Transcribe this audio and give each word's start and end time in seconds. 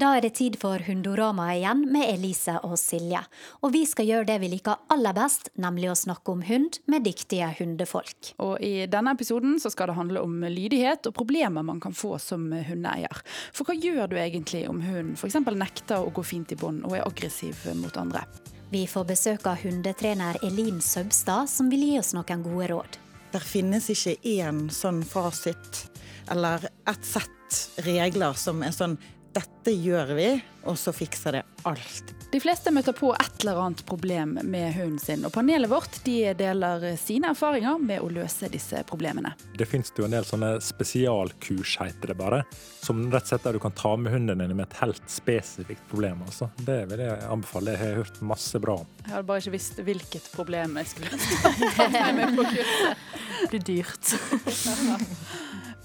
Da 0.00 0.14
er 0.16 0.22
det 0.24 0.30
tid 0.38 0.54
for 0.56 0.80
Hundorama 0.80 1.50
igjen 1.52 1.82
med 1.92 2.06
Elise 2.08 2.54
og 2.64 2.78
Silje. 2.80 3.20
Og 3.60 3.74
vi 3.74 3.82
skal 3.84 4.06
gjøre 4.08 4.28
det 4.30 4.36
vi 4.40 4.48
liker 4.54 4.78
aller 4.94 5.12
best, 5.12 5.50
nemlig 5.60 5.90
å 5.92 5.96
snakke 5.98 6.32
om 6.32 6.40
hund 6.46 6.78
med 6.88 7.04
dyktige 7.04 7.50
hundefolk. 7.58 8.30
Og 8.40 8.54
I 8.64 8.86
denne 8.88 9.12
episoden 9.12 9.58
så 9.60 9.68
skal 9.74 9.90
det 9.90 9.98
handle 9.98 10.22
om 10.24 10.38
lydighet 10.46 11.10
og 11.10 11.16
problemer 11.18 11.66
man 11.66 11.82
kan 11.84 11.92
få 11.92 12.14
som 12.22 12.48
hundeeier. 12.48 13.20
For 13.52 13.68
hva 13.68 13.76
gjør 13.76 14.08
du 14.08 14.16
egentlig 14.22 14.62
om 14.70 14.80
hunden 14.80 15.12
f.eks. 15.20 15.36
nekter 15.36 16.00
å 16.00 16.14
gå 16.16 16.24
fint 16.24 16.56
i 16.56 16.60
bånd 16.62 16.86
og 16.88 16.96
er 16.96 17.04
aggressiv 17.04 17.68
mot 17.82 18.00
andre? 18.00 18.24
Vi 18.72 18.86
får 18.88 19.04
besøk 19.12 19.52
av 19.52 19.60
hundetrener 19.60 20.40
Elin 20.46 20.80
Søbstad, 20.80 21.52
som 21.52 21.68
vil 21.68 21.90
gi 21.90 21.94
oss 22.00 22.14
noen 22.16 22.46
gode 22.46 22.72
råd. 22.72 23.00
Der 23.36 23.44
finnes 23.44 23.92
ikke 23.92 24.16
én 24.24 24.70
sånn 24.72 25.04
fasit 25.04 25.84
eller 26.32 26.70
et 26.88 27.04
sett 27.04 27.64
regler 27.84 28.38
som 28.38 28.62
er 28.64 28.72
sånn 28.72 28.96
dette 29.36 29.74
gjør 29.76 30.14
vi, 30.18 30.30
og 30.66 30.78
så 30.80 30.94
fikser 30.94 31.38
det 31.38 31.44
alt. 31.68 32.14
De 32.30 32.38
fleste 32.38 32.70
møter 32.70 32.94
på 32.94 33.08
et 33.10 33.42
eller 33.42 33.58
annet 33.58 33.80
problem 33.86 34.36
med 34.46 34.74
hunden 34.76 34.98
sin, 35.02 35.24
og 35.26 35.32
panelet 35.34 35.70
vårt 35.70 35.96
de 36.06 36.30
deler 36.38 36.84
sine 37.00 37.32
erfaringer 37.34 37.80
med 37.82 38.04
å 38.04 38.10
løse 38.12 38.46
disse 38.52 38.84
problemene. 38.86 39.32
Det 39.58 39.66
finnes 39.66 39.90
jo 39.98 40.06
en 40.06 40.14
del 40.14 40.28
sånne 40.28 40.52
spesialkurs, 40.62 41.74
heter 41.82 42.12
det 42.12 42.16
bare, 42.20 42.44
som 42.84 43.02
rett 43.10 43.26
og 43.26 43.32
slett 43.32 43.48
der 43.48 43.58
du 43.58 43.62
kan 43.64 43.74
ta 43.74 43.96
med 43.98 44.14
hunden 44.14 44.38
din 44.44 44.54
med 44.54 44.68
et 44.68 44.78
helt 44.78 45.02
spesifikt 45.10 45.82
problem. 45.90 46.22
Altså. 46.28 46.52
Det 46.62 46.84
vil 46.92 47.02
jeg 47.02 47.18
anbefale. 47.26 47.74
Jeg 47.74 47.82
har 47.82 47.98
hørt 48.04 48.22
masse 48.22 48.62
bra 48.62 48.78
om. 48.84 48.94
Jeg 49.02 49.16
hadde 49.16 49.28
bare 49.32 49.42
ikke 49.42 49.56
visst 49.56 49.82
hvilket 49.90 50.30
problem 50.30 50.78
jeg 50.78 50.92
skulle 50.94 51.18
ta 51.98 52.12
med 52.14 52.38
på 52.38 52.46
kurset. 52.54 53.06
Det 53.40 53.50
blir 53.56 53.66
dyrt. 53.74 54.14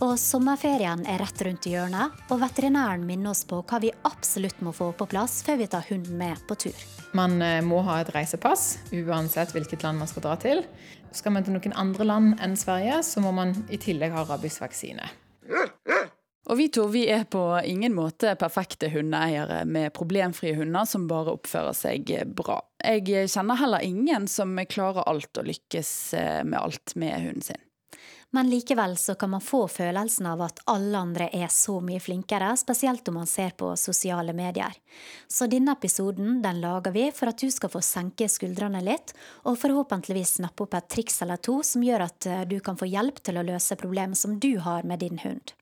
Og 0.03 0.17
sommerferien 0.19 1.05
er 1.07 1.21
rett 1.23 1.41
rundt 1.47 1.67
hjørnet, 1.71 2.15
og 2.27 2.41
veterinæren 2.41 3.05
minner 3.07 3.31
oss 3.31 3.45
på 3.47 3.61
hva 3.63 3.79
vi 3.79 3.93
absolutt 4.03 4.59
må 4.65 4.73
få 4.75 4.89
på 4.97 5.07
plass 5.07 5.39
før 5.47 5.61
vi 5.61 5.69
tar 5.71 5.87
hunden 5.87 6.17
med 6.19 6.34
på 6.47 6.57
tur. 6.67 6.85
Man 7.15 7.39
eh, 7.41 7.61
må 7.63 7.81
ha 7.87 8.01
et 8.01 8.11
reisepass, 8.15 8.77
uansett 8.91 9.53
hvilket 9.55 9.85
land 9.85 10.01
man 10.01 10.11
skal 10.11 10.25
dra 10.25 10.35
til. 10.41 10.63
Skal 11.15 11.35
man 11.35 11.45
til 11.45 11.55
noen 11.55 11.75
andre 11.79 12.07
land 12.07 12.33
enn 12.43 12.57
Sverige, 12.59 12.99
så 13.07 13.23
må 13.23 13.31
man 13.35 13.55
i 13.71 13.79
tillegg 13.79 14.15
ha 14.15 14.25
rabiesvaksine. 14.27 15.07
Og 16.45 16.59
vi 16.59 16.67
to 16.69 16.85
vi 16.93 17.07
er 17.09 17.23
på 17.25 17.41
ingen 17.65 17.95
måte 17.97 18.35
perfekte 18.37 18.91
hundeeiere 18.93 19.63
med 19.65 19.93
problemfrie 19.97 20.53
hunder 20.57 20.85
som 20.85 21.07
bare 21.09 21.33
oppfører 21.33 21.73
seg 21.73 22.11
bra. 22.37 22.59
Jeg 22.85 23.31
kjenner 23.33 23.57
heller 23.57 23.85
ingen 23.85 24.27
som 24.29 24.53
klarer 24.69 25.07
alt 25.09 25.41
og 25.41 25.49
lykkes 25.49 25.91
eh, 26.19 26.43
med 26.45 26.59
alt 26.59 26.93
med 27.01 27.17
hunden 27.17 27.47
sin. 27.47 27.64
Men 28.31 28.49
likevel 28.49 28.97
så 28.97 29.15
kan 29.15 29.29
man 29.29 29.41
få 29.41 29.67
følelsen 29.71 30.25
av 30.27 30.41
at 30.43 30.59
alle 30.71 30.97
andre 30.97 31.29
er 31.31 31.47
så 31.53 31.77
mye 31.83 32.01
flinkere, 32.03 32.49
spesielt 32.57 33.07
om 33.07 33.19
man 33.21 33.29
ser 33.29 33.53
på 33.55 33.69
sosiale 33.79 34.33
medier. 34.35 34.75
Så 35.27 35.47
denne 35.47 35.75
episoden 35.77 36.41
den 36.43 36.59
lager 36.63 36.91
vi 36.91 37.05
for 37.15 37.31
at 37.31 37.39
du 37.39 37.47
skal 37.53 37.71
få 37.71 37.79
senke 37.85 38.27
skuldrene 38.31 38.83
litt, 38.83 39.15
og 39.47 39.59
forhåpentligvis 39.61 40.37
snappe 40.41 40.65
opp 40.65 40.75
et 40.75 40.89
triks 40.97 41.21
eller 41.23 41.39
to 41.39 41.61
som 41.63 41.83
gjør 41.85 42.07
at 42.09 42.27
eh, 42.27 42.43
du 42.49 42.59
kan 42.63 42.79
få 42.79 42.89
hjelp 42.91 43.23
til 43.23 43.39
å 43.39 43.45
løse 43.45 43.79
problemet 43.79 44.19
som 44.19 44.39
du 44.39 44.57
har 44.59 44.83
med 44.83 45.05
din 45.05 45.21
hund. 45.23 45.55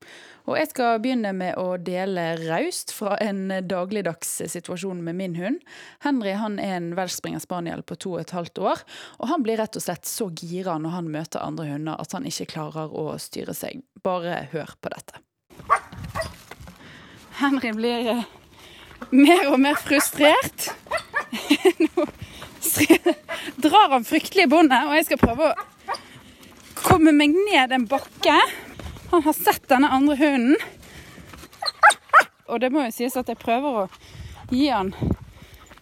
Og 0.44 0.58
jeg 0.60 0.74
skal 0.74 0.98
begynne 1.00 1.32
med 1.36 1.56
å 1.56 1.78
dele 1.80 2.34
raust 2.42 2.92
fra 2.92 3.16
en 3.24 3.48
dagligdags 3.64 4.42
situasjon 4.52 5.00
med 5.06 5.16
min 5.16 5.38
hund. 5.40 5.62
Henry 6.04 6.34
han 6.36 6.58
er 6.60 6.76
en 6.82 6.90
velspringer 6.98 7.40
spaniel 7.40 7.84
på 7.88 7.96
to 7.96 8.18
og 8.18 8.26
et 8.26 8.34
halvt 8.36 8.60
år. 8.60 8.84
Og 9.22 9.30
han 9.32 9.46
blir 9.46 9.62
rett 9.62 9.80
og 9.80 9.86
slett 9.86 10.10
så 10.10 10.28
gira 10.36 10.76
når 10.84 10.98
han 10.98 11.12
møter 11.14 11.46
andre 11.46 11.70
hunder 11.72 11.96
at 11.96 12.16
han 12.18 12.28
ikke 12.28 12.50
klarer 12.52 12.63
å 12.72 13.18
styre 13.20 13.56
seg. 13.58 13.84
Bare 14.04 14.48
hør 14.52 14.76
på 14.82 14.92
dette. 14.94 15.20
Henry 17.40 17.74
blir 17.76 18.10
eh, 18.14 18.26
mer 19.12 19.48
og 19.52 19.60
mer 19.60 19.80
frustrert. 19.82 20.70
Nå 21.84 22.08
drar 23.64 23.90
han 23.90 24.06
fryktelig 24.06 24.46
i 24.46 24.50
båndet, 24.50 24.86
og 24.88 24.96
jeg 24.98 25.08
skal 25.08 25.22
prøve 25.22 25.50
å 25.52 25.98
komme 26.84 27.14
meg 27.16 27.34
ned 27.36 27.74
en 27.76 27.88
bakke. 27.90 28.36
Han 29.12 29.26
har 29.26 29.36
sett 29.38 29.68
denne 29.72 29.92
andre 29.94 30.18
hunden. 30.20 30.58
Og 32.52 32.60
det 32.62 32.70
må 32.74 32.86
jo 32.86 32.94
sies 32.94 33.16
at 33.18 33.30
jeg 33.32 33.40
prøver 33.42 33.84
å 33.84 33.88
gi 34.52 34.68
han 34.70 34.92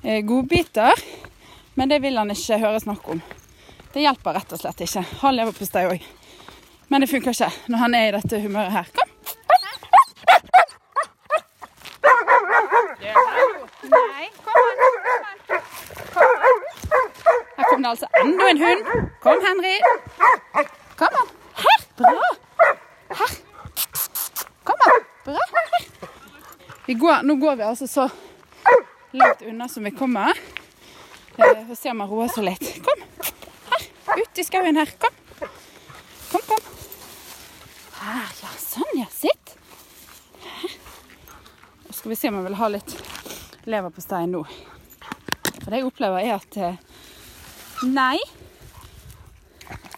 eh, 0.03 0.21
godbiter, 0.23 0.99
men 1.75 1.91
det 1.91 2.01
vil 2.03 2.19
han 2.19 2.31
ikke 2.31 2.61
høre 2.61 2.81
snakk 2.83 3.07
om. 3.11 3.21
Det 3.91 4.03
hjelper 4.05 4.37
rett 4.37 4.53
og 4.55 4.61
slett 4.61 4.83
ikke. 4.85 5.03
Han 5.23 5.35
lever 5.35 5.55
på 5.57 5.67
steg 5.67 5.89
òg. 5.91 6.05
Men 6.91 7.01
det 7.01 7.07
funker 7.09 7.31
ikke 7.31 7.47
når 7.71 7.77
han 7.77 7.93
er 7.95 8.07
i 8.09 8.11
dette 8.17 8.39
humøret 8.43 8.71
her. 8.75 8.87
Kom! 8.95 9.09
Her 17.57 17.69
kom 17.69 17.81
det 17.81 17.89
altså 17.89 18.09
enda 18.21 18.49
en 18.51 18.59
hund. 18.63 18.83
Kom, 19.23 19.39
Henry. 19.45 19.75
Kom 20.99 21.15
an. 21.21 21.31
Her! 21.61 21.79
Bra. 22.01 22.27
Her. 23.21 23.37
Kom 24.63 24.85
an. 24.87 25.05
Bra. 25.25 25.45
Her. 25.55 25.87
Går, 26.99 27.21
nå 27.23 27.35
går 27.39 27.55
vi 27.55 27.63
altså 27.63 27.87
så 27.87 28.09
langt 29.11 29.41
unna 29.47 29.67
som 29.67 29.83
vi 29.83 29.91
kommer. 29.91 30.35
Eh, 31.37 31.67
får 31.67 31.75
se 31.75 31.91
om 31.91 32.03
han 32.03 32.09
roer 32.09 32.27
seg 32.35 32.49
litt. 32.49 32.67
Kom. 32.83 33.07
Her. 33.71 33.87
Ut 34.19 34.43
i 34.43 34.43
skauen 34.43 34.75
her. 34.75 34.91
Kom, 34.99 35.15
kom. 36.49 36.67
Her, 38.01 38.29
ja. 38.41 38.51
Sånn, 38.57 38.93
ja. 38.97 39.07
Sitt. 39.13 39.55
Her. 40.41 40.75
Og 41.87 41.95
skal 41.95 42.10
vi 42.10 42.10
se 42.21 42.29
om 42.29 42.35
jeg 42.37 42.45
vil 42.51 42.59
ha 42.59 42.67
litt 42.69 42.91
leverpostei 43.65 44.25
nå. 44.29 44.43
For 45.61 45.71
det 45.71 45.79
jeg 45.79 45.87
opplever, 45.87 46.21
er 46.21 46.35
at 46.37 46.57
eh, 46.61 46.75
Nei. 47.89 48.17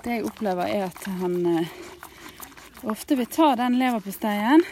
Det 0.04 0.20
jeg 0.20 0.24
opplever, 0.28 0.70
er 0.72 0.86
at 0.88 1.02
han 1.20 1.36
eh, 1.52 1.74
ofte 2.88 3.18
vil 3.20 3.28
ta 3.28 3.50
den 3.60 3.76
leverposteien 3.80 4.64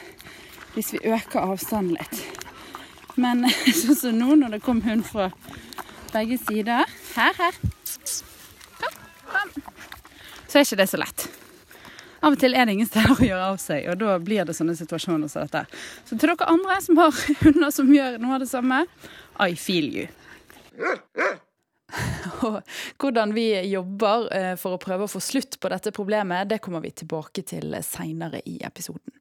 hvis 0.71 0.93
vi 0.95 1.03
øker 1.11 1.43
avstanden 1.43 1.97
litt. 1.97 2.23
Men 3.19 3.43
sånn 3.81 3.99
som 3.99 4.15
nå, 4.15 4.37
når 4.39 4.55
det 4.55 4.63
kom 4.63 4.79
hund 4.87 5.03
fra 5.07 5.27
begge 6.13 6.39
sider 6.39 6.87
Her, 7.17 7.35
her. 7.35 7.59
Kom, 8.79 8.97
kom. 9.27 9.55
Så 10.47 10.59
er 10.59 10.67
ikke 10.67 10.83
det 10.85 10.91
så 10.91 11.03
lett. 11.03 11.40
Av 12.21 12.35
og 12.35 12.41
til 12.41 12.53
er 12.53 12.67
det 12.67 12.75
ingen 12.77 12.89
steder 12.89 13.15
å 13.15 13.25
gjøre 13.25 13.45
av 13.53 13.61
seg, 13.61 13.87
og 13.89 14.01
da 14.01 14.17
blir 14.21 14.45
det 14.45 14.53
sånne 14.53 14.75
situasjoner 14.77 15.29
som 15.31 15.47
dette. 15.47 15.63
Så 16.05 16.17
til 16.17 16.29
dere 16.29 16.49
andre 16.53 16.77
som 16.85 16.99
har 17.01 17.21
hunder 17.43 17.71
som 17.73 17.93
gjør 17.93 18.19
noe 18.21 18.35
av 18.37 18.43
det 18.43 18.51
samme, 18.51 18.83
I 19.41 19.55
feel 19.57 19.87
you. 19.89 20.09
Og 22.47 22.61
hvordan 23.01 23.33
vi 23.35 23.47
jobber 23.67 24.29
eh, 24.35 24.53
for 24.59 24.77
å 24.77 24.81
prøve 24.81 25.07
å 25.07 25.11
få 25.11 25.19
slutt 25.23 25.57
på 25.59 25.71
dette 25.73 25.91
problemet, 25.95 26.47
det 26.49 26.61
kommer 26.63 26.83
vi 26.85 26.93
tilbake 27.01 27.43
til 27.47 27.75
seinere 27.83 28.39
i 28.47 28.61
episoden. 28.63 29.17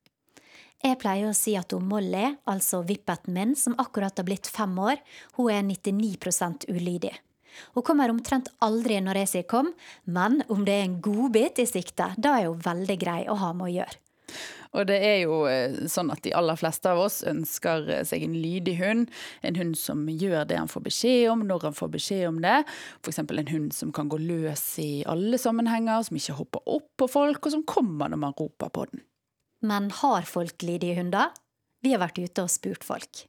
Jeg 0.81 0.97
pleier 1.01 1.29
å 1.29 1.37
si 1.37 1.57
at 1.61 1.75
hun 1.77 1.89
Molly, 1.91 2.31
altså 2.49 2.81
vippeten 2.89 3.35
min, 3.37 3.57
som 3.57 3.75
akkurat 3.81 4.17
har 4.17 4.25
blitt 4.29 4.49
fem 4.49 4.79
år, 4.81 5.01
hun 5.37 5.51
er 5.53 5.67
99% 5.67 6.71
ulydig. 6.73 7.13
Hun 7.77 7.87
kommer 7.87 8.13
omtrent 8.13 8.51
aldri 8.65 9.01
når 9.03 9.23
jeg 9.23 9.33
sier 9.33 9.49
kom, 9.51 9.73
men 10.05 10.43
om 10.49 10.63
det 10.67 10.77
er 10.77 10.87
en 10.87 11.01
godbit 11.05 11.63
i 11.63 11.69
sikte, 11.69 12.13
da 12.17 12.39
er 12.39 12.49
hun 12.51 12.63
veldig 12.65 12.99
grei 13.01 13.21
å 13.29 13.39
ha 13.41 13.53
med 13.57 13.69
å 13.71 13.75
gjøre. 13.81 14.01
Og 14.79 14.87
det 14.87 14.99
er 15.03 15.17
jo 15.25 15.41
eh, 15.51 15.73
sånn 15.91 16.13
at 16.15 16.23
de 16.23 16.33
aller 16.37 16.59
fleste 16.59 16.91
av 16.93 17.01
oss 17.03 17.21
ønsker 17.27 17.89
eh, 17.91 18.05
seg 18.07 18.23
en 18.23 18.37
lydig 18.39 18.77
hund. 18.79 19.09
En 19.47 19.59
hund 19.59 19.75
som 19.79 20.05
gjør 20.07 20.47
det 20.47 20.61
han 20.61 20.71
får 20.71 20.85
beskjed 20.87 21.25
om, 21.33 21.43
når 21.49 21.67
han 21.67 21.77
får 21.77 21.91
beskjed 21.97 22.29
om 22.29 22.39
det. 22.45 22.61
F.eks. 23.03 23.19
en 23.25 23.51
hund 23.51 23.75
som 23.75 23.91
kan 23.95 24.11
gå 24.13 24.21
løs 24.23 24.65
i 24.83 25.03
alle 25.11 25.41
sammenhenger, 25.43 26.07
som 26.07 26.21
ikke 26.21 26.39
hopper 26.39 26.75
opp 26.79 26.89
på 27.03 27.11
folk, 27.11 27.43
og 27.43 27.57
som 27.57 27.67
kommer 27.67 28.13
når 28.13 28.23
man 28.29 28.37
roper 28.39 28.71
på 28.71 28.87
den. 28.93 29.03
Men 29.67 29.91
har 29.99 30.29
folk 30.29 30.63
lydige 30.63 31.01
hunder? 31.01 31.35
Vi 31.83 31.93
har 31.95 32.01
vært 32.03 32.21
ute 32.21 32.47
og 32.47 32.53
spurt 32.53 32.87
folk. 32.87 33.25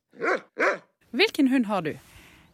Hvilken 1.11 1.49
hund 1.51 1.67
har 1.71 1.83
du? 1.87 1.95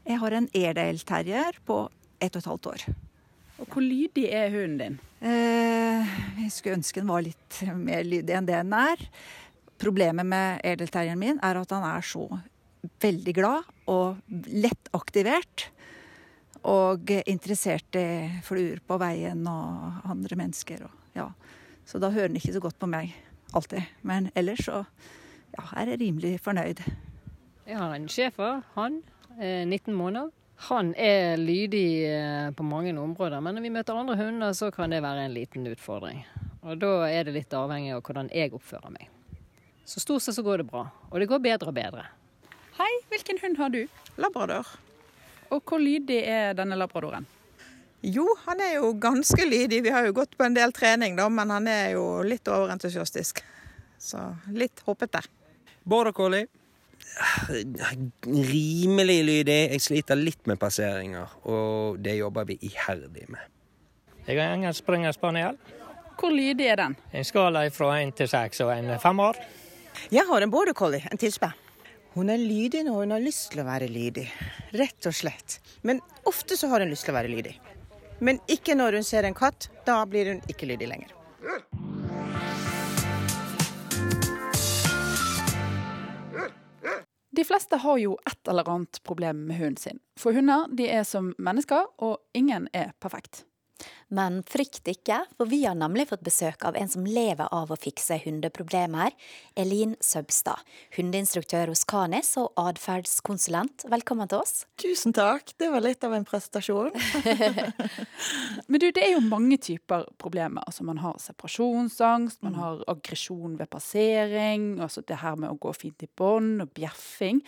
Jeg 0.07 0.21
har 0.21 0.31
en 0.37 0.47
Airdale-terrier 0.55 1.57
på 1.67 1.81
ett 2.23 2.35
og 2.35 2.39
et 2.39 2.47
halvt 2.47 2.67
år. 2.71 2.83
Og 3.57 3.73
hvor 3.73 3.83
lydig 3.83 4.27
er 4.31 4.53
hunden 4.53 4.77
din? 4.79 4.99
Eh, 5.19 6.13
jeg 6.43 6.51
skulle 6.53 6.77
ønske 6.77 7.01
den 7.01 7.09
var 7.09 7.25
litt 7.25 7.57
mer 7.75 8.05
lydig 8.07 8.37
enn 8.37 8.47
det 8.47 8.55
den 8.55 8.75
er. 8.77 9.03
Problemet 9.81 10.25
med 10.25 10.61
Airedale 10.63 10.93
terrieren 10.93 11.19
min 11.19 11.41
er 11.43 11.59
at 11.59 11.73
han 11.75 11.83
er 11.89 12.05
så 12.05 12.23
veldig 13.03 13.33
glad 13.35 13.67
og 13.91 14.21
lett 14.47 14.87
aktivert. 14.95 15.67
Og 16.67 17.11
interessert 17.27 17.99
i 17.99 18.07
fluer 18.47 18.79
på 18.87 18.97
veien 19.01 19.43
og 19.49 20.07
andre 20.07 20.39
mennesker. 20.39 20.87
Og, 20.87 21.11
ja. 21.19 21.27
Så 21.87 21.99
da 21.99 22.13
hører 22.15 22.31
han 22.31 22.39
ikke 22.39 22.55
så 22.55 22.63
godt 22.63 22.79
på 22.79 22.89
meg 22.91 23.11
alltid. 23.55 23.91
Men 24.07 24.31
ellers 24.39 24.63
så 24.67 24.85
ja, 25.51 25.67
er 25.75 25.93
jeg 25.93 26.01
rimelig 26.05 26.37
fornøyd. 26.47 26.79
Jeg 27.67 27.75
har 27.75 27.93
en 27.93 28.07
schæfer, 28.07 28.63
han, 28.75 29.01
19 29.37 29.93
måneder. 29.93 30.31
Han 30.69 30.95
er 30.97 31.37
lydig 31.37 32.09
eh, 32.09 32.51
på 32.51 32.65
mange 32.65 32.95
områder, 32.97 33.41
men 33.41 33.55
når 33.55 33.61
vi 33.61 33.69
møter 33.75 33.99
andre 33.99 34.15
hunder, 34.17 34.55
så 34.57 34.71
kan 34.73 34.89
det 34.89 35.03
være 35.05 35.27
en 35.27 35.35
liten 35.35 35.67
utfordring. 35.69 36.23
Og 36.65 36.79
da 36.81 37.05
er 37.05 37.27
det 37.27 37.35
litt 37.35 37.53
avhengig 37.53 37.93
av 37.93 38.01
hvordan 38.01 38.31
jeg 38.33 38.55
oppfører 38.57 38.89
meg. 38.95 39.05
Så 39.85 40.01
stort 40.01 40.25
sett 40.25 40.35
så 40.35 40.43
går 40.43 40.63
det 40.63 40.69
bra, 40.71 40.87
og 41.11 41.21
det 41.21 41.29
går 41.29 41.43
bedre 41.45 41.69
og 41.69 41.77
bedre. 41.77 42.07
Hei, 42.79 42.89
hvilken 43.13 43.37
hund 43.43 43.61
har 43.61 43.69
du? 43.73 43.83
Labrador. 44.17 44.67
Og 45.53 45.61
hvor 45.61 45.79
lydig 45.79 46.23
er 46.25 46.57
denne 46.57 46.75
labradoren? 46.75 47.29
Jo, 48.01 48.25
han 48.43 48.59
er 48.61 48.75
jo 48.79 48.91
ganske 48.97 49.45
lydig. 49.45 49.83
Vi 49.85 49.93
har 49.93 50.09
jo 50.09 50.17
gått 50.17 50.35
på 50.37 50.45
en 50.45 50.57
del 50.57 50.73
trening, 50.73 51.15
da, 51.17 51.29
men 51.29 51.53
han 51.53 51.69
er 51.69 51.93
jo 51.95 52.23
litt 52.25 52.49
overentusiastisk. 52.49 53.43
Så 53.97 54.21
litt 54.53 54.81
hoppete. 54.89 55.21
Border 55.85 56.13
collie. 56.17 56.49
Rimelig 58.27 59.19
lydig. 59.25 59.59
Jeg 59.73 59.81
sliter 59.81 60.19
litt 60.19 60.47
med 60.49 60.59
passeringer, 60.61 61.37
og 61.49 62.01
det 62.03 62.17
jobber 62.19 62.47
vi 62.49 62.59
iherdig 62.69 63.27
med. 63.33 63.53
Jeg 64.27 64.41
har 64.41 64.53
engelsk 64.53 64.83
springer 64.83 65.15
spaniel. 65.15 65.57
Hvor 66.17 66.33
lydig 66.33 66.67
er 66.67 66.79
den? 66.81 66.97
En 67.13 67.25
skala 67.25 67.63
fra 67.71 67.93
én 68.01 68.11
til 68.17 68.29
seks 68.29 68.61
og 68.65 68.73
en 68.73 68.91
femmer. 68.99 69.37
Jeg 70.13 70.25
har 70.29 70.43
en 70.43 70.51
border 70.53 70.75
collie, 70.77 71.05
en 71.11 71.21
tispe. 71.21 71.49
Hun 72.17 72.31
er 72.33 72.41
lydig 72.41 72.83
når 72.87 73.03
hun 73.03 73.13
har 73.13 73.21
lyst 73.21 73.51
til 73.53 73.61
å 73.61 73.67
være 73.67 73.89
lydig. 73.91 74.25
Rett 74.77 75.09
og 75.09 75.13
slett. 75.13 75.59
Men 75.85 76.01
ofte 76.25 76.57
så 76.57 76.69
har 76.71 76.81
hun 76.81 76.89
lyst 76.89 77.05
til 77.05 77.13
å 77.13 77.19
være 77.19 77.33
lydig. 77.33 77.53
Men 78.19 78.41
ikke 78.49 78.73
når 78.77 78.97
hun 78.97 79.05
ser 79.05 79.27
en 79.27 79.37
katt. 79.37 79.69
Da 79.85 80.01
blir 80.09 80.33
hun 80.33 80.41
ikke 80.49 80.69
lydig 80.69 80.89
lenger. 80.89 81.16
De 87.37 87.43
fleste 87.45 87.77
har 87.77 87.99
jo 88.01 88.15
et 88.25 88.49
eller 88.49 88.69
annet 88.71 88.97
problem 89.05 89.43
med 89.45 89.59
hunden 89.59 89.77
sin. 89.77 89.99
For 90.17 90.33
hunder 90.33 90.65
de 90.73 90.87
er 90.89 91.03
som 91.05 91.35
mennesker, 91.37 91.85
og 92.01 92.17
ingen 92.33 92.65
er 92.73 92.95
perfekt. 93.01 93.43
Men 94.07 94.39
frykt 94.47 94.87
ikke, 94.87 95.19
for 95.35 95.49
vi 95.51 95.65
har 95.65 95.75
nemlig 95.75 96.05
fått 96.07 96.23
besøk 96.23 96.63
av 96.67 96.77
en 96.79 96.87
som 96.87 97.03
lever 97.03 97.49
av 97.51 97.73
å 97.73 97.77
fikse 97.79 98.15
hundeproblemer. 98.23 99.11
Elin 99.59 99.97
Søbstad, 99.99 100.61
hundeinstruktør 100.95 101.73
hos 101.73 101.83
Kanis 101.87 102.29
og 102.39 102.53
atferdskonsulent. 102.61 103.83
Velkommen 103.91 104.31
til 104.31 104.45
oss. 104.45 104.63
Tusen 104.79 105.15
takk. 105.17 105.51
Det 105.59 105.67
var 105.73 105.83
litt 105.83 106.07
av 106.07 106.15
en 106.15 106.27
prestasjon. 106.27 106.95
Men 108.71 108.79
du, 108.79 108.87
det 108.95 109.03
er 109.03 109.13
jo 109.17 109.25
mange 109.27 109.59
typer 109.59 110.07
problemer. 110.21 110.63
Altså 110.63 110.87
Man 110.87 111.03
har 111.03 111.19
separasjonsangst, 111.19 112.39
man 112.47 112.55
har 112.61 112.81
aggresjon 112.87 113.59
ved 113.59 113.67
passering, 113.75 114.77
altså 114.83 115.03
det 115.03 115.19
her 115.19 115.35
med 115.35 115.51
å 115.51 115.59
gå 115.59 115.75
fint 115.75 116.07
i 116.07 116.11
bånd 116.15 116.63
og 116.63 116.71
bjeffing. 116.79 117.43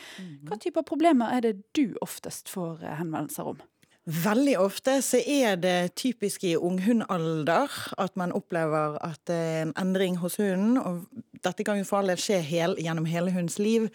Hva 0.50 0.60
typer 0.60 0.84
problemer 0.84 1.38
er 1.38 1.48
det 1.48 1.58
du 1.78 1.96
oftest 2.04 2.52
får 2.52 2.84
eh, 2.84 2.98
henvendelser 3.00 3.56
om? 3.56 3.68
Veldig 4.08 4.56
ofte 4.58 4.96
så 5.06 5.20
er 5.22 5.58
det 5.60 5.94
typisk 6.00 6.44
i 6.48 6.56
unghundalder 6.56 7.70
at 8.00 8.16
man 8.18 8.32
opplever 8.34 8.96
at 9.06 9.20
det 9.30 9.36
er 9.36 9.60
en 9.68 9.74
endring 9.78 10.16
hos 10.22 10.40
hunden. 10.40 10.80
og 10.80 11.04
Dette 11.44 11.66
kan 11.68 11.78
jo 11.78 11.86
for 11.86 12.00
all 12.00 12.10
del 12.10 12.22
skje 12.22 12.40
hel, 12.42 12.74
gjennom 12.80 13.06
hele 13.06 13.34
hundens 13.36 13.60
liv. 13.62 13.90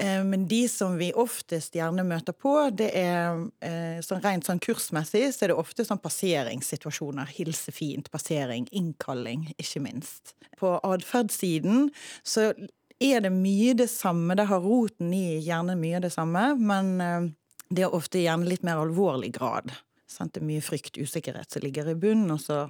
Eh, 0.00 0.22
men 0.24 0.46
de 0.48 0.62
som 0.70 0.96
vi 1.00 1.10
oftest 1.12 1.76
gjerne 1.76 2.06
møter 2.06 2.32
på, 2.32 2.54
det 2.72 2.88
er 2.96 3.42
eh, 3.60 3.98
sånn 4.06 4.22
rent 4.24 4.48
sånn 4.48 4.62
kursmessig 4.62 5.26
så 5.34 5.44
er 5.44 5.52
det 5.52 5.60
ofte 5.60 5.84
sånn 5.84 6.00
passeringssituasjoner. 6.00 7.28
Hilse 7.36 7.74
fint, 7.74 8.08
passering, 8.14 8.68
innkalling, 8.70 9.50
ikke 9.58 9.82
minst. 9.84 10.36
På 10.60 10.78
atferdssiden 10.86 11.90
så 12.22 12.52
er 13.00 13.26
det 13.26 13.34
mye 13.34 13.74
det 13.76 13.90
samme. 13.92 14.38
Det 14.38 14.48
har 14.48 14.64
roten 14.64 15.12
i 15.16 15.40
gjerne 15.44 15.76
mye 15.80 16.00
det 16.00 16.14
samme, 16.16 16.54
men 16.56 16.96
eh, 17.04 17.28
det 17.70 17.86
er 17.86 17.94
ofte 17.94 18.20
gjerne 18.22 18.48
litt 18.50 18.66
mer 18.66 18.82
alvorlig 18.82 19.32
grad. 19.38 19.72
Sant? 20.10 20.34
Det 20.34 20.42
er 20.42 20.48
mye 20.48 20.64
frykt, 20.64 20.98
usikkerhet 20.98 21.54
som 21.54 21.62
ligger 21.62 21.88
i 21.92 21.96
bunnen, 21.98 22.32
og 22.34 22.42
så 22.42 22.64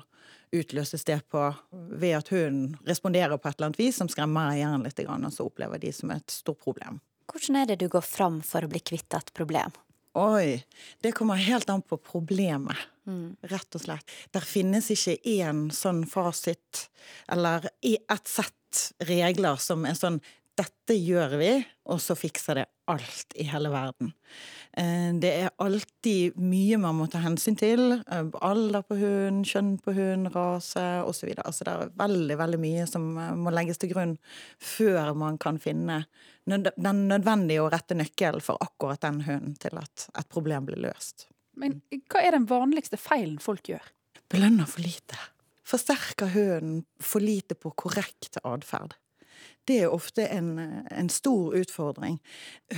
utløses 0.53 1.07
det 1.09 1.21
på 1.31 1.45
ved 1.71 2.17
at 2.19 2.33
hunden 2.35 2.75
responderer 2.87 3.39
på 3.39 3.49
et 3.49 3.57
eller 3.57 3.71
annet 3.71 3.81
vis 3.81 4.01
som 4.01 4.11
skremmer 4.11 4.53
eieren 4.53 4.85
litt, 4.85 5.01
og 5.07 5.31
så 5.33 5.47
opplever 5.47 5.81
de 5.81 5.93
som 5.95 6.13
et 6.13 6.35
stort 6.35 6.61
problem. 6.65 7.01
Hvordan 7.31 7.61
er 7.61 7.71
det 7.71 7.79
du 7.81 7.89
går 7.89 8.05
fram 8.05 8.41
for 8.43 8.67
å 8.67 8.71
bli 8.71 8.83
kvitt 8.83 9.15
et 9.15 9.33
problem? 9.37 9.73
Oi, 10.19 10.59
det 11.07 11.13
kommer 11.15 11.39
helt 11.39 11.71
an 11.71 11.85
på 11.87 12.01
problemet, 12.03 12.77
rett 13.47 13.79
og 13.79 13.85
slett. 13.85 14.17
Der 14.35 14.43
finnes 14.43 14.91
ikke 14.91 15.17
én 15.23 15.69
sånn 15.75 16.03
fasit, 16.11 16.89
eller 17.31 17.71
ett 17.87 18.27
sett 18.27 18.57
regler 19.07 19.59
som 19.63 19.87
er 19.87 19.95
sånn 19.99 20.19
dette 20.59 20.95
gjør 20.99 21.37
vi, 21.41 21.51
og 21.89 22.01
så 22.03 22.17
fikser 22.19 22.59
det 22.61 22.65
alt 22.91 23.35
i 23.39 23.45
hele 23.49 23.71
verden. 23.73 24.13
Eh, 24.77 25.13
Det 25.23 25.31
er 25.45 25.51
alltid 25.63 26.37
mye 26.37 26.77
man 26.79 26.97
må 26.99 27.07
ta 27.11 27.19
hensyn 27.23 27.57
til. 27.57 27.93
eh, 28.07 28.25
Alder 28.43 28.83
på 28.83 28.97
hund, 28.99 29.45
kjønn 29.47 29.79
på 29.81 29.95
hund, 29.95 30.33
rase 30.35 30.83
osv. 31.07 31.33
Altså 31.45 31.65
det 31.65 31.73
er 31.73 31.93
veldig, 31.97 32.37
veldig 32.39 32.61
mye 32.61 32.87
som 32.91 33.17
eh, 33.19 33.35
må 33.35 33.51
legges 33.55 33.79
til 33.79 33.93
grunn 33.95 34.19
før 34.59 35.15
man 35.15 35.39
kan 35.39 35.59
finne 35.59 36.05
den 36.47 37.09
nødvendige 37.09 37.63
og 37.63 37.73
rette 37.73 37.95
nøkkelen 37.95 38.43
for 38.43 38.59
akkurat 38.61 39.01
den 39.01 39.21
hunden 39.23 39.55
til 39.61 39.79
at 39.79 40.09
et 40.19 40.29
problem 40.29 40.67
blir 40.67 40.81
løst. 40.83 41.29
Men 41.57 41.81
hva 42.11 42.23
er 42.25 42.33
den 42.33 42.47
vanligste 42.51 42.97
feilen 42.99 43.39
folk 43.39 43.63
gjør? 43.71 43.85
Belønner 44.31 44.67
for 44.67 44.83
lite. 44.83 45.19
Forsterker 45.65 46.31
hunden 46.35 46.85
for 46.99 47.21
lite 47.23 47.55
på 47.55 47.71
korrekt 47.79 48.39
atferd. 48.43 48.97
Det 49.69 49.83
er 49.85 49.95
ofte 49.95 50.27
en, 50.33 50.55
en 50.91 51.11
stor 51.13 51.57
utfordring. 51.61 52.19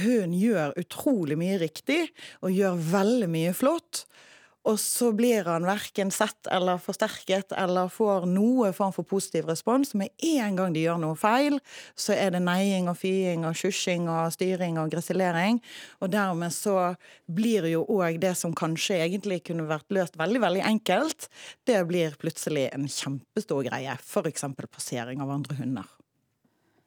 Hun 0.02 0.34
gjør 0.37 0.75
utrolig 0.81 1.38
mye 1.40 1.61
riktig 1.62 2.05
og 2.43 2.52
gjør 2.55 2.81
veldig 2.93 3.31
mye 3.32 3.55
flott. 3.56 4.06
Og 4.62 4.79
så 4.79 5.08
blir 5.17 5.49
han 5.50 5.64
verken 5.67 6.12
sett 6.14 6.46
eller 6.50 6.79
forsterket 6.82 7.50
eller 7.58 7.90
får 7.90 8.29
noe 8.31 8.70
form 8.76 8.93
for 8.94 9.06
positiv 9.08 9.49
respons. 9.50 9.90
Med 9.99 10.12
en 10.23 10.58
gang 10.58 10.75
de 10.75 10.84
gjør 10.84 11.00
noe 11.02 11.19
feil, 11.19 11.58
så 11.99 12.14
er 12.14 12.31
det 12.34 12.44
neiing 12.46 12.87
og 12.90 12.99
fying 13.00 13.46
og 13.49 13.58
sjusjing 13.58 14.06
og 14.11 14.31
styring 14.37 14.78
og 14.78 14.93
gressilering. 14.94 15.58
Og 15.99 16.12
dermed 16.14 16.55
så 16.55 16.93
blir 17.26 17.67
jo 17.73 17.82
òg 17.90 18.20
det 18.23 18.37
som 18.38 18.55
kanskje 18.55 19.00
egentlig 19.02 19.40
kunne 19.49 19.67
vært 19.67 19.90
løst 19.94 20.19
veldig, 20.20 20.44
veldig 20.46 20.62
enkelt, 20.70 21.26
det 21.67 21.82
blir 21.90 22.14
plutselig 22.23 22.69
en 22.70 22.87
kjempestor 22.87 23.67
greie. 23.67 23.99
F.eks. 23.99 24.46
passering 24.70 25.25
av 25.25 25.35
andre 25.40 25.58
hunder. 25.58 25.90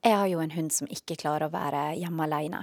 Jeg 0.05 0.13
har 0.19 0.27
jo 0.29 0.41
en 0.43 0.51
hund 0.53 0.69
som 0.73 0.87
ikke 0.91 1.15
klarer 1.17 1.47
å 1.47 1.53
være 1.53 1.95
hjemme 1.97 2.27
alene. 2.27 2.59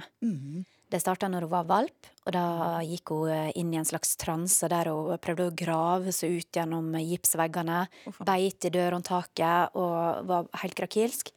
Det 0.93 0.99
starta 1.01 1.25
når 1.27 1.47
hun 1.47 1.49
var 1.51 1.65
valp, 1.65 2.07
og 2.23 2.31
da 2.35 2.43
gikk 2.85 3.09
hun 3.15 3.31
eh, 3.33 3.47
inn 3.57 3.71
i 3.73 3.79
en 3.79 3.87
slags 3.87 4.11
transe 4.21 4.67
der 4.69 4.85
hun 4.91 5.17
prøvde 5.17 5.47
å 5.49 5.53
grave 5.57 6.11
seg 6.13 6.35
ut 6.37 6.55
gjennom 6.59 6.91
gipsveggene, 7.01 7.79
beit 8.29 8.67
i 8.69 8.71
dørhåndtaket 8.75 9.73
og 9.75 10.27
var 10.29 10.47
helt 10.61 10.77
krakilsk. 10.77 11.31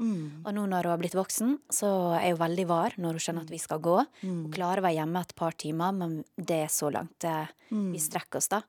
Og 0.44 0.50
nå 0.54 0.66
når 0.68 0.84
hun 0.86 0.92
har 0.92 1.00
blitt 1.00 1.16
voksen, 1.16 1.56
så 1.72 1.88
er 2.20 2.34
hun 2.34 2.42
veldig 2.44 2.66
var 2.68 2.98
når 3.00 3.16
hun 3.16 3.24
skjønner 3.26 3.46
at 3.48 3.54
vi 3.56 3.62
skal 3.64 3.80
gå. 3.82 3.96
Hun 4.20 4.52
klarer 4.52 4.84
å 4.84 4.86
være 4.86 4.98
hjemme 5.00 5.22
et 5.24 5.34
par 5.40 5.56
timer, 5.58 5.96
men 6.04 6.18
det 6.36 6.60
er 6.66 6.74
så 6.76 6.92
langt 6.92 7.24
eh, 7.26 7.48
vi 7.96 7.98
strekker 7.98 8.38
oss, 8.42 8.52
da. 8.52 8.60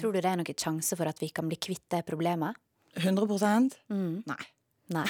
Tror 0.00 0.16
du 0.16 0.22
det 0.24 0.32
er 0.32 0.40
noen 0.40 0.56
sjanse 0.58 0.96
for 0.98 1.06
at 1.12 1.20
vi 1.22 1.28
kan 1.36 1.46
bli 1.52 1.60
kvitt 1.60 1.84
det 1.92 2.02
problemet? 2.08 2.56
100 2.96 3.28
Mm. 3.92 4.24
Nei. 4.26 4.40
Nei. 4.90 5.06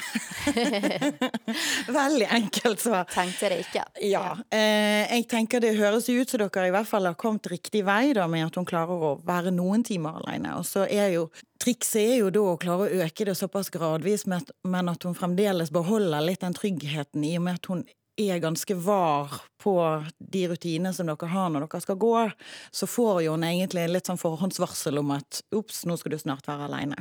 Veldig 1.87 2.27
enkelt 2.29 2.79
svar. 2.79 3.07
Tenkte 3.09 3.49
det 3.49 3.61
ikke. 3.65 3.83
Ja. 4.05 4.35
Eh, 4.53 5.07
jeg 5.15 5.25
tenker 5.31 5.63
det 5.63 5.73
høres 5.79 6.09
ut 6.09 6.29
som 6.29 6.43
dere 6.43 6.67
i 6.69 6.73
hvert 6.73 6.89
fall 6.89 7.09
har 7.09 7.17
kommet 7.19 7.49
riktig 7.49 7.81
vei 7.87 8.11
da, 8.17 8.27
med 8.29 8.45
at 8.45 8.59
hun 8.59 8.67
klarer 8.69 9.07
å 9.09 9.15
være 9.25 9.53
noen 9.55 9.85
timer 9.87 10.21
alene. 10.21 10.53
Og 10.59 10.67
så 10.69 10.85
er 10.89 11.15
jo 11.17 11.29
Trikset 11.61 12.01
er 12.01 12.15
jo 12.23 12.29
da 12.33 12.41
å 12.41 12.57
klare 12.57 12.87
å 12.87 13.01
øke 13.05 13.25
det 13.27 13.35
såpass 13.37 13.67
gradvis, 13.69 14.23
men 14.25 14.89
at- 14.89 15.03
hun 15.03 15.13
fremdeles 15.13 15.69
beholder 15.69 16.23
litt 16.25 16.41
den 16.41 16.55
tryggheten 16.57 17.23
i 17.23 17.35
og 17.37 17.43
med 17.45 17.59
at 17.59 17.67
hun 17.69 17.83
er 18.17 18.39
ganske 18.41 18.73
var 18.81 19.29
på 19.61 19.75
de 20.17 20.47
rutinene 20.49 20.93
som 20.93 21.05
dere 21.05 21.29
har 21.29 21.49
når 21.53 21.67
dere 21.67 21.81
skal 21.85 21.99
gå, 22.01 22.31
så 22.73 22.89
får 22.89 23.21
jo 23.27 23.35
hun 23.35 23.45
egentlig 23.45 23.85
litt 23.91 24.09
sånn 24.09 24.17
forhåndsvarsel 24.17 24.97
om 25.03 25.13
at 25.19 25.43
ops, 25.53 25.85
nå 25.85 25.99
skal 26.01 26.15
du 26.15 26.17
snart 26.17 26.49
være 26.49 26.65
aleine. 26.65 26.97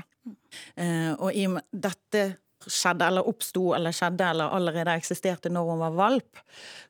Eh, 0.76 1.14
og 1.16 1.32
i 1.32 1.46
og 1.49 1.56
med 1.56 1.64
dette 1.72 2.26
skjedde, 2.67 3.07
eller 3.07 3.29
oppsto, 3.29 3.71
eller 3.76 3.95
skjedde, 3.95 4.26
eller 4.33 4.57
allerede 4.57 4.97
eksisterte 5.00 5.52
når 5.52 5.71
hun 5.71 5.83
var 5.85 5.97
valp, 5.99 6.43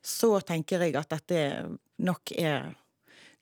så 0.03 0.39
tenker 0.45 0.83
jeg 0.85 0.97
at 0.99 1.13
dette 1.13 1.43
nok 2.01 2.33
er 2.35 2.71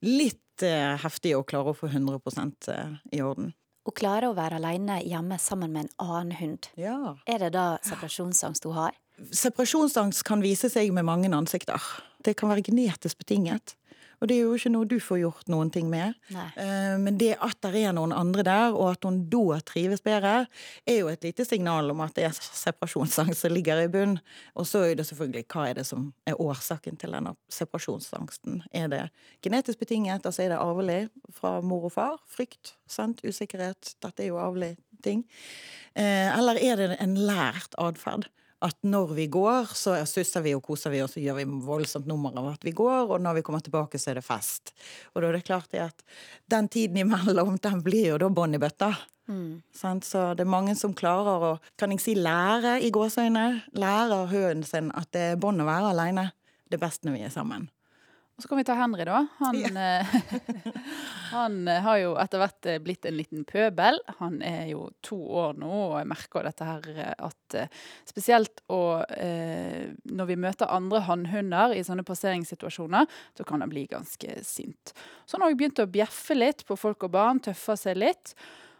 litt 0.05 0.65
eh, 0.65 0.95
heftig 1.01 1.36
å 1.38 1.45
klare 1.48 1.74
å 1.74 1.77
få 1.77 1.89
100% 1.91 2.69
i 3.15 3.24
orden. 3.24 3.53
Å 3.88 3.95
klare 3.95 4.29
å 4.29 4.36
være 4.38 4.59
alene 4.59 5.00
hjemme 5.01 5.39
sammen 5.41 5.71
med 5.74 5.88
en 5.88 5.93
annen 6.05 6.36
hund. 6.38 6.69
Ja. 6.77 7.15
Er 7.25 7.41
det 7.45 7.53
da 7.55 7.79
separasjonsangst 7.88 8.67
hun 8.67 8.75
har? 8.77 8.98
Separasjonsangst 9.36 10.24
kan 10.27 10.43
vise 10.43 10.69
seg 10.71 10.93
med 10.95 11.07
mange 11.07 11.31
ansikter. 11.36 11.81
Det 12.24 12.36
kan 12.38 12.51
være 12.51 12.67
genetisk 12.69 13.24
betinget. 13.24 13.78
Og 14.19 14.27
det 14.27 14.35
er 14.35 14.43
jo 14.43 14.55
ikke 14.57 14.71
noe 14.73 14.88
du 14.89 14.97
får 14.99 15.21
gjort 15.21 15.51
noen 15.51 15.69
ting 15.71 15.88
med. 15.91 16.17
Eh, 16.35 16.97
Men 16.99 17.17
det 17.19 17.38
at 17.39 17.57
det 17.63 17.83
er 17.85 17.93
noen 17.95 18.11
andre 18.15 18.43
der, 18.43 18.75
og 18.75 18.91
at 18.91 19.07
hun 19.07 19.21
da 19.31 19.59
trives 19.65 20.01
bedre, 20.03 20.47
er 20.85 20.97
jo 20.99 21.07
et 21.11 21.23
lite 21.23 21.45
signal 21.47 21.91
om 21.93 22.01
at 22.03 22.15
det 22.17 22.25
er 22.27 22.35
separasjonsangst 22.35 23.45
som 23.45 23.53
ligger 23.53 23.83
i 23.83 23.88
bunn. 23.91 24.17
Og 24.55 24.67
så 24.67 24.83
er 24.89 24.95
det 24.99 25.07
selvfølgelig 25.07 25.45
hva 25.53 25.69
er 25.69 25.79
det 25.79 25.85
som 25.88 26.09
er 26.27 26.39
årsaken 26.39 26.99
til 26.99 27.15
denne 27.15 27.35
separasjonsangsten. 27.53 28.63
Er 28.75 28.88
det 28.91 29.03
genetisk 29.45 29.79
betinget, 29.79 30.25
altså 30.25 30.43
er 30.43 30.53
det 30.53 30.59
arvelig 30.59 30.99
fra 31.33 31.59
mor 31.61 31.88
og 31.89 31.95
far? 31.95 32.19
Frykt, 32.27 32.75
sant? 32.88 33.23
usikkerhet, 33.23 33.95
dette 34.03 34.23
er 34.23 34.31
jo 34.31 34.39
arvelig 34.41 34.75
ting. 35.03 35.23
Uh, 35.95 36.38
Eller 36.38 36.59
er 36.59 36.75
det 36.75 36.97
en 36.99 37.15
lært 37.15 37.75
atferd? 37.79 38.27
At 38.65 38.75
når 38.83 39.13
vi 39.15 39.27
går, 39.31 39.71
så 39.77 39.93
susser 40.09 40.43
vi 40.43 40.53
og 40.55 40.63
koser 40.65 40.91
vi, 40.91 40.99
og 41.03 41.11
så 41.11 41.21
gjør 41.23 41.37
vi 41.39 41.45
voldsomt 41.63 42.09
nummer 42.09 42.35
av 42.39 42.51
at 42.53 42.65
vi 42.67 42.73
går, 42.75 43.13
og 43.13 43.23
når 43.23 43.39
vi 43.39 43.43
kommer 43.47 43.63
tilbake, 43.63 43.99
så 44.01 44.11
er 44.11 44.19
det 44.19 44.25
fest. 44.27 44.73
Og 45.13 45.23
da 45.23 45.29
er 45.29 45.39
det 45.39 45.45
klart 45.47 45.75
at 45.79 46.03
den 46.51 46.67
tiden 46.71 46.99
imellom, 47.05 47.55
den 47.63 47.81
blir 47.85 48.13
jo 48.13 48.19
da 48.19 48.29
bånd 48.33 48.59
i 48.59 48.61
bøtta. 48.61 48.91
Mm. 49.29 49.61
Så 49.71 50.23
det 50.35 50.43
er 50.43 50.49
mange 50.49 50.75
som 50.75 50.95
klarer 50.97 51.47
å, 51.51 51.55
kan 51.79 51.93
jeg 51.93 52.03
si, 52.03 52.15
lære 52.17 52.79
i 52.83 52.91
gåseøyne, 52.91 53.47
lærer 53.79 54.31
hunden 54.31 54.65
sin 54.67 54.91
at 54.97 55.11
det 55.15 55.25
er 55.33 55.41
bånd 55.41 55.61
å 55.61 55.69
være 55.69 55.93
aleine. 55.93 56.31
Det 56.69 56.79
er 56.79 56.87
best 56.87 57.05
når 57.05 57.15
vi 57.15 57.27
er 57.27 57.33
sammen. 57.33 57.69
Og 58.39 58.43
så 58.46 58.48
kan 58.48 58.60
vi 58.62 58.63
ta 58.63 58.75
Henry, 58.79 59.03
da. 59.03 59.17
Han, 59.41 59.58
ja. 59.60 59.69
Eh, 60.00 60.12
han 61.34 61.58
eh, 61.67 61.81
har 61.84 61.98
jo 62.00 62.13
etter 62.24 62.39
hvert 62.39 62.67
eh, 62.72 62.77
blitt 62.79 63.03
en 63.03 63.17
liten 63.17 63.41
pøbel. 63.43 64.00
Han 64.22 64.38
er 64.48 64.69
jo 64.69 64.86
to 65.03 65.17
år 65.41 65.60
nå, 65.60 65.67
og 65.67 65.98
jeg 66.00 66.08
merker 66.08 66.48
dette 66.48 66.69
her 66.69 66.88
at 67.17 67.58
spesielt 68.08 68.63
og, 68.72 69.03
eh, 69.19 69.91
når 70.08 70.31
vi 70.31 70.39
møter 70.39 70.72
andre 70.72 71.03
hannhunder 71.10 71.75
i 71.75 71.84
sånne 71.84 72.08
passeringssituasjoner, 72.08 73.12
så 73.36 73.48
kan 73.50 73.60
han 73.60 73.75
bli 73.75 73.84
ganske 73.91 74.39
sint. 74.48 74.96
Så 75.27 75.36
han 75.36 75.43
har 75.43 75.51
òg 75.51 75.60
begynt 75.60 75.84
å 75.84 75.91
bjeffe 75.91 76.39
litt 76.39 76.63
på 76.63 76.79
folk 76.79 77.10
og 77.10 77.17
barn, 77.19 77.43
tøffe 77.43 77.75
seg 77.75 78.00
litt. 78.00 78.38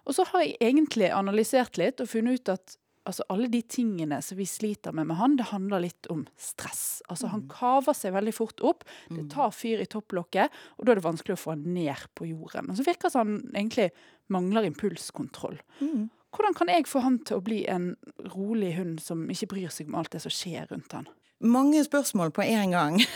Og 0.08 0.16
så 0.16 0.24
har 0.32 0.48
jeg 0.48 0.56
egentlig 0.72 1.12
analysert 1.12 1.76
litt 1.84 2.00
og 2.00 2.08
funnet 2.16 2.40
ut 2.40 2.56
at 2.56 2.80
altså 3.08 3.26
alle 3.34 3.50
de 3.52 3.62
tingene 3.62 4.20
som 4.26 4.38
vi 4.40 4.46
sliter 4.50 4.94
med 4.96 5.10
med 5.10 5.20
han, 5.20 5.38
det 5.40 5.50
handler 5.52 5.84
litt 5.84 6.10
om 6.14 6.26
stress. 6.40 7.02
Altså 7.10 7.32
Han 7.34 7.46
mm. 7.46 7.50
kaver 7.54 7.98
seg 7.98 8.14
veldig 8.16 8.36
fort 8.36 8.64
opp. 8.66 8.86
Det 9.08 9.26
mm. 9.26 9.30
tar 9.34 9.52
fyr 9.56 9.84
i 9.84 9.90
topplokket, 9.90 10.56
og 10.78 10.86
da 10.86 10.94
er 10.94 11.02
det 11.02 11.08
vanskelig 11.08 11.38
å 11.38 11.44
få 11.44 11.56
han 11.56 11.66
ned 11.74 12.08
på 12.18 12.30
jorden. 12.30 12.72
Og 12.72 12.80
så 12.80 12.86
virker 12.88 13.10
det 13.10 13.16
som 13.16 13.26
han 13.26 13.54
egentlig 13.56 13.90
mangler 14.30 14.68
impulskontroll. 14.70 15.58
Mm. 15.80 16.10
Hvordan 16.36 16.58
kan 16.58 16.70
jeg 16.70 16.86
få 16.86 17.02
han 17.02 17.18
til 17.26 17.40
å 17.40 17.46
bli 17.46 17.64
en 17.72 17.94
rolig 18.36 18.76
hund 18.78 19.00
som 19.02 19.26
ikke 19.34 19.50
bryr 19.56 19.74
seg 19.74 19.90
om 19.90 19.98
alt 19.98 20.14
det 20.14 20.22
som 20.26 20.34
skjer 20.34 20.70
rundt 20.70 20.94
han? 20.94 21.10
Mange 21.40 21.80
spørsmål 21.86 22.34
på 22.36 22.44
en 22.44 22.76
gang. 22.76 23.02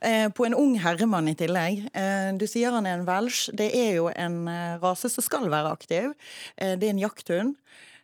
Eh, 0.00 0.30
på 0.32 0.46
en 0.46 0.54
ung 0.56 0.78
herremann 0.80 1.28
i 1.28 1.34
tillegg. 1.36 1.82
Eh, 1.92 2.30
du 2.40 2.46
sier 2.48 2.72
han 2.72 2.86
er 2.88 2.96
en 2.96 3.04
welsh. 3.04 3.50
Det 3.52 3.66
er 3.76 3.98
jo 3.98 4.06
en 4.08 4.48
eh, 4.48 4.78
rase 4.80 5.10
som 5.12 5.24
skal 5.24 5.50
være 5.52 5.74
aktiv. 5.76 6.14
Det 6.56 6.86
er 6.86 6.94
en 6.94 7.02
jakthund. 7.02 7.58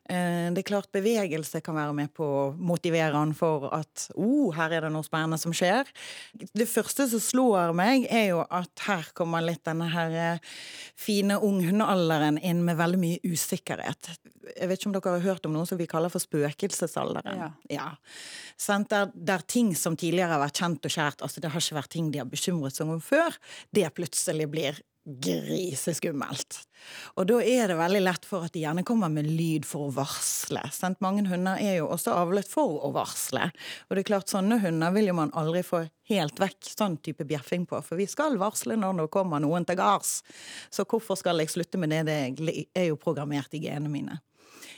Eh, 0.09 0.53
det 0.55 0.63
er 0.63 0.69
klart 0.69 0.93
bevegelse 0.95 1.61
kan 1.65 1.75
være 1.79 1.95
med 1.97 2.13
på 2.15 2.27
å 2.27 2.45
motivere 2.55 3.17
han 3.17 3.33
for 3.35 3.67
at 3.75 4.07
oh, 4.15 4.53
her 4.55 4.77
er 4.77 4.87
det 4.87 4.93
noe 4.95 5.07
spennende 5.07 5.39
som 5.41 5.55
skjer. 5.57 5.89
Det 6.37 6.69
første 6.71 7.09
som 7.11 7.23
slår 7.23 7.75
meg, 7.77 8.07
er 8.07 8.31
jo 8.31 8.45
at 8.45 8.87
her 8.87 9.11
kommer 9.19 9.43
litt 9.43 9.65
denne 9.67 9.89
her 9.91 10.15
eh, 10.15 10.55
fine 10.95 11.41
unghundealderen 11.43 12.39
inn 12.39 12.63
med 12.67 12.79
veldig 12.79 13.03
mye 13.03 13.21
usikkerhet. 13.27 14.13
Jeg 14.55 14.71
vet 14.71 14.79
ikke 14.79 14.93
om 14.93 14.95
dere 14.95 15.17
har 15.17 15.27
hørt 15.27 15.47
om 15.49 15.57
noe 15.57 15.67
som 15.67 15.81
vi 15.81 15.91
kaller 15.91 16.13
for 16.13 16.23
spøkelsesalderen. 16.23 17.43
Ja. 17.43 17.53
ja. 17.73 17.89
Der, 18.87 19.11
der, 19.11 19.43
ting 19.43 19.75
som 19.75 19.99
tidligere 19.99 20.37
har 20.37 20.45
vært 20.45 20.63
kjent 20.63 20.87
og 20.87 20.93
kjært, 20.93 21.25
altså 21.27 21.43
det 21.43 21.51
har 21.51 21.65
ikke 21.65 21.81
vært 21.81 21.97
ting 21.97 22.13
de 22.15 22.23
har 22.23 22.31
bekymret 22.31 22.79
seg 22.79 22.93
om 22.95 23.03
før, 23.03 23.35
det 23.75 23.91
plutselig 23.97 24.47
blir 24.53 24.79
griseskummelt. 25.07 26.59
Og 27.19 27.29
da 27.31 27.39
er 27.43 27.71
det 27.71 27.79
veldig 27.79 28.03
lett 28.03 28.27
for 28.27 28.47
at 28.47 28.55
de 28.55 28.63
gjerne 28.65 28.85
kommer 28.87 29.11
med 29.13 29.29
lyd 29.31 29.67
for 29.67 29.87
å 29.87 29.95
varsle. 29.95 30.63
Sant? 30.75 31.01
Mange 31.05 31.25
hunder 31.31 31.61
er 31.63 31.79
jo 31.79 31.89
også 31.95 32.15
avlet 32.15 32.51
for 32.51 32.81
å 32.87 32.93
varsle. 32.95 33.49
Og 33.87 33.97
det 33.97 34.03
er 34.03 34.11
klart, 34.11 34.31
sånne 34.31 34.59
hunder 34.63 34.95
vil 34.97 35.11
jo 35.11 35.17
man 35.19 35.35
aldri 35.39 35.63
få 35.67 35.85
helt 36.11 36.41
vekk 36.43 36.71
sånn 36.73 36.99
type 37.03 37.27
bjeffing 37.27 37.67
på, 37.71 37.81
for 37.87 37.99
vi 37.99 38.09
skal 38.11 38.39
varsle 38.41 38.79
når 38.79 39.05
det 39.05 39.11
kommer 39.15 39.43
noen 39.43 39.67
til 39.67 39.79
gards. 39.79 40.21
Så 40.71 40.87
hvorfor 40.87 41.19
skal 41.19 41.43
jeg 41.43 41.55
slutte 41.55 41.81
med 41.81 41.95
det? 41.95 42.05
Det 42.39 42.69
er 42.75 42.91
jo 42.91 43.01
programmert 43.01 43.55
i 43.55 43.63
genene 43.67 43.93
mine. 43.93 44.21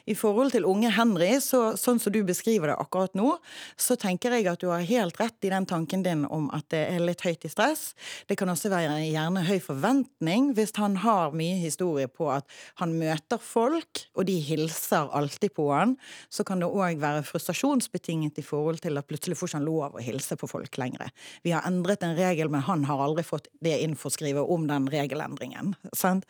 I 0.09 0.15
forhold 0.17 0.55
til 0.55 0.67
unge 0.69 0.91
Henry, 0.95 1.31
så, 1.45 1.75
sånn 1.77 2.01
som 2.01 2.15
du 2.15 2.21
beskriver 2.27 2.71
det 2.71 2.79
akkurat 2.81 3.15
nå, 3.19 3.35
så 3.77 3.97
tenker 4.01 4.35
jeg 4.35 4.49
at 4.51 4.63
du 4.63 4.71
har 4.71 4.85
helt 4.89 5.19
rett 5.21 5.45
i 5.45 5.53
den 5.53 5.67
tanken 5.69 6.05
din 6.07 6.25
om 6.25 6.49
at 6.57 6.69
det 6.73 6.85
er 6.95 7.05
litt 7.05 7.25
høyt 7.27 7.45
i 7.45 7.51
stress. 7.53 7.93
Det 8.29 8.39
kan 8.41 8.51
også 8.53 8.73
være 8.73 8.99
gjerne 9.05 9.45
høy 9.49 9.59
forventning 9.63 10.53
hvis 10.57 10.75
han 10.79 10.99
har 11.05 11.37
mye 11.37 11.59
historie 11.61 12.09
på 12.09 12.31
at 12.33 12.49
han 12.81 12.97
møter 12.99 13.41
folk, 13.43 14.05
og 14.17 14.29
de 14.29 14.39
hilser 14.45 15.13
alltid 15.17 15.55
på 15.59 15.69
han. 15.73 15.97
Så 16.33 16.47
kan 16.49 16.63
det 16.63 16.71
òg 16.71 17.01
være 17.03 17.27
frustrasjonsbetinget 17.29 18.41
i 18.41 18.47
forhold 18.47 18.83
til 18.85 18.99
at 19.01 19.09
plutselig 19.09 19.39
får 19.39 19.59
han 19.59 19.69
lov 19.69 19.97
å 19.97 20.05
hilse 20.05 20.39
på 20.39 20.49
folk 20.51 20.81
lenger. 20.81 21.13
Vi 21.45 21.55
har 21.55 21.67
endret 21.69 22.05
en 22.05 22.17
regel, 22.19 22.51
men 22.53 22.65
han 22.67 22.87
har 22.89 23.03
aldri 23.05 23.27
fått 23.27 23.51
det 23.65 23.77
innforskrivet 23.85 24.49
om 24.49 24.69
den 24.71 24.89
regelendringen. 24.93 25.77
sant? 25.97 26.25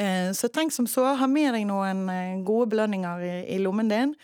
Eh, 0.00 0.32
så 0.32 0.48
tenk 0.48 0.72
som 0.72 0.86
så, 0.86 1.04
ha 1.04 1.26
med 1.28 1.52
deg 1.52 1.66
noen 1.68 2.06
eh, 2.08 2.38
gode 2.46 2.70
belønninger 2.72 3.24
i, 3.44 3.58
lommen 3.60 3.90
din. 3.90 4.14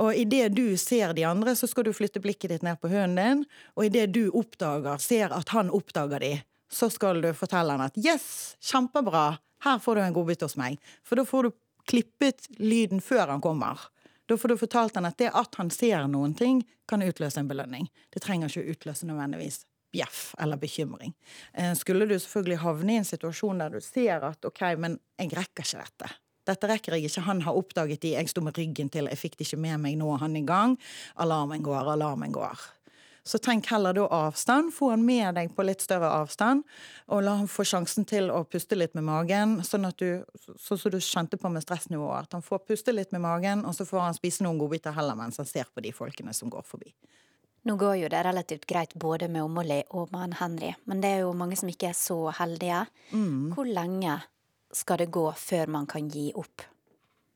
Og 0.00 0.16
idet 0.16 0.54
du 0.56 0.78
ser 0.80 1.12
de 1.16 1.26
andre, 1.28 1.52
så 1.58 1.68
skal 1.68 1.84
du 1.84 1.92
flytte 1.96 2.22
blikket 2.24 2.54
ditt 2.54 2.64
ned 2.64 2.80
på 2.80 2.88
hunden 2.88 3.18
din. 3.20 3.42
Og 3.76 3.90
idet 3.90 4.06
du 4.16 4.30
oppdager, 4.30 4.96
ser 5.02 5.34
at 5.36 5.52
han 5.52 5.68
oppdager 5.76 6.24
de, 6.24 6.32
så 6.72 6.88
skal 6.92 7.20
du 7.20 7.28
fortelle 7.36 7.76
han 7.76 7.84
at 7.84 8.00
'yes, 8.00 8.56
kjempebra, 8.64 9.36
her 9.64 9.78
får 9.78 9.94
du 9.94 10.00
en 10.06 10.16
godbit 10.16 10.40
hos 10.40 10.56
meg'. 10.56 10.80
For 11.04 11.20
da 11.20 11.24
får 11.24 11.42
du 11.42 11.50
klippet 11.84 12.48
lyden 12.58 13.00
før 13.00 13.28
han 13.28 13.40
kommer. 13.40 13.90
Da 14.26 14.36
får 14.36 14.48
du 14.48 14.56
fortalt 14.56 14.94
han 14.94 15.04
at 15.04 15.18
det 15.18 15.30
at 15.34 15.54
han 15.54 15.70
ser 15.70 16.08
noen 16.08 16.34
ting, 16.34 16.64
kan 16.88 17.02
utløse 17.02 17.38
en 17.40 17.48
belønning. 17.48 17.90
Det 18.10 18.22
trenger 18.22 18.48
ikke 18.48 18.72
utløse 18.72 19.06
nødvendigvis 19.06 19.64
bjeff 19.96 20.28
eller 20.42 20.60
bekymring. 20.60 21.16
Eh, 21.54 21.72
skulle 21.78 22.06
du 22.06 22.14
selvfølgelig 22.18 22.60
havne 22.62 22.94
i 22.94 23.00
en 23.00 23.08
situasjon 23.08 23.64
der 23.64 23.74
du 23.76 23.80
ser 23.84 24.28
at 24.28 24.48
OK, 24.48 24.62
men 24.78 25.00
jeg 25.18 25.32
rekker 25.34 25.66
ikke 25.66 25.82
dette. 25.82 26.12
Dette 26.46 26.70
rekker 26.70 26.94
jeg 26.94 27.08
ikke. 27.08 27.26
Han 27.26 27.42
har 27.42 27.58
oppdaget 27.58 28.04
de, 28.04 28.14
jeg 28.14 28.30
sto 28.30 28.44
med 28.44 28.58
ryggen 28.58 28.90
til, 28.92 29.10
jeg 29.10 29.18
fikk 29.18 29.38
det 29.38 29.48
ikke 29.48 29.62
med 29.64 29.82
meg, 29.82 29.98
nå 29.98 30.12
er 30.14 30.22
han 30.22 30.38
i 30.38 30.46
gang. 30.46 30.76
Alarmen 31.18 31.64
går, 31.66 31.90
alarmen 31.96 32.34
går. 32.34 32.68
Så 33.26 33.40
tenk 33.42 33.66
heller 33.72 33.96
da 33.96 34.04
avstand. 34.06 34.70
Få 34.74 34.92
han 34.92 35.02
med 35.02 35.34
deg 35.34 35.50
på 35.56 35.64
litt 35.66 35.82
større 35.82 36.12
avstand, 36.20 36.62
og 37.10 37.24
la 37.26 37.34
han 37.40 37.50
få 37.50 37.64
sjansen 37.66 38.06
til 38.06 38.30
å 38.30 38.44
puste 38.46 38.78
litt 38.78 38.94
med 38.94 39.02
magen, 39.08 39.56
sånn 39.66 39.88
at 39.88 39.98
du, 39.98 40.22
sånn 40.62 40.78
som 40.78 40.94
du 40.94 41.00
kjente 41.02 41.40
på 41.42 41.50
med 41.50 41.64
stressnivået. 41.66 42.28
At 42.28 42.38
han 42.38 42.46
får 42.46 42.62
puste 42.70 42.94
litt 42.94 43.10
med 43.16 43.24
magen, 43.26 43.66
og 43.66 43.74
så 43.74 43.88
får 43.88 44.04
han 44.04 44.18
spise 44.18 44.46
noen 44.46 44.60
godbiter 44.62 44.94
heller 44.94 45.18
mens 45.18 45.42
han 45.42 45.50
ser 45.50 45.66
på 45.74 45.82
de 45.82 45.90
folkene 45.96 46.34
som 46.38 46.52
går 46.52 46.62
forbi. 46.70 46.94
Nå 47.66 47.74
går 47.76 47.96
jo 47.98 48.08
det 48.12 48.22
relativt 48.22 48.66
greit 48.70 48.94
både 48.94 49.26
med 49.32 49.50
Molly 49.50 49.80
og 49.98 50.12
med 50.14 50.36
Henry, 50.38 50.70
men 50.86 51.00
det 51.02 51.08
er 51.10 51.24
jo 51.24 51.32
mange 51.34 51.58
som 51.58 51.70
ikke 51.70 51.88
er 51.90 51.98
så 51.98 52.18
heldige. 52.38 52.84
Mm. 53.10 53.50
Hvor 53.56 53.66
lenge 53.66 54.20
skal 54.70 55.00
det 55.02 55.08
gå 55.10 55.24
før 55.40 55.72
man 55.74 55.88
kan 55.90 56.06
gi 56.06 56.28
opp? 56.38 56.62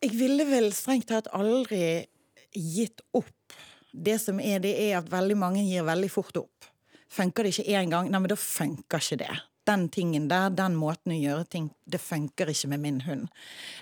Jeg 0.01 0.15
ville 0.15 0.47
vel 0.47 0.71
strengt 0.73 1.11
tatt 1.11 1.27
aldri 1.35 2.07
gitt 2.55 3.03
opp. 3.11 3.59
Det 3.91 4.21
som 4.23 4.39
er, 4.39 4.63
det 4.63 4.77
er 4.79 5.01
at 5.01 5.11
veldig 5.11 5.37
mange 5.37 5.67
gir 5.67 5.83
veldig 5.89 6.13
fort 6.15 6.39
opp. 6.45 6.71
Funker 7.11 7.45
det 7.45 7.57
ikke 7.57 7.81
én 7.81 7.91
gang, 7.91 8.07
nei, 8.07 8.23
men 8.23 8.31
da 8.31 8.39
funker 8.39 9.03
ikke 9.03 9.25
det 9.25 9.35
den 9.71 9.89
tingen 9.93 10.29
der, 10.31 10.51
den 10.51 10.77
måten 10.79 11.15
å 11.15 11.21
gjøre 11.21 11.47
ting 11.51 11.71
Det 11.91 11.99
funker 12.03 12.51
ikke 12.51 12.69
med 12.71 12.83
min 12.85 13.01
hund. 13.07 13.31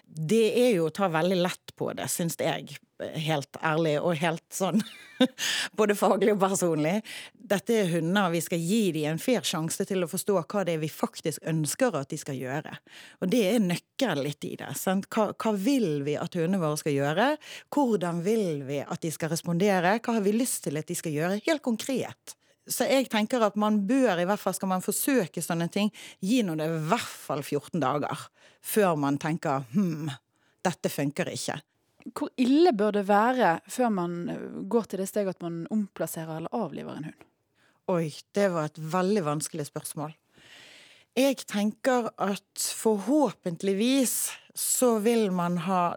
Det 0.06 0.44
er 0.60 0.70
jo 0.76 0.88
å 0.88 0.94
ta 0.94 1.08
veldig 1.12 1.40
lett 1.42 1.74
på 1.76 1.90
det, 1.96 2.06
syns 2.12 2.38
jeg. 2.40 2.78
Helt 2.98 3.58
ærlig 3.62 3.98
og 4.00 4.16
helt 4.18 4.46
sånn 4.50 4.80
både 5.78 5.94
faglig 5.98 6.32
og 6.34 6.40
personlig. 6.42 6.94
Dette 7.32 7.76
er 7.82 7.92
hunder. 7.92 8.32
Vi 8.32 8.40
skal 8.44 8.62
gi 8.62 8.80
dem 8.96 9.12
en 9.12 9.20
fair 9.22 9.44
sjanse 9.46 9.86
til 9.88 10.04
å 10.04 10.10
forstå 10.10 10.38
hva 10.40 10.64
det 10.66 10.78
er 10.78 10.82
vi 10.82 10.90
faktisk 10.92 11.44
ønsker 11.52 11.94
at 12.00 12.10
de 12.12 12.18
skal 12.20 12.38
gjøre. 12.38 12.74
Og 13.22 13.30
det 13.32 13.44
er 13.50 13.62
nøkkelen 13.62 14.24
litt 14.24 14.48
i 14.48 14.54
det. 14.58 14.72
Hva, 15.06 15.28
hva, 15.30 15.54
vil 15.54 16.02
vi 16.08 16.16
at 16.18 16.38
hundene 16.38 16.62
våre 16.62 16.80
skal 16.80 16.96
gjøre? 16.96 17.28
Hvordan 17.74 18.24
vil 18.26 18.64
vi 18.68 18.82
at 18.82 19.04
de 19.04 19.12
skal 19.14 19.32
respondere? 19.34 19.98
Hva 20.00 20.18
har 20.18 20.26
vi 20.26 20.34
lyst 20.34 20.64
til 20.66 20.80
at 20.80 20.88
de 20.88 20.98
skal 20.98 21.14
gjøre? 21.14 21.42
Helt 21.46 21.64
konkret. 21.66 22.38
Så 22.68 22.84
jeg 22.88 23.08
tenker 23.08 23.42
at 23.44 23.56
man 23.56 23.80
bør, 23.88 24.20
i 24.20 24.26
hvert 24.28 24.40
fall 24.40 24.56
skal 24.56 24.70
man 24.70 24.84
forsøke 24.84 25.42
sånne 25.44 25.70
ting, 25.72 25.88
gi 26.20 26.42
nå 26.44 26.56
det 26.60 26.68
i 26.68 26.82
hvert 26.90 27.14
fall 27.26 27.42
14 27.42 27.80
dager 27.80 28.28
før 28.64 28.98
man 29.00 29.18
tenker 29.20 29.64
hm, 29.72 30.10
dette 30.66 30.92
funker 30.92 31.30
ikke. 31.32 31.58
Hvor 32.16 32.30
ille 32.40 32.72
bør 32.76 32.98
det 32.98 33.06
være 33.08 33.58
før 33.68 33.90
man 33.92 34.18
eh, 34.32 34.44
går 34.70 34.88
til 34.88 35.02
det 35.02 35.08
steget 35.10 35.36
at 35.36 35.44
man 35.44 35.64
omplasserer 35.74 36.38
eller 36.38 36.54
avliver 36.56 36.96
en 36.96 37.10
hund? 37.10 37.26
Oi, 37.88 38.12
det 38.36 38.50
var 38.52 38.68
et 38.68 38.80
veldig 38.92 39.24
vanskelig 39.24 39.68
spørsmål. 39.70 40.12
Jeg 41.16 41.38
tenker 41.48 42.10
at 42.20 42.64
forhåpentligvis 42.78 44.14
så 44.58 44.98
vil 45.02 45.30
man 45.34 45.56
ha, 45.64 45.94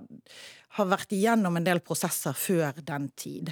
ha 0.77 0.85
vært 0.87 1.11
igjennom 1.15 1.57
en 1.59 1.65
del 1.67 1.81
prosesser 1.83 2.35
før 2.37 2.79
den 2.87 3.09
tid. 3.19 3.51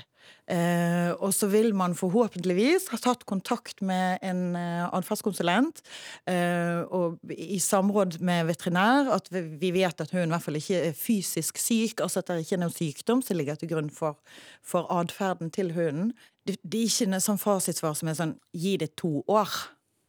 Eh, 0.49 1.11
og 1.21 1.31
så 1.33 1.47
vil 1.49 1.71
man 1.77 1.95
forhåpentligvis 1.97 2.87
ha 2.91 2.99
tatt 3.01 3.25
kontakt 3.29 3.83
med 3.85 4.21
en 4.25 4.55
eh, 4.57 4.85
atferdskonsulent 4.97 5.81
eh, 6.29 6.81
og 6.85 7.19
i 7.33 7.59
samråd 7.61 8.19
med 8.25 8.47
veterinær 8.49 9.11
at 9.13 9.29
vi 9.31 9.71
vet 9.75 10.01
at 10.01 10.13
hun 10.13 10.25
i 10.27 10.33
hvert 10.33 10.45
fall 10.45 10.59
ikke 10.59 10.83
er 10.89 10.97
fysisk 10.97 11.61
syk, 11.61 12.01
altså 12.05 12.21
at 12.21 12.31
det 12.33 12.43
ikke 12.45 12.57
er 12.59 12.63
noen 12.65 12.75
sykdom 12.75 13.23
som 13.25 13.37
ligger 13.37 13.59
til 13.61 13.73
grunn 13.73 13.91
for, 13.93 14.19
for 14.65 14.89
atferden 14.93 15.53
til 15.53 15.73
hunden. 15.77 16.13
Det, 16.45 16.57
det 16.63 16.83
er 16.85 16.93
ikke 16.93 17.11
noe 17.13 17.25
sånn 17.25 17.41
fasitsvar 17.41 17.97
som 17.97 18.09
er 18.09 18.21
sånn 18.21 18.37
gi 18.53 18.77
det 18.81 18.95
to 19.01 19.19
år. 19.29 19.53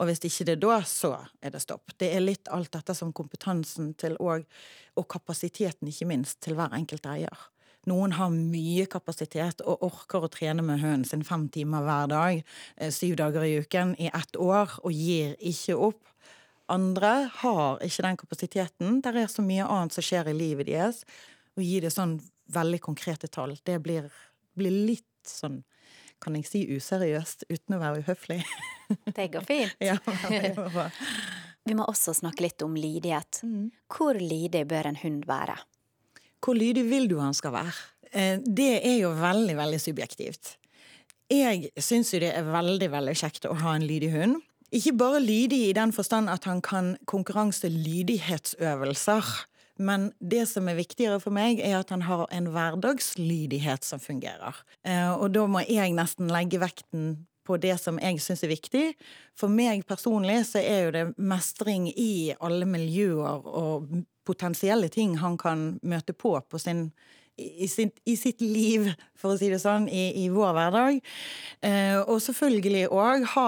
Og 0.01 0.09
hvis 0.09 0.23
ikke 0.25 0.47
det 0.49 0.53
er 0.55 0.61
da, 0.63 0.79
så 0.89 1.11
er 1.45 1.53
det 1.53 1.61
stopp. 1.61 1.93
Det 2.01 2.09
er 2.09 2.23
litt 2.23 2.49
alt 2.49 2.71
dette 2.73 2.95
som 2.97 3.13
kompetansen 3.13 3.91
til 4.01 4.15
og, 4.17 4.47
og 4.97 5.05
kapasiteten, 5.13 5.91
ikke 5.91 6.07
minst, 6.09 6.39
til 6.41 6.57
hver 6.57 6.73
enkelt 6.73 7.05
eier. 7.05 7.49
noen 7.89 8.11
har 8.13 8.29
mye 8.29 8.85
kapasitet 8.85 9.61
og 9.65 9.81
orker 9.87 10.25
å 10.25 10.29
trene 10.29 10.61
med 10.61 10.83
hunden 10.83 11.05
sin 11.05 11.23
fem 11.25 11.47
timer 11.49 11.81
hver 11.81 12.09
dag, 12.11 12.43
eh, 12.77 12.91
syv 12.93 13.15
dager 13.17 13.45
i 13.45 13.55
uken, 13.61 13.95
i 13.97 14.09
ett 14.13 14.37
år, 14.37 14.75
og 14.83 14.93
gir 14.93 15.33
ikke 15.39 15.77
opp. 15.89 16.03
Andre 16.69 17.29
har 17.41 17.81
ikke 17.81 18.05
den 18.05 18.17
kapasiteten. 18.17 19.01
Der 19.01 19.17
er 19.23 19.27
så 19.27 19.41
mye 19.41 19.65
annet 19.65 19.93
som 19.97 20.05
skjer 20.05 20.29
i 20.29 20.37
livet 20.37 20.69
deres. 20.69 21.01
Å 21.57 21.61
gi 21.61 21.79
det 21.81 21.89
sånn 21.93 22.19
veldig 22.53 22.81
konkrete 22.81 23.27
tall, 23.27 23.57
det 23.65 23.81
blir, 23.81 24.09
blir 24.57 24.71
litt 24.71 25.27
sånn 25.27 25.63
kan 26.21 26.35
jeg 26.37 26.45
si 26.47 26.61
useriøst 26.75 27.47
uten 27.49 27.77
å 27.77 27.81
være 27.81 28.03
uhøflig? 28.03 28.41
Det 29.17 29.29
går 29.33 29.45
fint. 29.47 29.75
ja, 29.79 29.95
det 30.27 30.53
går 30.57 30.69
bra. 30.73 30.89
Vi 31.67 31.75
må 31.77 31.85
også 31.87 32.11
snakke 32.17 32.43
litt 32.43 32.63
om 32.65 32.73
lydighet. 32.75 33.43
Hvor 33.93 34.17
lydig 34.17 34.63
bør 34.67 34.89
en 34.89 34.97
hund 35.03 35.27
være? 35.29 35.55
Hvor 36.41 36.57
lydig 36.57 36.83
vil 36.89 37.05
du 37.11 37.19
han 37.21 37.35
skal 37.37 37.53
være? 37.53 37.75
Eh, 38.11 38.39
Det 38.43 38.71
er 38.81 38.97
jo 39.03 39.11
veldig, 39.15 39.55
veldig 39.59 39.79
subjektivt. 39.79 40.55
Jeg 41.31 41.69
syns 41.79 42.09
jo 42.11 42.19
det 42.19 42.33
er 42.35 42.49
veldig, 42.49 42.89
veldig 42.91 43.13
kjekt 43.15 43.45
å 43.47 43.53
ha 43.61 43.75
en 43.77 43.85
lydig 43.87 44.09
hund. 44.15 44.41
Ikke 44.75 44.95
bare 44.97 45.21
lydig 45.23 45.61
i 45.69 45.73
den 45.77 45.93
forstand 45.95 46.31
at 46.33 46.43
han 46.49 46.59
kan 46.65 46.95
konkurranse 47.07 47.69
lydighetsøvelser. 47.71 49.31
Men 49.81 50.11
det 50.19 50.45
som 50.51 50.69
er 50.69 50.77
viktigere 50.77 51.19
for 51.23 51.33
meg, 51.35 51.59
er 51.63 51.79
at 51.79 51.91
han 51.93 52.05
har 52.05 52.27
en 52.31 52.51
hverdagslydighet 52.53 53.87
som 53.87 54.01
fungerer. 54.03 54.61
Eh, 54.85 55.11
Og 55.11 55.31
da 55.33 55.47
må 55.49 55.63
jeg 55.65 55.95
nesten 55.97 56.31
legge 56.31 56.61
vekten 56.61 57.25
på 57.47 57.57
det 57.57 57.73
som 57.81 57.97
jeg 57.99 58.21
syns 58.21 58.43
er 58.45 58.53
viktig. 58.53 58.83
For 59.37 59.49
meg 59.49 59.85
personlig 59.89 60.43
så 60.51 60.61
er 60.61 60.83
jo 60.85 60.91
det 60.95 61.05
mestring 61.17 61.89
i 61.89 62.33
alle 62.39 62.67
miljøer 62.69 63.47
og 63.47 63.89
potensielle 64.27 64.91
ting 64.93 65.17
han 65.17 65.39
kan 65.41 65.79
møte 65.81 66.13
på 66.13 66.37
på 66.45 66.61
sin 66.61 66.91
i, 67.41 67.67
sitt, 67.67 67.97
i 68.05 68.15
sitt 68.19 68.41
liv, 68.41 68.91
for 69.17 69.33
å 69.33 69.37
si 69.39 69.47
det 69.49 69.57
sånn, 69.63 69.87
i, 69.89 70.11
i 70.21 70.27
vår 70.29 70.51
hverdag. 70.53 70.99
Eh, 71.65 71.97
og 72.01 72.19
selvfølgelig 72.21 72.83
òg 72.93 73.25
ha, 73.33 73.45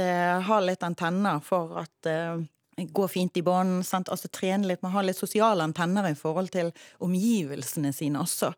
eh, 0.00 0.36
ha 0.48 0.60
litt 0.64 0.86
antenner 0.86 1.42
for 1.44 1.76
at 1.82 2.08
eh, 2.08 2.38
Gå 2.76 3.08
fint 3.08 3.36
i 3.36 3.42
bånd. 3.42 3.84
Altså 3.94 4.28
Trene 4.28 4.66
litt, 4.66 4.82
Man 4.82 4.92
ha 4.92 5.02
litt 5.02 5.18
sosiale 5.18 5.62
antenner 5.62 6.08
i 6.10 6.14
forhold 6.18 6.50
til 6.50 6.72
omgivelsene 7.04 7.92
sine 7.94 8.18
også. 8.18 8.52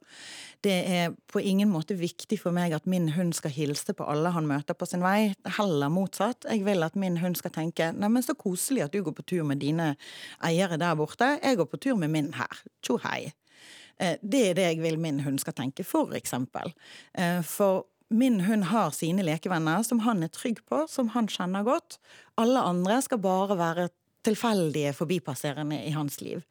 Det 0.65 0.77
er 0.89 1.13
på 1.31 1.41
ingen 1.45 1.69
måte 1.71 1.95
viktig 1.99 2.39
for 2.41 2.55
meg 2.57 2.73
at 2.73 2.87
min 2.89 3.11
hund 3.15 3.35
skal 3.37 3.53
hilse 3.53 3.93
på 3.95 4.07
alle 4.09 4.33
han 4.35 4.49
møter 4.49 4.75
på 4.75 4.89
sin 4.89 5.05
vei. 5.05 5.35
Heller 5.59 5.93
motsatt. 5.93 6.49
Jeg 6.49 6.65
vil 6.67 6.83
at 6.87 6.97
min 6.97 7.19
hund 7.23 7.37
skal 7.37 7.53
tenke 7.55 7.91
neimen 7.93 8.25
så 8.25 8.35
koselig 8.35 8.87
at 8.87 8.95
du 8.97 9.03
går 9.05 9.15
på 9.19 9.27
tur 9.35 9.45
med 9.45 9.61
dine 9.61 9.93
eiere 10.45 10.79
der 10.81 10.97
borte. 10.97 11.37
Jeg 11.43 11.61
går 11.61 11.69
på 11.71 11.83
tur 11.85 12.01
med 12.01 12.11
min 12.15 12.33
her. 12.39 12.63
Tjo 12.83 12.97
hei. 13.05 13.35
Eh, 13.99 14.17
Det 14.23 14.51
er 14.51 14.55
det 14.55 14.65
jeg 14.71 14.81
vil 14.83 14.99
min 14.99 15.21
hund 15.21 15.39
skal 15.41 15.53
tenke, 15.53 15.85
for 15.85 16.17
eksempel. 16.17 16.73
Eh, 17.15 17.43
For 17.43 17.85
min 18.11 18.41
hund 18.41 18.65
har 18.65 18.91
sine 18.91 19.23
lekevenner 19.23 19.83
som 19.85 20.01
han 20.01 20.23
er 20.23 20.29
trygg 20.29 20.61
på, 20.69 20.87
som 20.89 21.09
han 21.09 21.27
kjenner 21.27 21.65
godt. 21.67 21.99
Alle 22.39 22.61
andre 22.61 23.01
skal 23.03 23.19
bare 23.19 23.57
være 23.59 23.89
tilfeldige 24.27 24.93
forbipasserende 24.97 25.81
i 25.87 25.95
hans 25.95 26.21
liv. 26.21 26.45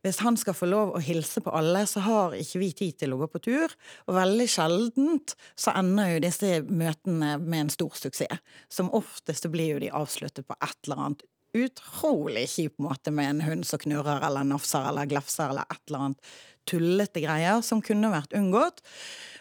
Hvis 0.00 0.22
han 0.24 0.36
skal 0.40 0.56
få 0.56 0.68
lov 0.70 0.94
å 0.96 1.02
hilse 1.04 1.42
på 1.44 1.52
alle, 1.52 1.82
så 1.84 2.00
har 2.06 2.36
ikke 2.38 2.60
vi 2.62 2.70
tid 2.76 2.96
til 3.02 3.12
å 3.12 3.18
gå 3.20 3.26
på 3.34 3.42
tur. 3.44 3.74
Og 4.08 4.16
veldig 4.16 4.46
sjeldent 4.48 5.34
så 5.52 5.74
ender 5.76 6.14
jo 6.14 6.22
disse 6.24 6.62
møtene 6.64 7.34
med 7.42 7.66
en 7.66 7.74
stor 7.74 7.98
suksess. 8.00 8.40
Som 8.72 8.88
oftest 8.96 9.50
blir 9.52 9.74
jo 9.74 9.82
de 9.82 9.92
avsluttet 9.92 10.48
på 10.48 10.56
et 10.56 10.78
eller 10.86 11.04
annet 11.04 11.26
utrolig 11.56 12.46
kjip 12.48 12.78
måte 12.78 13.10
med 13.10 13.30
en 13.30 13.40
hund 13.42 13.66
som 13.66 13.80
knurrer 13.82 14.22
eller 14.22 14.46
nafser 14.46 14.86
eller 14.86 15.08
glefser 15.10 15.50
eller 15.50 15.66
et 15.66 15.82
eller 15.88 16.06
annet 16.06 16.34
tullete 16.70 17.22
greier 17.24 17.62
som 17.66 17.82
kunne 17.82 18.12
vært 18.12 18.36
unngått. 18.38 18.82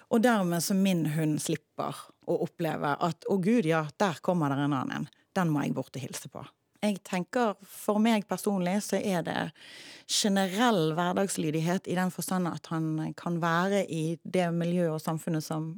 Og 0.09 0.23
dermed 0.25 0.65
så 0.65 0.75
min 0.75 1.05
hund 1.13 1.37
slipper 1.43 1.97
å 2.29 2.39
oppleve 2.45 2.95
at 2.97 3.27
å 3.29 3.37
gud, 3.37 3.67
ja, 3.69 3.85
der 4.01 4.17
kommer 4.25 4.49
det 4.49 4.63
en 4.65 4.73
annen 4.73 4.95
en. 4.97 5.11
Den 5.37 5.53
må 5.53 5.63
jeg 5.63 5.75
bort 5.77 5.93
og 5.93 6.01
hilse 6.01 6.31
på. 6.33 6.41
Jeg 6.79 7.01
tenker 7.03 7.57
For 7.67 7.99
meg 7.99 8.23
personlig 8.29 8.77
så 8.85 9.01
er 9.03 9.25
det 9.27 9.39
generell 10.09 10.93
hverdagslydighet 10.97 11.89
i 11.91 11.97
den 11.97 12.11
forstand 12.13 12.47
at 12.49 12.71
han 12.71 13.13
kan 13.19 13.41
være 13.43 13.83
i 13.91 14.17
det 14.23 14.47
miljøet 14.55 14.95
og 14.95 15.03
samfunnet 15.03 15.45
som 15.45 15.73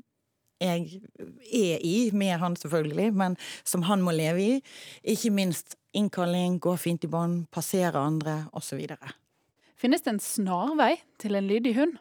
jeg 0.62 1.02
er 1.42 1.82
i, 1.82 2.12
med 2.14 2.38
han 2.38 2.56
selvfølgelig, 2.56 3.14
men 3.18 3.36
som 3.66 3.82
han 3.88 4.04
må 4.06 4.14
leve 4.14 4.44
i. 4.44 4.60
Ikke 5.02 5.32
minst 5.34 5.74
innkalling, 5.98 6.60
gå 6.62 6.76
fint 6.78 7.04
i 7.04 7.10
bånd, 7.10 7.48
passere 7.50 7.98
andre, 7.98 8.44
osv. 8.54 8.86
Finnes 9.82 10.06
det 10.06 10.14
en 10.14 10.22
snarvei 10.22 10.94
til 11.18 11.36
en 11.36 11.50
lydig 11.50 11.74
hund? 11.80 11.98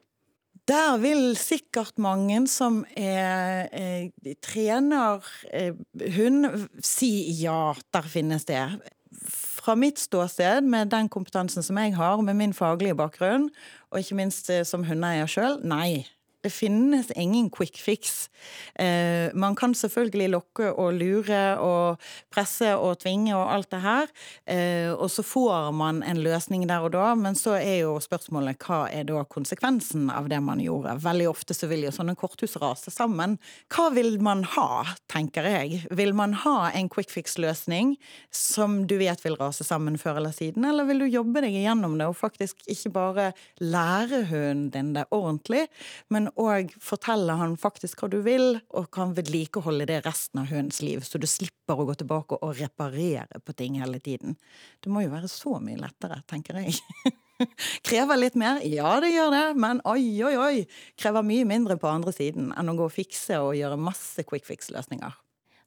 Der 0.70 1.00
vil 1.02 1.34
sikkert 1.34 1.98
mange 1.98 2.44
som 2.46 2.84
er, 2.94 3.66
er, 3.74 4.34
trener 4.44 5.24
eh, 5.50 5.74
hund, 6.14 6.46
si 6.84 7.10
ja, 7.40 7.72
der 7.90 8.06
finnes 8.06 8.46
det. 8.46 8.62
Fra 9.10 9.74
mitt 9.74 9.98
ståsted, 9.98 10.62
med 10.62 10.92
den 10.94 11.10
kompetansen 11.10 11.66
som 11.66 11.80
jeg 11.80 11.96
har, 11.98 12.22
med 12.22 12.38
min 12.38 12.54
faglige 12.54 12.94
bakgrunn, 12.94 13.48
og 13.90 13.98
ikke 13.98 14.20
minst 14.20 14.52
eh, 14.52 14.62
som 14.68 14.86
hundeeier 14.86 15.30
sjøl, 15.30 15.58
nei. 15.66 16.04
Det 16.42 16.50
finnes 16.50 17.10
ingen 17.10 17.50
quick 17.50 17.76
fix. 17.78 18.30
Eh, 18.74 19.28
man 19.34 19.56
kan 19.56 19.74
selvfølgelig 19.76 20.30
lokke 20.32 20.70
og 20.72 20.94
lure 20.96 21.42
og 21.60 22.00
presse 22.32 22.72
og 22.76 23.00
tvinge 23.02 23.34
og 23.36 23.44
alt 23.52 23.70
det 23.74 23.80
her. 23.84 24.12
Eh, 24.46 24.92
og 24.92 25.10
så 25.12 25.24
får 25.26 25.72
man 25.76 26.02
en 26.06 26.22
løsning 26.24 26.64
der 26.70 26.86
og 26.86 26.94
da, 26.94 27.10
men 27.18 27.36
så 27.36 27.58
er 27.58 27.82
jo 27.82 27.98
spørsmålet 28.00 28.60
hva 28.64 28.86
er 28.88 29.04
da 29.08 29.24
konsekvensen 29.28 30.08
av 30.14 30.30
det 30.32 30.40
man 30.44 30.62
gjorde. 30.64 30.96
Veldig 31.04 31.28
ofte 31.30 31.56
så 31.56 31.68
vil 31.70 31.84
jo 31.84 31.92
sånne 31.94 32.16
korthus 32.18 32.56
rase 32.62 32.92
sammen. 32.94 33.36
Hva 33.72 33.90
vil 33.94 34.16
man 34.24 34.46
ha, 34.56 34.84
tenker 35.12 35.44
jeg. 35.44 35.84
Vil 35.92 36.14
man 36.16 36.38
ha 36.46 36.70
en 36.72 36.88
quick 36.92 37.12
fix-løsning 37.12 37.96
som 38.34 38.80
du 38.88 38.96
vet 39.00 39.20
vil 39.24 39.36
rase 39.40 39.66
sammen 39.66 39.98
før 40.00 40.22
eller 40.22 40.34
siden, 40.34 40.64
eller 40.64 40.88
vil 40.88 41.04
du 41.04 41.08
jobbe 41.10 41.44
deg 41.44 41.54
igjennom 41.60 41.98
det 42.00 42.08
og 42.10 42.18
faktisk 42.18 42.64
ikke 42.70 42.94
bare 42.96 43.30
lære 43.60 44.24
hunden 44.30 44.70
din 44.70 44.92
det 44.94 45.06
ordentlig, 45.14 45.66
men 46.08 46.29
òg 46.38 46.74
fortelle 46.82 47.34
han 47.38 47.56
faktisk 47.60 48.02
hva 48.02 48.10
du 48.12 48.18
vil, 48.24 48.60
og 48.76 48.90
kan 48.94 49.14
vedlikeholde 49.16 49.86
det 49.90 50.02
resten 50.06 50.42
av 50.42 50.50
hundens 50.52 50.82
liv, 50.84 51.02
så 51.06 51.18
du 51.18 51.26
slipper 51.30 51.80
å 51.80 51.86
gå 51.88 51.96
tilbake 52.00 52.38
og 52.40 52.58
reparere 52.60 53.40
på 53.44 53.54
ting 53.56 53.80
hele 53.80 54.00
tiden. 54.02 54.36
Det 54.80 54.92
må 54.92 55.04
jo 55.04 55.14
være 55.14 55.30
så 55.30 55.56
mye 55.62 55.80
lettere, 55.80 56.20
tenker 56.30 56.60
jeg. 56.62 56.78
Krever 57.86 58.20
litt 58.20 58.36
mer? 58.38 58.60
Ja, 58.68 58.98
det 59.00 59.14
gjør 59.14 59.32
det, 59.32 59.46
men 59.60 59.80
oi, 59.88 60.02
oi, 60.26 60.34
oi! 60.36 60.68
Krever 61.00 61.24
mye 61.26 61.48
mindre 61.48 61.78
på 61.80 61.88
andre 61.90 62.12
siden 62.14 62.52
enn 62.52 62.72
å 62.72 62.76
gå 62.78 62.86
og 62.90 62.94
fikse 62.94 63.40
og 63.40 63.56
gjøre 63.58 63.80
masse 63.80 64.26
quick 64.28 64.46
fix-løsninger. 64.48 65.16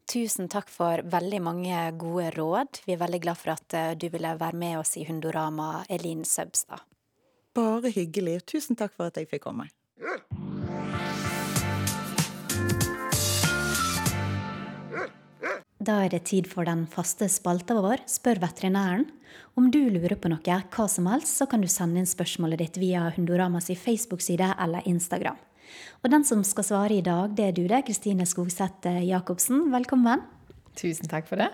Tusen 0.09 0.49
takk 0.51 0.67
for 0.69 0.99
veldig 1.07 1.39
mange 1.41 1.83
gode 1.99 2.33
råd. 2.35 2.81
Vi 2.85 2.95
er 2.95 2.99
veldig 2.99 3.21
glad 3.23 3.39
for 3.39 3.53
at 3.55 3.75
eh, 3.77 3.93
du 3.95 4.09
ville 4.11 4.33
være 4.39 4.59
med 4.59 4.81
oss 4.81 4.97
i 4.99 5.05
Hundorama, 5.07 5.85
Elin 5.89 6.25
Søbstad. 6.27 6.83
Bare 7.55 7.91
hyggelig. 7.93 8.41
Tusen 8.49 8.75
takk 8.75 8.95
for 8.97 9.07
at 9.07 9.19
jeg 9.19 9.29
fikk 9.31 9.45
komme. 9.47 9.69
Da 15.83 15.97
er 16.05 16.13
det 16.13 16.21
tid 16.29 16.47
for 16.47 16.63
den 16.63 16.85
faste 16.87 17.27
spalta 17.27 17.75
vår, 17.75 18.05
Spør 18.07 18.39
veterinæren. 18.39 19.03
Om 19.59 19.67
du 19.73 19.81
lurer 19.91 20.15
på 20.15 20.29
noe, 20.31 20.39
hva 20.71 20.85
som 20.87 21.09
helst, 21.11 21.35
så 21.35 21.47
kan 21.49 21.61
du 21.61 21.67
sende 21.67 21.99
inn 21.99 22.07
spørsmålet 22.07 22.61
ditt 22.63 22.79
via 22.79 23.09
Hundoramas 23.17 23.67
Facebook-side 23.67 24.53
eller 24.63 24.87
Instagram. 24.87 25.35
Og 26.03 26.11
den 26.13 26.23
som 26.23 26.43
skal 26.47 26.67
svare 26.67 26.99
i 26.99 27.03
dag, 27.03 27.35
det 27.35 27.49
er 27.49 27.57
du 27.57 27.65
det, 27.67 27.83
Kristine 27.89 28.25
Skogseth 28.29 28.87
Jacobsen. 29.03 29.67
Velkommen. 29.73 30.23
Tusen 30.79 31.11
takk 31.11 31.27
for 31.27 31.41
det. 31.41 31.51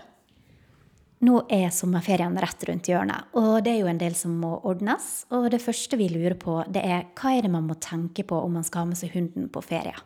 Nå 1.20 1.42
er 1.52 1.68
sommerferien 1.76 2.38
rett 2.40 2.62
rundt 2.70 2.88
hjørnet, 2.88 3.34
og 3.36 3.58
det 3.66 3.74
er 3.74 3.82
jo 3.82 3.90
en 3.92 4.00
del 4.00 4.14
som 4.16 4.38
må 4.40 4.54
ordnes. 4.70 5.26
Og 5.36 5.50
det 5.52 5.60
første 5.60 6.00
vi 6.00 6.08
lurer 6.14 6.38
på, 6.40 6.62
det 6.72 6.80
er 6.80 7.10
hva 7.20 7.34
er 7.36 7.44
det 7.44 7.52
man 7.52 7.68
må 7.68 7.76
tenke 7.84 8.24
på 8.24 8.40
om 8.40 8.56
man 8.56 8.64
skal 8.68 8.86
ha 8.86 8.92
med 8.94 9.00
seg 9.00 9.12
hunden 9.18 9.50
på 9.52 9.64
ferie? 9.66 9.98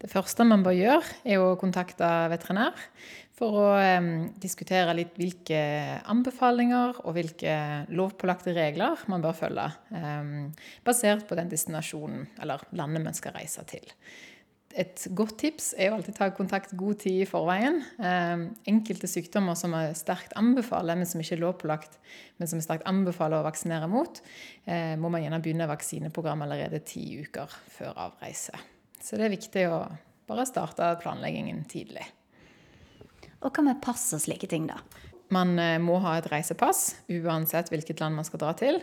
Det 0.00 0.08
første 0.10 0.46
man 0.48 0.64
bør 0.64 0.74
gjøre, 0.74 1.12
er 1.28 1.38
å 1.38 1.52
kontakte 1.60 2.08
veterinær 2.32 2.72
for 3.36 3.58
å 3.60 3.68
diskutere 4.40 4.96
litt 4.96 5.14
hvilke 5.20 5.60
anbefalinger 6.10 6.98
og 7.04 7.14
hvilke 7.16 7.54
lovpålagte 7.92 8.56
regler 8.56 9.04
man 9.12 9.22
bør 9.22 9.36
følge, 9.36 9.68
basert 10.86 11.28
på 11.28 11.38
den 11.38 11.52
destinasjonen 11.52 12.26
eller 12.42 12.64
landet 12.78 13.04
man 13.04 13.18
skal 13.18 13.36
reise 13.36 13.62
til. 13.68 13.84
Et 14.78 15.04
godt 15.16 15.34
tips 15.42 15.72
er 15.76 15.90
å 15.90 15.98
alltid 15.98 16.16
ta 16.16 16.30
kontakt 16.32 16.72
god 16.78 17.00
tid 17.02 17.22
i 17.24 17.28
forveien. 17.28 17.80
Eh, 18.00 18.44
enkelte 18.70 19.10
sykdommer 19.10 19.58
som 19.58 19.74
er 19.76 19.92
sterkt 19.98 20.32
anbefaler, 20.38 20.96
men 20.98 21.08
som 21.08 21.20
ikke 21.20 21.36
er 21.36 21.42
lovpålagt, 21.42 21.98
men 22.40 22.50
som 22.50 22.60
er 22.60 22.66
sterkt 22.66 22.88
anbefaler 22.88 23.40
å 23.40 23.46
vaksinere 23.46 23.90
mot, 23.90 24.22
eh, 24.64 24.94
må 24.96 25.10
man 25.12 25.24
gjerne 25.24 25.42
begynne 25.44 25.68
vaksineprogram 25.70 26.46
allerede 26.46 26.82
ti 26.88 27.04
uker 27.20 27.52
før 27.76 27.92
avreise. 28.08 28.56
Så 29.02 29.18
det 29.18 29.26
er 29.26 29.36
viktig 29.36 29.66
å 29.68 29.84
bare 30.30 30.46
starte 30.48 30.94
planleggingen 31.02 31.64
tidlig. 31.68 32.04
Og 33.42 33.50
hva 33.50 33.64
med 33.66 33.82
pass 33.82 34.06
og 34.14 34.22
slike 34.22 34.48
ting, 34.48 34.68
da? 34.70 34.78
Man 35.32 35.56
eh, 35.58 35.78
må 35.80 35.98
ha 36.04 36.16
et 36.18 36.28
reisepass 36.30 36.94
uansett 37.12 37.70
hvilket 37.72 38.00
land 38.02 38.18
man 38.18 38.26
skal 38.28 38.42
dra 38.42 38.52
til. 38.56 38.82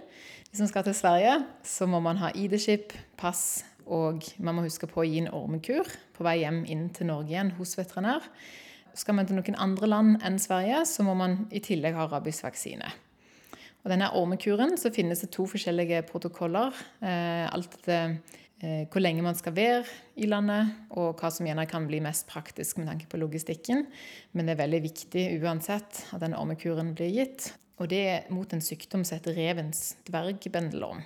Hvis 0.49 0.63
man 0.63 0.71
skal 0.71 0.86
til 0.88 0.97
Sverige, 0.97 1.36
så 1.63 1.86
må 1.89 2.02
man 2.02 2.19
ha 2.21 2.32
ID-skip, 2.34 2.95
pass 3.21 3.63
Og 3.89 4.25
man 4.38 4.58
må 4.58 4.65
huske 4.67 4.88
på 4.89 5.02
å 5.02 5.08
gi 5.08 5.23
en 5.23 5.32
ormekur 5.34 5.88
på 6.15 6.25
vei 6.25 6.39
hjem 6.43 6.63
inn 6.69 6.89
til 6.93 7.10
Norge 7.10 7.34
igjen 7.34 7.54
hos 7.58 7.75
veterinær. 7.80 8.25
Skal 8.97 9.15
man 9.17 9.30
til 9.30 9.38
noen 9.38 9.58
andre 9.62 9.89
land 9.89 10.17
enn 10.25 10.39
Sverige, 10.41 10.84
så 10.89 11.06
må 11.06 11.15
man 11.17 11.45
i 11.56 11.62
tillegg 11.63 11.97
ha 11.97 12.08
rabiesvaksine. 12.10 12.89
Og 13.80 13.93
denne 13.93 14.10
ormekuren 14.17 14.75
så 14.80 14.91
finnes 14.91 15.23
det 15.23 15.32
to 15.36 15.45
forskjellige 15.47 16.04
protokoller. 16.10 16.75
Eh, 16.99 17.45
alt 17.47 17.78
etter 17.80 18.17
eh, 18.60 18.84
hvor 18.91 19.02
lenge 19.02 19.23
man 19.23 19.38
skal 19.39 19.56
være 19.56 19.86
i 20.19 20.28
landet, 20.28 20.73
og 20.91 21.21
hva 21.21 21.32
som 21.32 21.47
gjerne 21.47 21.67
kan 21.69 21.88
bli 21.88 22.02
mest 22.04 22.28
praktisk 22.30 22.82
med 22.82 22.89
tanke 22.91 23.08
på 23.10 23.21
logistikken. 23.21 23.86
Men 24.36 24.49
det 24.49 24.58
er 24.58 24.63
veldig 24.65 24.84
viktig 24.89 25.25
uansett 25.39 26.04
at 26.12 26.21
denne 26.25 26.41
ormekuren 26.41 26.91
blir 26.97 27.13
gitt. 27.21 27.54
Og 27.79 27.87
det 27.91 28.01
er 28.11 28.27
mot 28.33 28.51
en 28.53 28.63
sykdom 28.63 29.05
som 29.07 29.17
heter 29.17 29.37
revens 29.37 29.95
dvergbendelorm. 30.09 31.01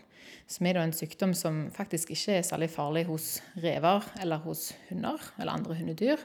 Som 0.49 0.67
er 0.67 0.79
en 0.81 0.95
sykdom 0.95 1.35
som 1.37 1.67
faktisk 1.73 2.11
ikke 2.15 2.39
er 2.39 2.45
særlig 2.47 2.71
farlig 2.73 3.05
hos 3.07 3.37
rever 3.61 4.05
eller 4.21 4.41
hos 4.43 4.71
hunder 4.89 5.21
eller 5.37 5.53
andre 5.53 5.77
hundedyr. 5.77 6.21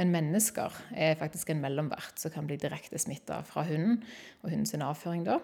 Men 0.00 0.12
mennesker 0.14 0.72
er 0.96 1.18
faktisk 1.20 1.52
en 1.52 1.60
mellomvert 1.60 2.16
som 2.20 2.32
kan 2.32 2.48
bli 2.48 2.56
direkte 2.60 2.98
smitta 3.00 3.42
fra 3.44 3.66
hunden 3.68 4.00
og 4.40 4.50
hundens 4.50 4.72
avføring. 4.74 5.26
da. 5.28 5.38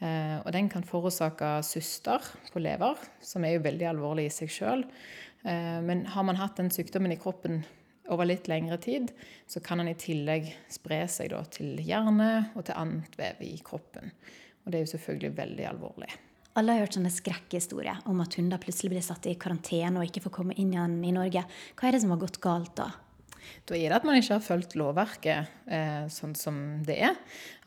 Eh, 0.00 0.36
og 0.44 0.52
den 0.52 0.68
kan 0.68 0.84
forårsake 0.84 1.62
syster 1.64 2.24
på 2.52 2.60
lever, 2.60 3.00
som 3.20 3.44
er 3.44 3.56
jo 3.56 3.64
veldig 3.64 3.88
alvorlig 3.88 4.28
i 4.28 4.32
seg 4.32 4.52
sjøl. 4.52 4.84
Eh, 5.44 5.80
men 5.84 6.06
har 6.12 6.24
man 6.24 6.40
hatt 6.40 6.60
den 6.60 6.70
sykdommen 6.72 7.12
i 7.12 7.20
kroppen 7.20 7.62
over 8.10 8.28
litt 8.28 8.48
lengre 8.50 8.78
tid, 8.82 9.12
så 9.46 9.62
kan 9.64 9.80
den 9.80 9.92
i 9.92 9.98
tillegg 9.98 10.48
spre 10.72 11.02
seg 11.10 11.32
da, 11.34 11.42
til 11.50 11.78
hjerne 11.84 12.50
og 12.54 12.66
til 12.66 12.78
annet 12.78 13.14
vev 13.18 13.44
i 13.46 13.54
kroppen. 13.64 14.12
Og 14.64 14.72
det 14.72 14.80
er 14.80 14.84
jo 14.84 14.92
selvfølgelig 14.94 15.36
veldig 15.38 15.68
alvorlig. 15.70 16.10
Alle 16.58 16.74
har 16.74 16.82
hørt 16.82 16.96
sånne 16.96 17.12
skrekkhistorier 17.14 18.02
om 18.10 18.18
at 18.24 18.34
hunder 18.36 18.58
plutselig 18.60 18.90
blir 18.96 19.04
satt 19.06 19.28
i 19.30 19.36
karantene 19.38 20.00
og 20.00 20.08
ikke 20.08 20.24
får 20.24 20.34
komme 20.34 20.56
inn 20.58 20.74
igjen 20.74 20.98
i 21.06 21.14
Norge. 21.14 21.44
Hva 21.78 21.88
er 21.88 21.94
det 21.94 22.02
som 22.02 22.10
har 22.12 22.20
gått 22.22 22.40
galt 22.42 22.74
da? 22.80 22.90
Da 23.68 23.76
er 23.76 23.90
det 23.90 23.98
at 24.00 24.06
man 24.06 24.18
ikke 24.18 24.36
har 24.36 24.44
fulgt 24.44 24.74
lovverket 24.78 25.70
eh, 25.70 26.04
sånn 26.12 26.34
som 26.38 26.58
det 26.86 26.98
er. 27.06 27.16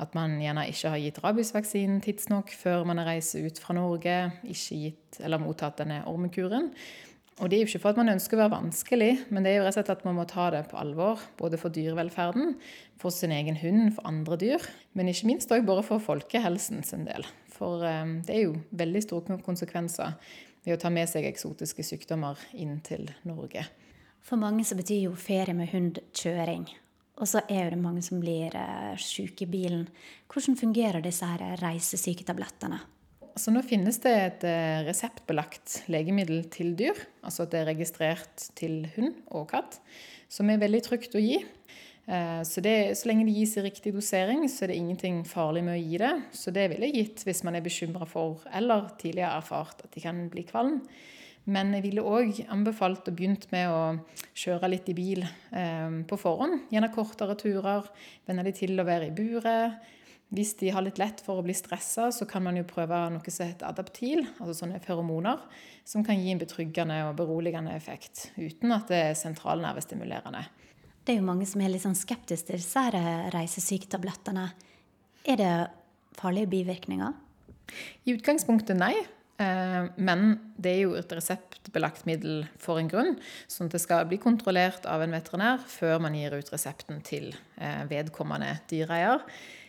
At 0.04 0.14
man 0.18 0.36
gjerne 0.42 0.68
ikke 0.72 0.92
har 0.94 1.02
gitt 1.02 1.22
rabiesvaksinen 1.24 2.04
tidsnok 2.04 2.54
før 2.56 2.86
man 2.90 3.02
reiser 3.08 3.48
ut 3.48 3.62
fra 3.62 3.76
Norge. 3.78 4.18
Ikke 4.44 4.80
gitt 4.84 5.20
eller 5.24 5.42
mottatt 5.42 5.80
denne 5.82 6.04
ormekuren. 6.10 6.72
Og 7.42 7.50
det 7.50 7.58
er 7.58 7.64
jo 7.64 7.70
ikke 7.72 7.82
for 7.82 7.96
at 7.96 8.00
man 8.00 8.14
ønsker 8.14 8.38
å 8.38 8.44
være 8.44 8.54
vanskelig, 8.54 9.12
men 9.34 9.46
det 9.46 9.52
er 9.54 9.56
jo 9.58 9.64
rett 9.66 9.74
og 9.74 9.80
slett 9.80 9.92
at 9.96 10.04
man 10.06 10.18
må 10.20 10.26
ta 10.30 10.52
det 10.54 10.62
på 10.70 10.78
alvor. 10.78 11.22
Både 11.40 11.58
for 11.58 11.74
dyrevelferden, 11.74 12.54
for 13.02 13.16
sin 13.16 13.34
egen 13.34 13.58
hund, 13.58 13.96
for 13.96 14.06
andre 14.10 14.38
dyr. 14.38 14.68
Men 14.94 15.10
ikke 15.10 15.32
minst 15.32 15.54
òg 15.54 15.66
bare 15.66 15.86
for 15.88 16.04
folkehelsen 16.04 16.84
sin 16.86 17.08
del. 17.10 17.26
For 17.56 17.82
eh, 17.90 18.04
det 18.28 18.38
er 18.38 18.46
jo 18.46 18.60
veldig 18.78 19.02
store 19.08 19.40
konsekvenser 19.46 20.14
ved 20.64 20.78
å 20.78 20.82
ta 20.84 20.94
med 20.94 21.10
seg 21.10 21.26
eksotiske 21.28 21.86
sykdommer 21.86 22.40
inn 22.54 22.78
til 22.86 23.10
Norge. 23.28 23.66
For 24.24 24.40
mange 24.40 24.64
så 24.68 24.78
betyr 24.80 25.10
jo 25.10 25.20
ferie 25.20 25.58
med 25.58 25.74
hund 25.74 26.00
kjøring. 26.16 26.70
Og 27.22 27.30
så 27.30 27.44
er 27.52 27.74
det 27.74 27.82
mange 27.82 28.02
som 28.06 28.22
blir 28.22 28.54
uh, 28.56 28.94
syke 28.98 29.46
i 29.46 29.50
bilen. 29.50 29.86
Hvordan 30.32 30.58
fungerer 30.58 31.04
disse 31.04 31.28
her 31.28 31.58
reisesyketablettene? 31.62 32.80
Altså 33.34 33.50
nå 33.50 33.64
finnes 33.66 33.98
det 34.04 34.14
et 34.14 34.44
uh, 34.46 34.84
reseptbelagt 34.86 35.80
legemiddel 35.90 36.44
til 36.54 36.76
dyr. 36.78 37.00
Altså 37.26 37.48
at 37.48 37.54
det 37.54 37.64
er 37.64 37.72
registrert 37.72 38.48
til 38.58 38.84
hund 38.94 39.16
og 39.34 39.48
katt, 39.50 39.80
som 40.30 40.52
er 40.54 40.62
veldig 40.62 40.84
trygt 40.86 41.18
å 41.18 41.24
gi. 41.24 41.40
Uh, 42.06 42.44
så, 42.46 42.62
det, 42.62 42.94
så, 43.00 43.10
lenge 43.10 43.26
det 43.26 43.34
gis 43.40 43.56
i 43.58 43.66
riktig 43.66 43.96
dosering, 43.96 44.46
så 44.52 44.66
er 44.66 44.74
det 44.74 44.78
ingenting 44.82 45.24
farlig 45.26 45.66
med 45.66 45.80
å 45.80 45.82
gi 45.82 45.98
det. 46.04 46.14
Så 46.38 46.54
det 46.54 46.68
ville 46.76 46.92
gitt 46.94 47.26
hvis 47.26 47.42
man 47.48 47.58
er 47.58 47.66
bekymra 47.66 48.06
for, 48.10 48.46
eller 48.54 48.92
tidligere 49.02 49.34
erfart, 49.42 49.82
at 49.82 49.98
de 49.98 50.06
kan 50.06 50.22
bli 50.30 50.46
kvalm. 50.46 50.82
Men 51.44 51.74
jeg 51.76 51.84
ville 51.84 52.04
òg 52.08 52.38
anbefalt 52.54 53.10
og 53.10 53.18
begynt 53.18 53.50
med 53.52 53.68
å 53.68 53.80
kjøre 54.38 54.70
litt 54.72 54.88
i 54.88 54.96
bil 54.96 55.26
eh, 55.26 55.98
på 56.08 56.20
forhånd. 56.20 56.70
Gjerne 56.72 56.92
kortere 56.94 57.36
turer. 57.40 57.90
Venne 58.30 58.46
de 58.48 58.54
til 58.56 58.80
å 58.80 58.86
være 58.88 59.10
i 59.10 59.16
buret. 59.18 59.84
Hvis 60.34 60.56
de 60.58 60.72
har 60.74 60.82
litt 60.82 60.98
lett 60.98 61.20
for 61.22 61.38
å 61.38 61.46
bli 61.46 61.54
stressa, 61.54 62.08
så 62.10 62.26
kan 62.26 62.42
man 62.42 62.58
jo 62.58 62.66
prøve 62.66 62.98
noe 63.14 63.34
som 63.34 63.46
heter 63.46 63.68
adaptil, 63.70 64.24
altså 64.40 64.64
sånne 64.64 64.80
feromoner, 64.82 65.44
som 65.86 66.02
kan 66.06 66.18
gi 66.18 66.32
en 66.34 66.42
betryggende 66.42 66.98
og 67.06 67.20
beroligende 67.20 67.76
effekt, 67.78 68.32
uten 68.40 68.74
at 68.74 68.90
det 68.90 69.02
er 69.12 69.20
sentralnervestimulerende. 69.20 70.42
Det 71.06 71.14
er 71.14 71.20
jo 71.20 71.28
mange 71.28 71.46
som 71.46 71.62
er 71.62 71.70
litt 71.70 71.84
sånn 71.84 71.98
skeptiske 72.00 72.48
til 72.50 72.58
disse 72.58 72.84
reisesyketablettene. 73.36 74.48
Er 75.30 75.38
det 75.38 75.54
farlige 76.18 76.50
bivirkninger? 76.56 77.14
I 78.08 78.16
utgangspunktet 78.16 78.80
nei. 78.80 78.96
Eh, 79.42 79.86
men 79.98 80.36
det 80.62 80.76
er 80.76 80.82
jo 80.84 80.94
et 81.00 81.14
reseptbelagt 81.16 82.06
middel 82.06 82.44
for 82.62 82.78
en 82.78 82.90
grunn, 82.92 83.16
sånn 83.50 83.72
at 83.72 83.78
det 83.78 83.82
skal 83.82 84.06
bli 84.10 84.20
kontrollert 84.22 84.86
av 84.90 85.02
en 85.02 85.16
veterinær 85.16 85.64
før 85.66 86.04
man 86.06 86.18
gir 86.18 86.36
ut 86.38 86.52
resepten 86.54 87.02
til 87.06 87.32
eh, 87.58 87.82
vedkommende 87.90 88.60
dyreeier. 88.70 89.24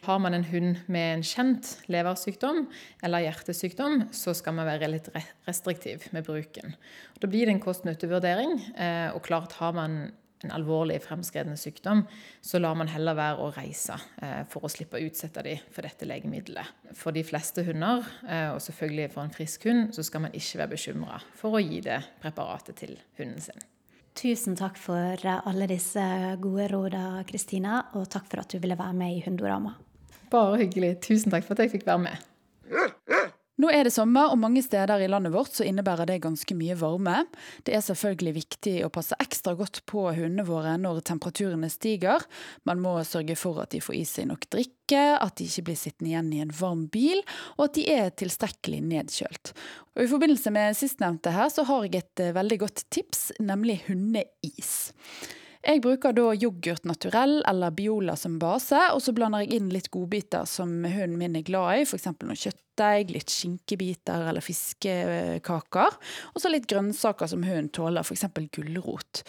Har 0.04 0.20
man 0.20 0.36
en 0.36 0.44
hund 0.50 0.82
med 0.92 1.14
en 1.14 1.24
kjent 1.24 1.70
leversykdom 1.88 2.66
eller 3.06 3.24
hjertesykdom, 3.24 4.10
så 4.12 4.34
skal 4.36 4.58
man 4.58 4.68
være 4.68 4.90
litt 4.92 5.08
restriktiv 5.48 6.04
med 6.12 6.26
bruken. 6.28 6.76
Da 7.22 7.30
blir 7.30 7.48
det 7.48 7.56
en 7.56 7.64
kost-nytte-vurdering. 7.64 8.58
Eh, 8.76 9.08
og 9.16 9.24
klart 9.24 9.56
har 9.62 9.72
man 9.72 10.12
en 10.44 10.52
alvorlig 10.52 10.98
fremskredende 11.04 11.56
sykdom, 11.56 12.02
så 12.40 12.60
lar 12.60 12.76
man 12.78 12.90
heller 12.92 13.16
være 13.16 13.44
å 13.44 13.50
reise 13.54 13.96
eh, 14.22 14.42
for 14.50 14.66
å 14.66 14.72
slippe 14.72 14.98
å 14.98 15.04
utsette 15.06 15.44
dem 15.46 15.62
for 15.72 15.86
dette 15.86 16.08
legemiddelet. 16.08 16.90
For 16.98 17.16
de 17.16 17.24
fleste 17.26 17.64
hunder, 17.66 18.04
eh, 18.28 18.50
og 18.52 18.60
selvfølgelig 18.64 19.12
for 19.14 19.24
en 19.24 19.34
frisk 19.34 19.68
hund, 19.70 19.94
så 19.96 20.04
skal 20.06 20.26
man 20.26 20.36
ikke 20.36 20.60
være 20.62 20.74
bekymra 20.74 21.22
for 21.38 21.56
å 21.56 21.62
gi 21.64 21.80
det 21.84 22.02
preparatet 22.22 22.82
til 22.82 22.98
hunden 23.20 23.40
sin. 23.44 23.64
Tusen 24.14 24.54
takk 24.54 24.76
for 24.78 25.24
alle 25.26 25.66
disse 25.66 26.02
gode 26.42 26.68
rådene, 26.70 27.24
Kristina, 27.26 27.80
og 27.98 28.06
takk 28.12 28.28
for 28.30 28.44
at 28.44 28.52
du 28.52 28.60
ville 28.62 28.78
være 28.78 28.94
med 28.94 29.16
i 29.16 29.24
Hundorama. 29.24 29.74
Bare 30.30 30.60
hyggelig. 30.62 31.00
Tusen 31.02 31.34
takk 31.34 31.46
for 31.46 31.56
at 31.56 31.64
jeg 31.64 31.74
fikk 31.74 31.88
være 31.88 32.04
med. 32.06 32.30
Nå 33.62 33.68
er 33.70 33.86
det 33.86 33.92
sommer, 33.94 34.32
og 34.32 34.40
mange 34.42 34.64
steder 34.66 35.04
i 35.04 35.06
landet 35.06 35.30
vårt 35.30 35.54
så 35.54 35.62
innebærer 35.62 36.08
det 36.10 36.16
ganske 36.24 36.56
mye 36.58 36.74
varme. 36.78 37.20
Det 37.62 37.76
er 37.76 37.84
selvfølgelig 37.86 38.32
viktig 38.40 38.72
å 38.82 38.90
passe 38.90 39.14
ekstra 39.22 39.54
godt 39.54 39.84
på 39.86 40.08
hundene 40.08 40.42
våre 40.48 40.72
når 40.80 41.04
temperaturene 41.06 41.70
stiger. 41.70 42.24
Man 42.66 42.82
må 42.82 42.96
sørge 43.06 43.36
for 43.38 43.62
at 43.62 43.70
de 43.70 43.82
får 43.84 43.98
i 44.00 44.02
seg 44.10 44.26
nok 44.32 44.48
drikke, 44.50 45.04
at 45.20 45.38
de 45.38 45.46
ikke 45.46 45.68
blir 45.68 45.78
sittende 45.78 46.10
igjen 46.10 46.32
i 46.34 46.42
en 46.42 46.56
varm 46.58 46.88
bil, 46.90 47.22
og 47.54 47.68
at 47.68 47.78
de 47.78 47.86
er 47.94 48.10
tilstrekkelig 48.18 48.82
nedkjølt. 48.90 49.54
Og 49.94 50.02
I 50.02 50.10
forbindelse 50.10 50.50
med 50.54 50.74
sistnevnte 50.74 51.36
her 51.36 51.54
så 51.54 51.62
har 51.70 51.86
jeg 51.86 52.02
et 52.02 52.26
eh, 52.26 52.34
veldig 52.34 52.58
godt 52.66 52.86
tips, 52.90 53.28
nemlig 53.38 53.84
hundeis. 53.86 54.74
Jeg 55.64 55.80
bruker 55.80 56.12
da 56.12 56.26
yoghurt 56.36 56.84
naturell 56.84 57.38
eller 57.48 57.72
Biola 57.72 58.18
som 58.20 58.34
base, 58.40 58.76
og 58.92 59.00
så 59.00 59.14
blander 59.16 59.46
jeg 59.46 59.56
inn 59.56 59.70
litt 59.72 59.88
godbiter 59.94 60.44
som 60.48 60.68
hunden 60.84 61.16
min 61.16 61.38
er 61.38 61.46
glad 61.46 61.80
i, 61.80 61.86
f.eks. 61.88 62.10
noe 62.20 62.36
kjøttdeig, 62.36 63.14
litt 63.14 63.32
skinkebiter 63.32 64.26
eller 64.28 64.44
fiskekaker. 64.44 65.96
Og 66.34 66.44
så 66.44 66.52
litt 66.52 66.68
grønnsaker 66.68 67.32
som 67.32 67.46
hunden 67.48 67.72
tåler, 67.72 68.04
f.eks. 68.04 68.26
gulrot. 68.52 69.24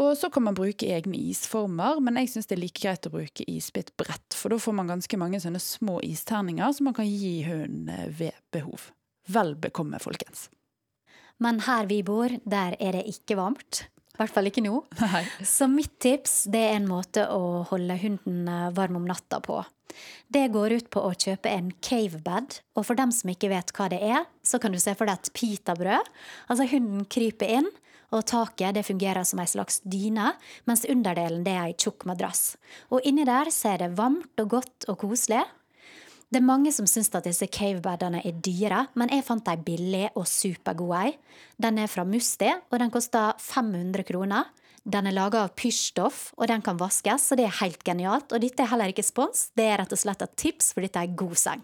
Og 0.00 0.14
så 0.16 0.32
kan 0.32 0.48
man 0.48 0.56
bruke 0.56 0.88
egne 0.88 1.20
isformer, 1.20 2.00
men 2.00 2.16
jeg 2.22 2.32
syns 2.32 2.48
det 2.48 2.56
er 2.56 2.64
like 2.64 2.80
greit 2.80 3.10
å 3.10 3.12
bruke 3.12 3.44
isbitbrett, 3.44 4.40
for 4.40 4.54
da 4.54 4.62
får 4.64 4.80
man 4.80 4.92
ganske 4.96 5.20
mange 5.20 5.42
sånne 5.44 5.60
små 5.60 6.00
isterninger 6.08 6.72
som 6.72 6.88
man 6.88 6.96
kan 6.96 7.10
gi 7.12 7.42
hunden 7.44 7.92
ved 8.08 8.32
behov. 8.56 8.88
Vel 9.28 9.52
bekomme, 9.60 10.00
folkens. 10.00 10.48
Men 11.44 11.60
her 11.66 11.90
vi 11.90 12.00
bor, 12.06 12.32
der 12.48 12.78
er 12.80 12.96
det 12.96 13.10
ikke 13.10 13.36
varmt. 13.36 13.84
I 14.14 14.20
hvert 14.22 14.34
fall 14.34 14.46
ikke 14.50 14.62
nå. 14.62 14.78
Nei. 15.02 15.24
Så 15.42 15.66
mitt 15.70 15.96
tips 16.02 16.44
det 16.52 16.62
er 16.68 16.76
en 16.78 16.90
måte 16.90 17.26
å 17.34 17.64
holde 17.70 17.98
hunden 17.98 18.46
eh, 18.50 18.68
varm 18.76 19.00
om 19.00 19.08
natta 19.08 19.40
på. 19.42 19.58
Det 20.30 20.48
går 20.54 20.74
ut 20.78 20.90
på 20.90 21.02
å 21.06 21.12
kjøpe 21.14 21.50
en 21.50 21.70
cavebed, 21.84 22.58
og 22.74 22.86
for 22.86 22.98
dem 22.98 23.12
som 23.14 23.30
ikke 23.30 23.50
vet 23.52 23.70
hva 23.76 23.88
det 23.92 24.00
er, 24.02 24.24
så 24.42 24.58
kan 24.62 24.74
du 24.74 24.80
se 24.82 24.94
for 24.98 25.06
deg 25.06 25.18
et 25.18 25.34
pitabrød. 25.36 26.12
Altså 26.50 26.66
hunden 26.70 27.04
kryper 27.10 27.58
inn, 27.60 27.70
og 28.14 28.26
taket 28.30 28.76
det 28.76 28.84
fungerer 28.86 29.26
som 29.26 29.40
ei 29.42 29.48
slags 29.50 29.80
dyne, 29.82 30.32
mens 30.68 30.84
underdelen 30.90 31.42
det 31.46 31.54
er 31.54 31.68
ei 31.68 31.76
tjukk 31.78 32.06
madrass. 32.06 32.54
Og 32.94 33.02
inni 33.06 33.26
der 33.26 33.50
så 33.54 33.74
er 33.74 33.84
det 33.84 33.94
varmt 33.98 34.42
og 34.42 34.52
godt 34.58 34.88
og 34.90 35.00
koselig. 35.02 35.42
Det 36.34 36.40
er 36.40 36.46
mange 36.48 36.72
som 36.74 36.82
syns 36.90 37.12
at 37.14 37.28
disse 37.28 37.46
cavebedene 37.46 38.18
er 38.26 38.38
dyre, 38.42 38.80
men 38.98 39.12
jeg 39.14 39.22
fant 39.22 39.46
ei 39.52 39.54
billig 39.62 40.08
og 40.18 40.24
supergod 40.26 40.90
ei. 40.98 41.12
Den 41.62 41.76
er 41.78 41.86
fra 41.86 42.02
Musti, 42.02 42.48
og 42.50 42.80
den 42.82 42.90
koster 42.90 43.38
500 43.38 44.02
kroner. 44.08 44.48
Den 44.82 45.06
er 45.06 45.14
laga 45.14 45.44
av 45.46 45.52
pysjstoff, 45.54 46.32
og 46.34 46.50
den 46.50 46.64
kan 46.66 46.80
vaskes, 46.80 47.28
så 47.30 47.38
det 47.38 47.46
er 47.46 47.54
helt 47.60 47.86
genialt. 47.86 48.34
Og 48.34 48.42
dette 48.42 48.66
er 48.66 48.72
heller 48.72 48.90
ikke 48.90 49.06
spons, 49.06 49.52
det 49.54 49.68
er 49.68 49.78
rett 49.84 49.94
og 49.94 50.00
slett 50.02 50.26
et 50.26 50.34
tips, 50.34 50.72
for 50.74 50.82
dette 50.82 51.06
er 51.06 51.14
god 51.14 51.38
seng. 51.38 51.62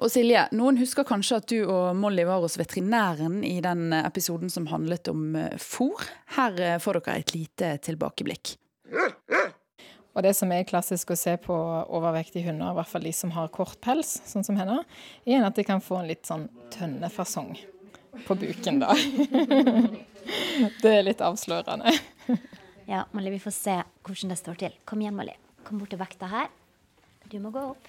Og 0.00 0.08
Silje, 0.16 0.46
noen 0.56 0.80
husker 0.80 1.04
kanskje 1.06 1.42
at 1.42 1.52
du 1.52 1.58
og 1.60 1.92
Molly 2.00 2.24
var 2.24 2.40
hos 2.40 2.56
veterinæren 2.56 3.42
i 3.44 3.58
den 3.62 3.92
episoden 4.00 4.48
som 4.50 4.72
handlet 4.72 5.12
om 5.12 5.36
eh, 5.36 5.60
fôr. 5.60 6.08
Her 6.40 6.56
eh, 6.56 6.80
får 6.80 7.02
dere 7.02 7.20
et 7.20 7.36
lite 7.36 7.76
tilbakeblikk. 7.84 8.56
Og 10.12 10.24
det 10.26 10.34
som 10.36 10.50
er 10.52 10.66
klassisk 10.68 11.14
å 11.14 11.16
se 11.16 11.34
på 11.40 11.54
overvektige 11.56 12.50
hunder, 12.50 12.74
i 12.74 12.76
hvert 12.76 12.90
fall 12.90 13.06
de 13.06 13.12
som 13.16 13.32
har 13.32 13.48
kort 13.54 13.78
pels, 13.84 14.18
sånn 14.28 14.44
som 14.44 14.58
henne, 14.60 14.82
er 15.24 15.46
at 15.46 15.56
de 15.56 15.64
kan 15.64 15.80
få 15.80 16.02
en 16.02 16.10
litt 16.10 16.28
sånn 16.28 16.50
tønnefasong 16.74 17.54
på 18.26 18.36
buken, 18.36 18.82
da. 18.82 18.92
det 20.82 20.92
er 20.92 21.06
litt 21.06 21.24
avslørende. 21.24 21.94
Ja, 22.90 23.06
Molly, 23.16 23.32
vi 23.32 23.40
får 23.40 23.56
se 23.56 23.78
hvordan 24.04 24.34
det 24.34 24.38
står 24.42 24.60
til. 24.60 24.76
Kom 24.84 25.00
igjen, 25.00 25.16
Molly. 25.16 25.32
Kom 25.64 25.80
bort 25.80 25.94
til 25.94 26.00
vekta 26.02 26.28
her. 26.28 26.52
Du 27.32 27.38
må 27.40 27.52
gå 27.54 27.62
opp. 27.72 27.88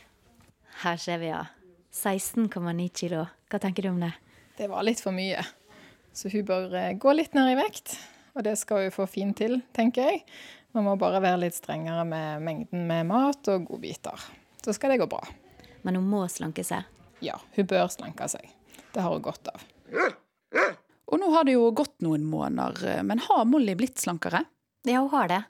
Her 0.84 1.00
ser 1.02 1.20
vi, 1.20 1.34
ja. 1.34 1.44
16,9 1.94 2.88
kilo. 2.96 3.26
Hva 3.52 3.60
tenker 3.62 3.86
du 3.86 3.92
om 3.92 4.00
det? 4.02 4.14
Det 4.58 4.70
var 4.72 4.86
litt 4.86 5.02
for 5.04 5.14
mye. 5.16 5.44
Så 6.14 6.32
hun 6.32 6.46
bør 6.48 6.74
eh, 6.78 6.94
gå 6.98 7.14
litt 7.18 7.36
ned 7.36 7.52
i 7.52 7.58
vekt. 7.60 7.98
Og 8.34 8.46
det 8.46 8.56
skal 8.62 8.88
hun 8.88 8.94
få 8.96 9.06
fint 9.10 9.38
til, 9.38 9.60
tenker 9.76 10.10
jeg. 10.10 10.24
Man 10.74 10.88
må 10.88 10.96
bare 10.98 11.22
være 11.22 11.44
litt 11.44 11.58
strengere 11.58 12.02
med 12.08 12.42
mengden 12.42 12.88
med 12.90 13.06
mat 13.06 13.50
og 13.54 13.68
godbiter. 13.70 14.26
Så 14.66 14.74
skal 14.74 14.94
det 14.94 15.04
gå 15.04 15.08
bra. 15.12 15.22
Men 15.86 16.00
hun 16.00 16.08
må 16.10 16.24
slanke 16.32 16.64
seg? 16.66 16.88
Ja, 17.24 17.38
hun 17.56 17.68
bør 17.70 17.92
slanke 17.94 18.26
seg. 18.32 18.48
Det 18.94 19.04
har 19.04 19.14
hun 19.14 19.24
godt 19.26 19.52
av. 19.52 19.66
Og 21.14 21.20
nå 21.22 21.30
har 21.36 21.46
det 21.46 21.54
jo 21.54 21.70
gått 21.76 22.00
noen 22.02 22.26
måneder, 22.26 23.04
men 23.06 23.22
har 23.22 23.46
Molly 23.46 23.76
blitt 23.78 24.02
slankere? 24.02 24.46
Ja, 24.88 25.04
hun 25.04 25.12
har 25.14 25.30
det. 25.30 25.44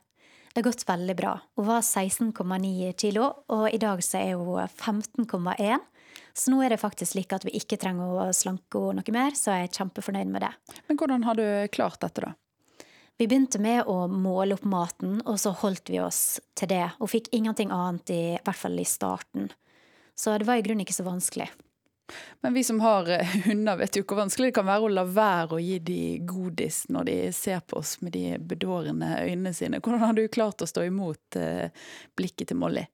Det 0.54 0.60
har 0.60 0.68
gått 0.68 0.84
veldig 0.86 1.16
bra. 1.18 1.38
Hun 1.56 1.70
var 1.72 1.82
16,9 1.82 2.92
kilo, 3.00 3.30
og 3.50 3.70
i 3.72 3.80
dag 3.82 4.04
så 4.06 4.20
er 4.20 4.36
hun 4.36 4.68
15,1. 4.68 5.88
Så 6.36 6.52
nå 6.52 6.60
er 6.66 6.74
det 6.74 6.82
faktisk 6.82 7.14
slik 7.14 7.34
at 7.34 7.46
vi 7.48 7.56
ikke 7.58 7.80
trenger 7.82 8.12
å 8.26 8.30
slanke 8.36 8.82
henne 8.90 9.02
noe 9.02 9.16
mer, 9.16 9.38
så 9.38 9.56
jeg 9.56 9.70
er 9.70 9.76
kjempefornøyd 9.80 10.30
med 10.34 10.44
det. 10.46 10.52
Men 10.90 11.00
hvordan 11.00 11.26
har 11.26 11.40
du 11.40 11.46
klart 11.74 12.02
dette, 12.04 12.28
da? 12.28 12.36
Vi 13.18 13.28
begynte 13.28 13.60
med 13.62 13.86
å 13.88 14.08
måle 14.10 14.58
opp 14.58 14.64
maten, 14.66 15.20
og 15.30 15.38
så 15.40 15.54
holdt 15.62 15.92
vi 15.94 16.00
oss 16.02 16.40
til 16.58 16.72
det. 16.72 16.88
Og 17.00 17.12
fikk 17.12 17.30
ingenting 17.32 17.70
annet, 17.74 18.10
i, 18.10 18.24
i 18.34 18.42
hvert 18.42 18.58
fall 18.58 18.80
i 18.82 18.88
starten. 18.90 19.52
Så 20.18 20.34
det 20.38 20.48
var 20.50 20.58
i 20.58 20.66
grunnen 20.66 20.86
ikke 20.86 20.98
så 20.98 21.06
vanskelig. 21.06 21.52
Men 22.42 22.54
vi 22.54 22.64
som 22.64 22.80
har 22.80 23.10
eh, 23.10 23.36
hunder, 23.46 23.78
vet 23.78 23.98
jo 23.98 24.04
hvor 24.08 24.24
vanskelig 24.24 24.50
det 24.50 24.58
kan 24.58 24.68
være 24.68 24.88
å 24.88 24.92
la 24.92 25.06
være 25.08 25.58
å 25.58 25.62
gi 25.62 25.78
de 25.80 26.02
godis 26.28 26.84
når 26.94 27.10
de 27.10 27.18
ser 27.36 27.62
på 27.68 27.80
oss 27.80 27.96
med 28.02 28.16
de 28.18 28.38
bedårende 28.40 29.14
øynene 29.22 29.54
sine. 29.56 29.80
Hvordan 29.80 30.04
har 30.04 30.18
du 30.18 30.26
klart 30.28 30.66
å 30.66 30.70
stå 30.70 30.86
imot 30.90 31.40
eh, 31.40 31.70
blikket 32.18 32.52
til 32.52 32.60
Molly? 32.60 32.86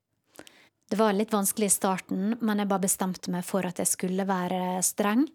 Det 0.89 0.97
var 0.97 1.13
litt 1.13 1.33
vanskelig 1.33 1.67
i 1.69 1.69
starten, 1.69 2.31
men 2.41 2.59
jeg 2.63 2.69
bare 2.71 2.81
bestemte 2.87 3.29
meg 3.29 3.45
for 3.45 3.65
at 3.67 3.77
jeg 3.77 3.91
skulle 3.91 4.25
være 4.25 4.79
streng. 4.81 5.27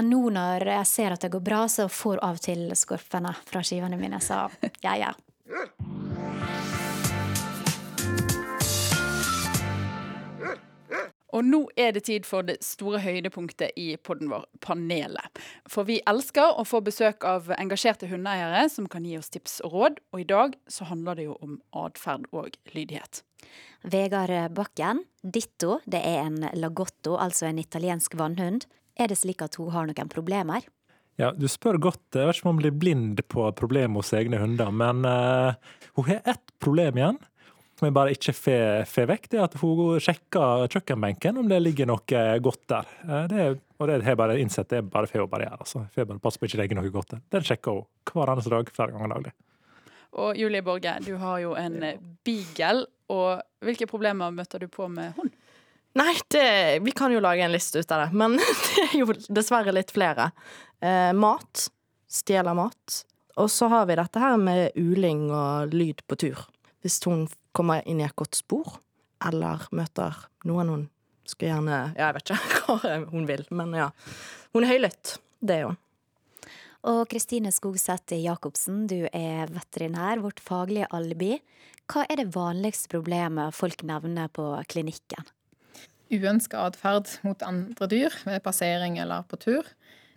Men 0.00 0.08
nå 0.08 0.22
når 0.32 0.64
jeg 0.78 0.88
ser 0.88 1.16
at 1.16 1.26
det 1.26 1.32
går 1.34 1.44
bra, 1.44 1.66
så 1.68 1.90
får 1.92 2.24
av 2.24 2.40
og 2.40 2.46
til 2.46 2.70
skorpene 2.72 3.34
fra 3.44 3.60
skivene 3.60 4.00
mine, 4.00 4.22
så 4.24 4.46
ja, 4.80 4.96
ja. 4.96 5.12
Og 11.34 11.42
nå 11.42 11.64
er 11.80 11.90
det 11.96 12.04
tid 12.06 12.26
for 12.28 12.46
det 12.46 12.60
store 12.62 13.00
høydepunktet 13.02 13.74
i 13.80 13.94
podden 13.98 14.30
vår, 14.30 14.46
panelet. 14.62 15.42
For 15.70 15.86
vi 15.88 15.98
elsker 16.06 16.60
å 16.60 16.66
få 16.68 16.78
besøk 16.86 17.26
av 17.26 17.50
engasjerte 17.58 18.06
hundeeiere 18.10 18.68
som 18.70 18.86
kan 18.90 19.06
gi 19.06 19.16
oss 19.18 19.32
tips 19.34 19.58
og 19.66 19.74
råd, 19.74 19.98
og 20.14 20.22
i 20.22 20.28
dag 20.30 20.54
så 20.70 20.86
handler 20.90 21.18
det 21.18 21.26
jo 21.26 21.38
om 21.42 21.58
atferd 21.74 22.28
og 22.30 22.54
lydighet. 22.76 23.24
Vegard 23.90 24.54
Bakken, 24.54 25.02
Ditto, 25.20 25.80
det 25.90 26.00
er 26.06 26.22
en 26.22 26.38
lagotto, 26.54 27.18
altså 27.18 27.50
en 27.50 27.58
italiensk 27.60 28.14
vannhund. 28.16 28.68
Er 28.94 29.10
det 29.10 29.18
slik 29.18 29.42
at 29.42 29.58
hun 29.58 29.74
har 29.74 29.90
noen 29.90 30.12
problemer? 30.12 30.62
Ja, 31.18 31.32
Du 31.34 31.46
spør 31.50 31.78
godt. 31.78 32.06
Jeg 32.14 32.26
vet 32.26 32.38
ikke 32.38 32.48
om 32.48 32.56
hun 32.56 32.62
blir 32.62 32.78
blind 32.78 33.20
på 33.30 33.50
problemer 33.58 34.02
hos 34.02 34.14
egne 34.14 34.38
hunder, 34.42 34.70
men 34.74 35.04
uh, 35.06 35.54
hun 35.98 36.08
har 36.10 36.22
ett 36.24 36.54
problem 36.62 36.98
igjen 36.98 37.20
jeg 37.86 37.94
bare 37.96 38.14
ikke 38.14 38.34
får 38.36 39.06
vekk, 39.10 39.28
det 39.32 39.38
er 39.38 39.46
at 39.46 39.56
hun 39.60 40.00
sjekker 40.02 40.66
kjøkkenbenken 40.72 41.40
om 41.40 41.48
det 41.50 41.60
ligger 41.62 41.88
noe 41.90 42.24
godt 42.44 42.64
der. 42.70 42.90
Eh, 43.04 43.24
det, 43.30 43.46
og 43.78 43.90
det 43.90 44.00
har 44.02 44.14
jeg 44.14 44.20
bare 44.20 44.38
innsett 44.40 44.70
det 44.70 44.80
er 44.80 44.90
bare 44.96 45.10
får 45.10 45.24
hun 45.24 45.32
bare 45.32 45.48
gjøre. 45.48 45.60
Altså. 45.66 45.84
Får 45.94 46.10
bare 46.10 46.24
passe 46.24 46.40
på 46.40 46.48
ikke 46.50 46.60
legge 46.62 46.78
noe 46.78 46.92
godt 46.94 47.16
der. 47.16 47.22
Den 47.36 47.46
sjekker 47.46 47.80
hun 47.80 47.86
hver 48.12 48.34
eneste 48.34 48.52
dag, 48.54 48.74
flere 48.76 48.96
ganger 48.96 49.14
daglig. 49.16 49.34
Og 50.24 50.38
Julie 50.38 50.62
Borge, 50.62 50.92
du 51.02 51.16
har 51.18 51.40
jo 51.42 51.54
en 51.58 51.80
beagle. 52.26 52.86
Og 53.12 53.42
hvilke 53.64 53.88
problemer 53.90 54.32
møter 54.32 54.62
du 54.62 54.70
på 54.72 54.86
med 54.88 55.12
hund? 55.18 55.32
Nei, 55.98 56.14
det, 56.32 56.46
vi 56.82 56.94
kan 56.96 57.12
jo 57.14 57.22
lage 57.22 57.44
en 57.44 57.52
liste 57.54 57.82
ut 57.82 57.92
av 57.94 58.06
det, 58.06 58.18
men 58.18 58.38
det 58.66 58.86
er 58.88 58.94
jo 58.98 59.14
dessverre 59.28 59.74
litt 59.74 59.92
flere. 59.94 60.30
Eh, 60.82 61.12
mat. 61.14 61.68
Stjeler 62.10 62.56
mat. 62.56 63.04
Og 63.42 63.50
så 63.50 63.68
har 63.70 63.86
vi 63.90 63.98
dette 63.98 64.22
her 64.22 64.36
med 64.38 64.74
uling 64.78 65.26
og 65.34 65.74
lyd 65.74 66.02
på 66.06 66.18
tur. 66.18 66.44
Hvis 66.82 67.00
hun 67.06 67.26
kommer 67.56 67.84
inn 67.88 68.02
i 68.02 68.06
et 68.06 68.16
godt 68.18 68.36
spor, 68.38 68.80
eller 69.24 69.64
møter 69.74 70.18
noen 70.48 70.72
hun 70.72 70.84
skal 71.28 71.54
gjerne 71.54 71.78
Ja, 71.94 72.10
jeg 72.10 72.16
vet 72.18 72.34
ikke 72.34 72.60
hva 72.82 72.98
hun 73.14 73.28
vil, 73.30 73.46
men 73.54 73.72
ja. 73.78 73.88
Hun 74.54 74.66
er 74.66 74.74
høylytt. 74.74 75.16
Det 75.40 75.60
er 75.60 75.70
hun. 75.70 75.80
Og 76.84 77.06
Kristine 77.08 77.48
Skogseth 77.54 78.12
Jacobsen, 78.20 78.82
du 78.90 79.06
er 79.08 79.48
veterinær, 79.48 80.20
vårt 80.20 80.42
faglige 80.44 80.90
alibi. 80.92 81.38
Hva 81.88 82.04
er 82.10 82.20
det 82.20 82.34
vanligste 82.34 82.90
problemet 82.92 83.56
folk 83.56 83.86
nevner 83.88 84.28
på 84.32 84.50
klinikken? 84.68 85.24
Uønska 86.12 86.60
atferd 86.68 87.08
mot 87.24 87.40
andre 87.44 87.88
dyr 87.88 88.14
ved 88.28 88.44
passering 88.44 88.98
eller 89.00 89.24
på 89.28 89.40
tur. 89.40 89.70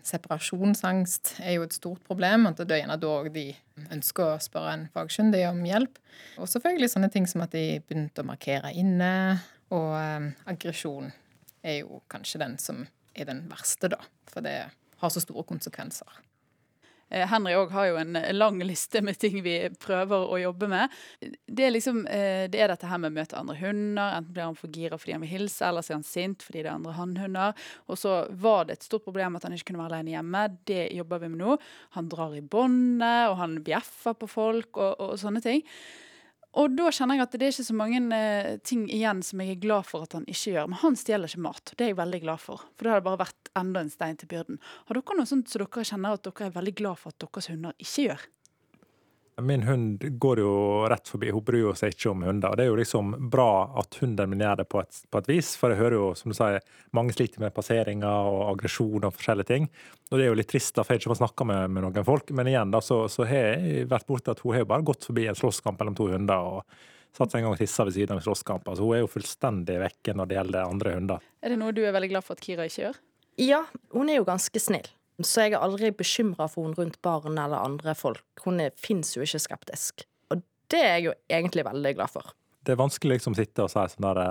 Separasjonsangst 0.08 1.36
er 1.43 1.58
jo 1.58 1.65
et 1.67 1.76
stort 1.76 2.04
problem. 2.08 2.48
at 2.48 2.58
Det 2.58 2.72
er 2.72 2.84
gjerne 2.84 3.00
da 3.02 3.13
de 3.34 3.48
ønsker 3.91 4.24
å 4.24 4.41
spørre 4.41 4.74
en 4.74 4.86
fagkyndig 4.93 5.43
om 5.50 5.60
hjelp. 5.67 6.00
Og 6.39 6.50
selvfølgelig 6.50 6.91
sånne 6.93 7.12
ting 7.13 7.28
som 7.28 7.43
at 7.43 7.56
de 7.56 7.82
begynte 7.84 8.24
å 8.24 8.28
markere 8.28 8.72
inne. 8.72 9.39
Og 9.76 9.91
um, 9.91 10.30
aggresjon 10.48 11.12
er 11.63 11.82
jo 11.82 12.02
kanskje 12.12 12.41
den 12.43 12.56
som 12.62 12.86
er 13.17 13.28
den 13.28 13.43
verste, 13.52 13.91
da. 13.91 14.00
For 14.32 14.46
det 14.46 14.58
har 15.02 15.13
så 15.13 15.24
store 15.24 15.43
konsekvenser. 15.48 16.08
Eh, 17.10 17.26
Henry 17.28 17.56
òg 17.56 17.72
har 17.72 17.89
jo 17.89 18.00
en 18.02 18.17
lang 18.36 18.60
liste 18.65 19.02
med 19.06 19.20
ting 19.20 19.39
vi 19.46 19.56
prøver 19.80 20.28
å 20.28 20.39
jobbe 20.41 20.70
med. 20.72 20.93
Det 21.22 21.67
er 21.67 21.74
liksom, 21.76 22.06
eh, 22.08 22.48
det 22.52 22.62
er 22.62 22.72
dette 22.74 22.88
her 22.89 23.00
med 23.00 23.12
å 23.12 23.17
møte 23.20 23.38
andre 23.39 23.56
hunder. 23.60 24.17
Enten 24.17 24.34
blir 24.34 24.43
han 24.43 24.60
for 24.60 24.67
gira 24.67 24.98
fordi 25.00 25.15
han 25.15 25.24
vil 25.24 25.36
hilse, 25.36 25.63
eller 25.65 25.82
så 25.86 25.93
er 25.93 26.00
han 26.00 26.08
sint 26.08 26.43
fordi 26.43 26.63
det 26.63 26.72
er 26.72 26.76
andre 26.76 26.98
hannhunder. 26.98 27.54
Og 27.88 27.98
så 27.98 28.17
var 28.32 28.65
det 28.65 28.78
et 28.78 28.89
stort 28.89 29.06
problem 29.06 29.36
at 29.36 29.43
han 29.43 29.56
ikke 29.56 29.72
kunne 29.72 29.86
være 29.86 30.02
alene 30.02 30.17
hjemme. 30.17 30.43
Det 30.67 30.91
jobber 30.96 31.24
vi 31.24 31.32
med 31.32 31.43
nå. 31.43 31.58
Han 31.96 32.10
drar 32.10 32.36
i 32.36 32.41
båndet, 32.41 33.32
og 33.32 33.38
han 33.38 33.62
bjeffer 33.63 34.17
på 34.17 34.28
folk 34.28 34.78
og, 34.78 35.00
og 35.00 35.15
sånne 35.22 35.43
ting. 35.43 35.63
Og 36.58 36.74
da 36.74 36.89
kjenner 36.89 37.20
jeg 37.20 37.28
at 37.28 37.36
det 37.38 37.46
er 37.46 37.54
ikke 37.54 37.67
så 37.67 37.76
mange 37.78 38.00
eh, 38.17 38.56
ting 38.65 38.88
igjen 38.89 39.20
som 39.26 39.43
jeg 39.43 39.54
er 39.54 39.60
glad 39.62 39.86
for 39.86 40.08
at 40.08 40.15
han 40.17 40.26
ikke 40.26 40.56
gjør. 40.56 40.72
Men 40.72 40.82
han 40.82 40.98
stjeler 40.98 41.30
ikke 41.30 41.43
mat. 41.46 41.74
Det 41.74 41.86
er 41.86 41.91
jeg 41.91 42.00
veldig 42.00 42.22
glad 42.24 42.41
for. 42.41 42.63
For 42.74 42.88
det 42.88 42.93
hadde 42.96 43.06
bare 43.06 43.22
vært 43.22 43.52
enda 43.62 43.84
en 43.84 43.93
stein 43.93 44.17
til 44.17 44.32
byrden. 44.32 44.58
Har 44.88 44.98
dere 44.98 45.20
noe 45.20 45.30
sånt 45.30 45.52
som 45.52 45.62
dere 45.62 45.86
kjenner 45.91 46.17
at 46.17 46.26
dere 46.26 46.50
er 46.50 46.58
veldig 46.58 46.74
glad 46.80 47.02
for 47.02 47.13
at 47.13 47.22
deres 47.22 47.52
hunder 47.54 47.78
ikke 47.78 48.08
gjør? 48.08 48.26
Min 49.41 49.63
hund 49.63 50.02
går 50.19 50.39
jo 50.41 50.54
rett 50.89 51.08
forbi, 51.08 51.30
hun 51.30 51.43
bryr 51.45 51.76
seg 51.78 51.93
ikke 51.93 52.10
om 52.10 52.23
hunder. 52.26 52.56
Det 52.58 52.63
er 52.65 52.71
jo 52.71 52.80
liksom 52.80 53.12
bra 53.30 53.67
at 53.78 54.00
hunden 54.02 54.32
min 54.32 54.41
gjør 54.41 54.63
det 54.63 54.65
på 54.71 54.82
et, 54.82 55.02
på 55.13 55.21
et, 55.21 55.30
vis, 55.30 55.52
for 55.62 55.69
jeg 55.69 55.78
hører 55.78 55.95
jo, 56.00 56.08
som 56.17 56.34
du 56.34 56.38
sier, 56.38 56.58
mange 56.97 57.13
sliter 57.13 57.43
med 57.43 57.54
passeringer 57.54 58.32
og 58.32 58.47
aggresjon 58.56 59.06
og 59.06 59.13
forskjellige 59.13 59.52
ting. 59.52 59.69
Og 60.10 60.17
det 60.17 60.26
er 60.26 60.32
jo 60.32 60.39
litt 60.39 60.50
trist, 60.50 60.73
da, 60.73 60.82
for 60.82 60.95
jeg 60.95 61.04
ikke 61.04 61.13
får 61.13 61.21
snakka 61.21 61.47
med, 61.52 61.69
med, 61.69 61.86
noen 61.86 62.08
folk. 62.08 62.34
Men 62.34 62.50
igjen, 62.50 62.73
da, 62.73 62.82
så, 62.82 63.04
så 63.13 63.30
har 63.30 63.52
jeg 63.52 63.86
vært 63.93 64.10
borte 64.10 64.34
at 64.34 64.41
hun 64.41 64.56
har 64.56 64.65
jo 64.65 64.71
bare 64.73 64.88
gått 64.89 65.06
forbi 65.12 65.28
en 65.30 65.38
slåsskamp 65.38 65.84
mellom 65.84 66.02
to 66.02 66.10
hunder. 66.15 66.52
og 66.58 66.95
satt 67.17 67.32
seg 67.34 67.39
en 67.39 67.47
gang 67.47 67.56
og 67.56 67.62
tissa 67.62 67.86
ved 67.86 67.93
siden 67.93 68.15
av 68.15 68.21
en 68.21 68.26
slåsskamp. 68.26 68.65
Altså, 68.65 68.86
hun 68.86 68.97
er 68.97 69.06
jo 69.06 69.12
fullstendig 69.12 69.78
vekke 69.86 70.17
når 70.17 70.30
det 70.30 70.41
gjelder 70.41 70.65
andre 70.65 70.97
hunder. 70.97 71.32
Er 71.45 71.54
det 71.54 71.62
noe 71.62 71.78
du 71.78 71.84
er 71.86 71.93
veldig 71.95 72.13
glad 72.15 72.26
for 72.26 72.38
at 72.38 72.45
Kira 72.45 72.65
ikke 72.65 72.88
gjør? 72.88 73.02
Ja, 73.38 73.62
hun 73.93 74.10
er 74.10 74.17
jo 74.17 74.26
ganske 74.26 74.62
snill. 74.62 74.89
Så 75.25 75.47
jeg 75.47 75.56
er 75.56 75.63
aldri 75.65 75.89
bekymra 75.97 76.45
for 76.51 76.67
henne 76.67 76.77
rundt 76.77 76.99
barn 77.06 77.39
eller 77.41 77.58
andre 77.58 77.95
folk. 77.97 78.23
Hun 78.45 78.62
fins 78.77 79.15
jo 79.15 79.25
ikke 79.25 79.41
skeptisk. 79.41 80.06
Og 80.34 80.43
det 80.69 80.84
er 80.84 80.93
jeg 80.97 81.08
jo 81.08 81.15
egentlig 81.39 81.65
veldig 81.65 81.95
glad 81.97 82.13
for. 82.13 82.36
Det 82.62 82.75
er 82.75 82.82
vanskelig 82.82 83.17
liksom 83.17 83.34
å 83.34 83.39
sitte 83.39 83.65
og 83.65 83.71
si 83.71 83.86
sånn 83.93 84.06
derre 84.06 84.30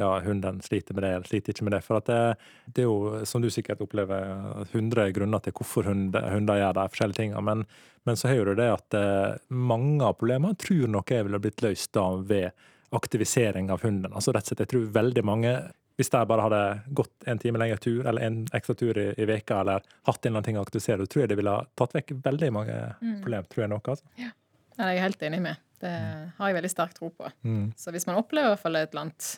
ja, 0.00 0.20
hunden 0.24 0.60
sliter 0.64 0.94
med 0.96 1.04
det 1.04 1.10
eller 1.14 1.28
sliter 1.28 1.52
ikke 1.52 1.66
med 1.66 1.74
det. 1.76 1.80
For 1.84 2.00
det, 2.06 2.18
det, 2.66 2.84
er 2.84 2.88
jo, 2.88 3.24
som 3.28 3.44
du 3.44 3.50
sikkert 3.52 3.82
opplever, 3.84 4.30
100 4.70 5.12
grunner 5.16 5.42
til 5.44 5.54
hvorfor 5.56 5.90
hunder, 5.90 6.28
hunder 6.32 6.60
gjør 6.60 6.78
de 6.78 6.86
forskjellige 6.94 7.20
tingene. 7.20 7.44
Men, 7.48 7.66
men, 8.08 8.18
så 8.18 8.30
har 8.32 8.48
du 8.48 8.54
det 8.58 8.70
at 8.72 8.98
eh, 8.98 9.36
mange 9.52 10.06
av 10.06 10.16
problemene 10.20 10.58
tror 10.60 10.88
nok 10.96 11.12
jeg 11.12 11.28
ville 11.28 11.42
blitt 11.42 11.64
løst 11.64 11.92
da 11.98 12.06
ved 12.16 12.64
aktivisering 12.92 13.70
av 13.72 13.84
hunden. 13.84 14.12
Altså 14.12 14.32
rett 14.32 14.46
og 14.46 14.52
slett, 14.52 14.64
Jeg 14.64 14.72
tror 14.72 14.90
veldig 14.96 15.24
mange 15.24 15.52
hvis 15.96 16.10
de 16.12 16.20
bare 16.28 16.44
hadde 16.46 16.62
gått 16.98 17.26
en 17.28 17.40
time 17.42 17.60
lenger 17.60 17.80
tur, 17.82 18.06
eller 18.06 18.24
en 18.26 18.42
ekstra 18.56 18.76
tur 18.78 18.98
i, 18.98 19.08
i 19.16 19.26
veka, 19.28 19.60
eller 19.60 19.84
hatt 20.08 20.22
en 20.22 20.30
eller 20.30 20.38
annen 20.38 20.48
ting 20.48 20.60
å 20.60 20.64
aktivisere, 20.64 21.06
tror 21.06 21.24
jeg 21.24 21.32
det 21.32 21.38
ville 21.40 21.56
ha 21.56 21.66
tatt 21.78 21.96
vekk 21.98 22.14
veldig 22.24 22.52
mange 22.54 22.78
mm. 23.00 23.18
problem. 23.24 23.48
tror 23.52 23.66
jeg 23.66 23.72
nok, 23.74 23.92
altså. 23.94 24.08
Ja. 24.20 24.32
Det 24.72 24.84
er 24.86 24.94
jeg 24.96 25.04
helt 25.04 25.22
enig 25.28 25.40
med. 25.44 25.64
Det 25.82 25.92
har 26.38 26.48
jeg 26.48 26.56
veldig 26.56 26.70
sterk 26.72 26.94
tro 26.96 27.10
på. 27.12 27.28
Mm. 27.44 27.72
Så 27.76 27.92
hvis 27.92 28.06
man 28.08 28.18
opplever 28.20 28.52
i 28.52 28.54
hvert 28.54 28.62
fall 28.62 28.78
et 28.78 28.92
eller 28.92 29.04
annet 29.06 29.30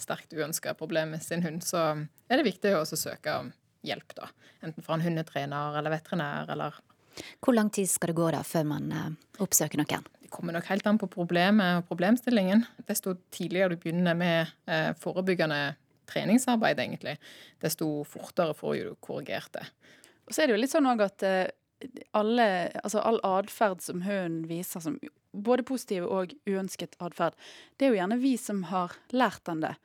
sterkt 0.00 0.32
uønska 0.32 0.74
problem 0.74 1.14
med 1.14 1.22
sin 1.22 1.44
hund, 1.44 1.62
så 1.64 1.82
er 2.28 2.40
det 2.40 2.46
viktig 2.46 2.72
å 2.76 2.84
søke 2.88 3.36
om 3.36 3.50
hjelp, 3.86 4.14
da. 4.16 4.30
Enten 4.64 4.84
fra 4.84 4.96
en 4.96 5.04
hundetrener 5.04 5.76
eller 5.78 5.94
veterinær 5.94 6.50
eller 6.52 6.80
Hvor 7.42 7.52
lang 7.56 7.68
tid 7.74 7.88
skal 7.90 8.12
det 8.12 8.16
gå 8.16 8.30
da 8.32 8.40
før 8.46 8.66
man 8.70 8.92
uh, 8.94 9.08
oppsøker 9.44 9.80
noen? 9.80 10.04
Det 10.22 10.30
kommer 10.32 10.54
nok 10.54 10.68
helt 10.70 10.86
an 10.86 10.98
på 11.00 11.08
problemet 11.10 11.80
og 11.80 11.88
problemstillingen. 11.88 12.62
Desto 12.88 13.16
tidligere 13.34 13.74
du 13.74 13.80
begynner 13.82 14.14
med 14.14 14.52
eh, 14.70 14.92
forebyggende 14.96 15.74
treningsarbeid, 16.10 16.82
egentlig, 16.82 17.16
desto 17.62 18.02
fortere 18.08 18.56
får 18.58 18.76
du 18.76 18.92
korrigert 19.04 19.52
det. 19.56 19.66
Og 20.26 20.34
så 20.34 20.42
er 20.42 20.50
det 20.50 20.58
jo 20.58 20.62
litt 20.62 20.74
sånn 20.74 20.90
at 20.92 21.24
eh, 21.26 21.48
alle, 22.16 22.46
altså 22.84 23.02
all 23.02 23.20
atferd 23.26 23.82
som 23.82 24.04
hunden 24.04 24.44
viser, 24.50 24.82
som 24.84 24.98
både 25.32 25.64
positiv 25.66 26.08
og 26.08 26.34
uønsket 26.48 26.98
atferd, 27.02 27.36
det 27.78 27.86
er 27.86 27.94
jo 27.94 28.00
gjerne 28.00 28.20
vi 28.20 28.34
som 28.40 28.64
har 28.70 28.98
lært 29.14 29.44
den 29.48 29.64
det. 29.64 29.76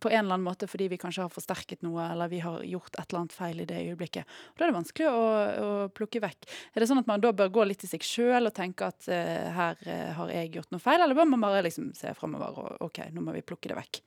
På 0.00 0.08
en 0.08 0.24
eller 0.24 0.38
annen 0.38 0.46
måte 0.46 0.66
fordi 0.66 0.88
vi 0.90 0.98
kanskje 0.98 1.26
har 1.26 1.32
forsterket 1.32 1.84
noe, 1.86 2.08
eller 2.10 2.30
vi 2.32 2.40
har 2.42 2.64
gjort 2.66 2.96
et 2.96 3.04
eller 3.04 3.20
annet 3.20 3.36
feil 3.36 3.60
i 3.62 3.66
det 3.68 3.82
øyeblikket. 3.84 4.32
Og 4.52 4.58
Da 4.58 4.64
er 4.64 4.72
det 4.72 4.78
vanskelig 4.78 5.10
å, 5.10 5.26
å 5.66 5.68
plukke 5.94 6.22
vekk. 6.24 6.48
Er 6.72 6.82
det 6.82 6.88
sånn 6.90 7.02
at 7.04 7.10
man 7.10 7.22
da 7.22 7.30
bør 7.36 7.52
gå 7.54 7.68
litt 7.68 7.84
i 7.86 7.90
seg 7.90 8.02
sjøl 8.04 8.50
og 8.50 8.56
tenke 8.56 8.88
at 8.90 9.06
uh, 9.12 9.52
her 9.54 9.78
uh, 9.86 10.08
har 10.18 10.34
jeg 10.34 10.56
gjort 10.56 10.74
noe 10.74 10.82
feil, 10.82 10.98
eller 11.04 11.16
bør 11.16 11.30
man 11.36 11.46
bare 11.46 11.62
liksom 11.68 11.92
se 11.96 12.10
framover 12.18 12.58
og 12.64 12.88
OK, 12.88 13.04
nå 13.14 13.22
må 13.22 13.36
vi 13.36 13.44
plukke 13.46 13.70
det 13.70 13.78
vekk? 13.78 14.02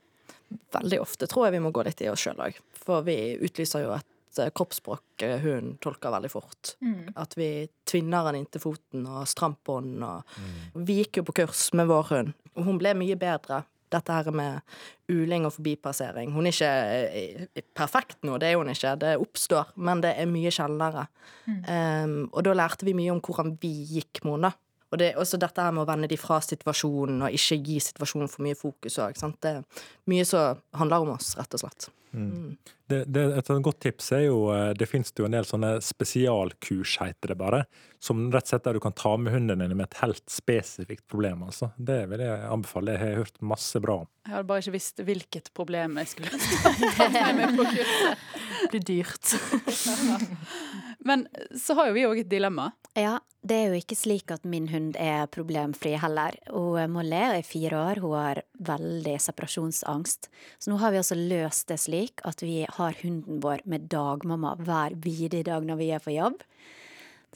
Veldig 0.47 1.01
ofte 1.03 1.27
tror 1.29 1.47
jeg 1.47 1.57
vi 1.57 1.63
må 1.63 1.71
gå 1.75 1.83
litt 1.87 2.01
i 2.03 2.09
oss 2.11 2.23
sjøl 2.23 2.39
òg, 2.47 2.59
for 2.75 3.05
vi 3.07 3.35
utlyser 3.43 3.83
jo 3.83 3.93
et 3.95 4.41
eh, 4.41 4.51
kroppsspråk 4.55 5.25
hun 5.43 5.73
tolker 5.83 6.13
veldig 6.13 6.31
fort. 6.31 6.75
Mm. 6.83 7.13
At 7.19 7.35
vi 7.39 7.67
tvinner 7.89 8.29
den 8.29 8.43
inntil 8.43 8.63
foten 8.63 9.07
og 9.07 9.27
stramt 9.29 9.59
bånd. 9.67 10.03
Og 10.03 10.85
Vi 10.87 11.01
gikk 11.01 11.21
jo 11.21 11.27
på 11.27 11.39
kurs 11.41 11.69
med 11.77 11.89
vår 11.91 12.13
hund, 12.13 12.37
og 12.55 12.69
hun 12.69 12.79
ble 12.81 12.95
mye 12.99 13.19
bedre. 13.19 13.65
Dette 13.87 14.11
her 14.11 14.27
med 14.35 14.73
uling 15.07 15.45
og 15.47 15.53
forbipassering. 15.55 16.33
Hun 16.35 16.49
er 16.49 16.55
ikke 16.55 16.71
eh, 17.07 17.61
perfekt 17.71 18.17
nå, 18.27 18.35
det 18.35 18.49
er 18.49 18.57
hun 18.59 18.67
ikke. 18.73 18.97
Det 18.99 19.13
oppstår, 19.23 19.71
men 19.79 20.03
det 20.03 20.11
er 20.19 20.27
mye 20.27 20.51
sjeldnere. 20.51 21.05
Um, 21.47 22.25
og 22.33 22.41
da 22.43 22.55
lærte 22.59 22.83
vi 22.83 22.95
mye 22.97 23.13
om 23.13 23.21
hvordan 23.23 23.53
vi 23.61 23.71
gikk 23.93 24.25
med 24.25 24.35
henne. 24.35 24.51
Og 24.91 25.01
det 25.01 25.11
er 25.11 25.19
også 25.19 25.39
dette 25.41 25.63
her 25.63 25.73
med 25.75 25.83
å 25.83 25.89
vende 25.89 26.07
de 26.07 26.19
fra 26.19 26.39
situasjonen, 26.43 27.25
og 27.27 27.35
ikke 27.35 27.59
gi 27.59 27.81
situasjonen 27.89 28.31
for 28.31 28.45
mye 28.47 28.57
fokus 28.57 28.99
òg. 29.03 29.19
Det 29.43 29.53
er 29.57 29.85
mye 30.07 30.25
som 30.27 30.61
handler 30.79 31.05
om 31.05 31.15
oss, 31.17 31.33
rett 31.39 31.57
og 31.57 31.65
slett. 31.65 31.89
Mm. 32.15 32.55
Det, 32.87 33.01
det, 33.11 33.23
et 33.35 33.49
godt 33.61 33.81
tips 33.83 34.13
er 34.15 34.21
jo 34.23 34.37
eh, 34.55 34.69
Det 34.79 34.87
finnes 34.87 35.11
jo 35.11 35.25
en 35.27 35.33
del 35.35 35.45
sånne 35.45 35.73
spesialkurs, 35.83 36.93
heter 37.03 37.33
det 37.33 37.37
bare. 37.39 37.65
Som 37.99 38.29
rett 38.31 38.47
og 38.47 38.53
slett 38.53 38.63
der 38.63 38.77
du 38.77 38.81
kan 38.81 38.95
ta 38.95 39.11
med 39.19 39.35
hunden 39.35 39.59
din 39.59 39.75
med 39.75 39.89
et 39.89 39.99
helt 39.99 40.23
spesifikt 40.31 41.03
problem. 41.11 41.43
altså. 41.49 41.73
Det 41.75 42.05
vil 42.07 42.23
jeg 42.23 42.47
anbefale. 42.47 42.93
Det 42.93 43.01
har 43.01 43.11
jeg 43.11 43.21
hørt 43.25 43.41
masse 43.51 43.81
bra 43.83 43.99
om. 44.05 44.11
Jeg 44.23 44.37
hadde 44.37 44.49
bare 44.49 44.63
ikke 44.63 44.75
visst 44.77 45.03
hvilket 45.03 45.51
problem 45.57 45.99
jeg 45.99 46.13
skulle 46.15 46.39
ta 46.97 47.31
med 47.35 47.59
på 47.59 47.67
kurset. 47.75 48.27
Det 48.71 48.71
blir 48.71 48.87
dyrt. 48.93 49.35
Men 51.07 51.25
så 51.55 51.77
har 51.77 51.89
jo 51.89 51.95
vi 51.95 52.05
òg 52.09 52.21
et 52.25 52.29
dilemma. 52.31 52.71
Ja, 52.97 53.17
det 53.47 53.55
er 53.55 53.69
jo 53.71 53.79
ikke 53.79 53.95
slik 53.95 54.31
at 54.33 54.47
min 54.49 54.67
hund 54.71 54.97
er 54.99 55.29
problemfri 55.31 55.93
heller. 56.01 56.35
Og 56.51 56.79
Molly 56.91 57.19
er 57.39 57.45
fire 57.47 57.79
år, 57.79 58.01
hun 58.03 58.15
har 58.17 58.41
veldig 58.67 59.13
separasjonsangst. 59.23 60.27
Så 60.59 60.71
nå 60.71 60.79
har 60.81 60.91
vi 60.91 60.99
altså 60.99 61.15
løst 61.19 61.69
det 61.71 61.79
slik 61.79 62.23
at 62.27 62.43
vi 62.43 62.65
har 62.65 62.97
hunden 63.03 63.39
vår 63.43 63.63
med 63.69 63.87
dagmamma 63.93 64.57
hver 64.59 64.97
bidige 64.99 65.45
dag 65.47 65.67
når 65.67 65.79
vi 65.79 65.91
er 65.95 66.03
på 66.03 66.15
jobb. 66.17 66.41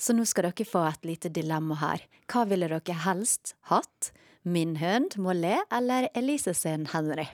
Så 0.01 0.15
nå 0.17 0.25
skal 0.27 0.49
dere 0.49 0.67
få 0.67 0.84
et 0.89 1.07
lite 1.07 1.31
dilemma 1.31 1.77
her. 1.79 2.03
Hva 2.31 2.47
ville 2.49 2.67
dere 2.71 2.97
helst 3.05 3.55
hatt? 3.71 4.12
Min 4.41 4.79
hund, 4.81 5.19
Molly, 5.21 5.60
eller 5.69 6.10
Elise 6.17 6.55
sin 6.57 6.88
Henry? 6.89 7.27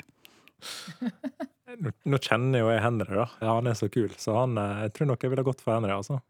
Nå, 1.78 1.92
nå 2.08 2.18
kjenner 2.24 2.64
jo 2.64 2.70
jeg 2.72 2.80
Henry, 2.82 3.12
da. 3.20 3.26
Ja, 3.44 3.58
han 3.58 3.68
er 3.70 3.76
så 3.78 3.90
kul. 3.92 4.10
Så 4.18 4.34
han, 4.38 4.56
eh, 4.58 4.86
jeg 4.86 4.94
tror 4.96 5.10
nok 5.12 5.24
jeg 5.26 5.34
ville 5.34 5.44
gått 5.46 5.60
for 5.62 5.76
Henry, 5.76 5.92
altså. 5.94 6.22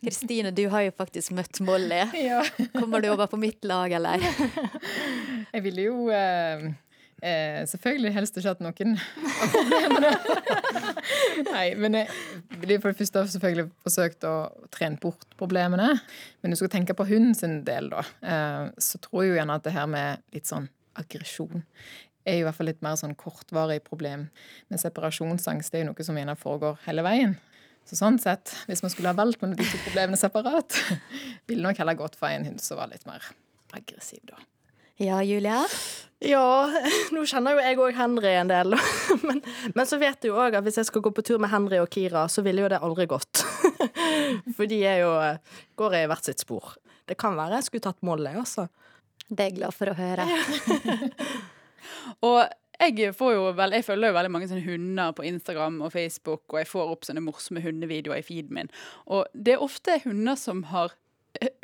Kristine, 0.00 0.50
du 0.50 0.66
har 0.68 0.84
jo 0.86 0.94
faktisk 0.96 1.32
møtt 1.36 1.60
Molly. 1.64 2.02
Ja. 2.28 2.42
Kommer 2.76 3.00
du 3.00 3.08
over 3.12 3.26
på 3.30 3.40
mitt 3.40 3.64
lag, 3.64 3.92
eller? 3.92 4.22
Jeg 5.54 5.62
ville 5.64 5.86
jo 5.86 6.08
eh, 6.12 6.66
eh, 7.24 7.62
selvfølgelig 7.70 8.12
helst 8.12 8.36
ikke 8.36 8.52
hatt 8.52 8.64
noen 8.64 8.96
av 8.98 9.54
problemene. 9.54 10.10
Nei, 11.46 11.66
men 11.80 11.96
jeg 12.02 12.10
ville 12.60 12.80
for 12.82 12.90
det 12.90 12.98
første 12.98 13.22
selvfølgelig 13.32 13.70
forsøkt 13.86 14.26
å 14.28 14.34
trene 14.74 15.00
bort 15.00 15.24
problemene. 15.40 15.94
Men 16.42 16.52
du 16.52 16.58
skal 16.60 16.72
tenke 16.74 16.96
på 16.98 17.06
hunden 17.08 17.32
sin 17.38 17.62
del, 17.64 17.88
da. 17.94 18.04
Eh, 18.20 18.66
så 18.82 19.00
tror 19.00 19.24
jeg 19.24 19.32
jo 19.32 19.38
gjerne 19.38 19.56
at 19.56 19.64
det 19.64 19.76
her 19.78 19.88
med 19.88 20.26
litt 20.36 20.50
sånn 20.50 20.68
aggresjon 21.00 21.64
er 22.26 22.40
i 22.40 22.44
hvert 22.46 22.56
fall 22.58 22.68
litt 22.70 22.82
mer 22.84 22.98
sånn 22.98 23.14
kortvarig 23.18 23.80
problem. 23.86 24.26
Men 24.70 24.82
separasjonsangst 24.82 25.72
det 25.72 25.80
er 25.80 25.86
jo 25.86 25.92
noe 25.92 26.06
som 26.06 26.18
gjerne 26.18 26.36
foregår 26.40 26.80
hele 26.86 27.04
veien. 27.06 27.36
Så 27.86 27.98
sånn 28.00 28.18
sett, 28.18 28.50
hvis 28.66 28.82
man 28.82 28.90
skulle 28.90 29.12
ha 29.12 29.18
valgt 29.18 29.42
mellom 29.42 29.54
de 29.58 29.68
to 29.68 29.78
problemene 29.84 30.18
separat, 30.18 30.74
ville 31.46 31.62
nok 31.62 31.78
heller 31.78 31.98
gått 31.98 32.18
for 32.18 32.32
en 32.32 32.48
hund 32.48 32.62
som 32.62 32.80
var 32.80 32.90
litt 32.90 33.06
mer 33.06 33.22
aggressiv, 33.76 34.24
da. 34.26 34.40
Ja, 34.98 35.20
Julia? 35.22 35.60
Ja, 36.24 36.72
nå 37.14 37.22
kjenner 37.28 37.54
jo 37.54 37.62
jeg 37.62 37.78
òg 37.84 37.98
Henry 37.98 38.32
en 38.34 38.50
del. 38.50 38.74
Men, 39.26 39.42
men 39.74 39.88
så 39.88 39.98
vet 40.00 40.18
du 40.22 40.30
jo 40.30 40.38
òg 40.40 40.56
at 40.58 40.64
hvis 40.66 40.78
jeg 40.80 40.88
skal 40.88 41.02
gå 41.04 41.10
på 41.14 41.24
tur 41.24 41.40
med 41.42 41.50
Henry 41.52 41.78
og 41.82 41.90
Kira, 41.92 42.26
så 42.32 42.42
ville 42.44 42.64
jo 42.64 42.70
det 42.72 42.80
aldri 42.84 43.06
gått. 43.10 43.42
For 44.56 44.68
de 44.68 44.80
er 44.86 45.02
jo 45.02 45.12
går 45.78 45.96
i 46.00 46.06
hvert 46.10 46.28
sitt 46.28 46.42
spor. 46.42 46.74
Det 47.06 47.18
kan 47.20 47.36
være 47.38 47.60
jeg 47.60 47.68
skulle 47.68 47.86
tatt 47.86 48.06
Molly, 48.06 48.32
altså. 48.38 48.66
Det 49.28 49.40
er 49.40 49.50
jeg 49.50 49.58
glad 49.60 49.76
for 49.76 49.92
å 49.92 49.96
høre. 49.98 50.26
Og 52.26 52.44
jeg 52.76 53.14
får 53.16 53.32
jo 53.32 53.46
vel, 53.56 53.72
jeg 53.72 53.86
følger 53.86 54.10
jo 54.10 54.16
veldig 54.18 54.32
mange 54.34 54.48
sånne 54.50 54.66
hunder 54.66 55.14
på 55.16 55.24
Instagram 55.24 55.80
og 55.86 55.94
Facebook, 55.94 56.44
og 56.52 56.60
jeg 56.60 56.68
får 56.68 56.92
opp 56.92 57.08
sånne 57.08 57.24
morsomme 57.24 57.62
hundevideoer 57.64 58.20
i 58.20 58.26
feeden 58.26 58.56
min. 58.58 58.72
Og 59.08 59.24
det 59.32 59.56
er 59.56 59.64
ofte 59.64 60.00
hunder 60.04 60.36
som 60.40 60.66
har 60.72 60.92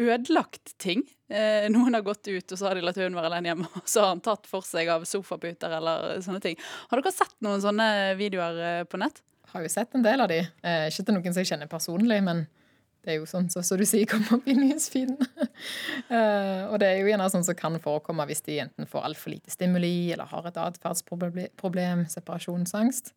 ødelagt 0.00 0.74
ting. 0.82 1.04
Eh, 1.32 1.68
noen 1.72 1.96
har 1.96 2.04
gått 2.04 2.28
ut, 2.28 2.44
og 2.44 2.58
så 2.58 2.68
har 2.68 2.76
de 2.76 2.84
latt 2.84 2.98
hunden 3.00 3.16
være 3.16 3.30
alene 3.30 3.52
hjemme, 3.52 3.68
og 3.80 3.88
så 3.88 4.04
har 4.04 4.14
han 4.14 4.24
tatt 4.24 4.48
for 4.48 4.66
seg 4.66 4.90
av 4.92 5.04
sofaputer 5.08 5.76
eller 5.78 6.16
sånne 6.24 6.42
ting. 6.44 6.58
Har 6.90 7.00
dere 7.00 7.14
sett 7.14 7.36
noen 7.44 7.62
sånne 7.64 7.88
videoer 8.20 8.64
eh, 8.68 8.82
på 8.88 9.00
nett? 9.00 9.22
Har 9.52 9.64
jo 9.64 9.72
sett 9.72 9.94
en 9.96 10.04
del 10.04 10.24
av 10.24 10.32
de. 10.32 10.40
Eh, 10.64 10.88
ikke 10.88 11.04
til 11.04 11.18
noen 11.18 11.32
som 11.32 11.42
jeg 11.42 11.52
kjenner 11.52 11.70
personlig, 11.70 12.20
men 12.24 12.46
det 13.02 13.14
er 13.14 13.18
jo 13.18 13.26
sånn 13.26 13.48
som 13.50 13.64
så, 13.64 13.74
så 13.74 13.78
du 13.80 13.84
sier, 13.88 14.06
kommer 14.10 14.36
opp 14.38 14.46
i 14.46 14.54
nyhetsfeeden. 14.54 15.18
uh, 15.18 16.68
og 16.70 16.76
det 16.82 16.88
er 16.88 17.00
jo 17.00 17.10
gjerne 17.10 17.28
sånn 17.34 17.46
som 17.46 17.58
kan 17.58 17.78
forekomme 17.82 18.26
hvis 18.30 18.44
de 18.46 18.60
enten 18.62 18.88
får 18.90 19.08
altfor 19.08 19.34
lite 19.34 19.50
stimuli, 19.50 20.12
eller 20.14 20.30
har 20.30 20.46
et 20.46 20.60
atferdsproblem, 20.62 22.06
separasjonsangst. 22.12 23.12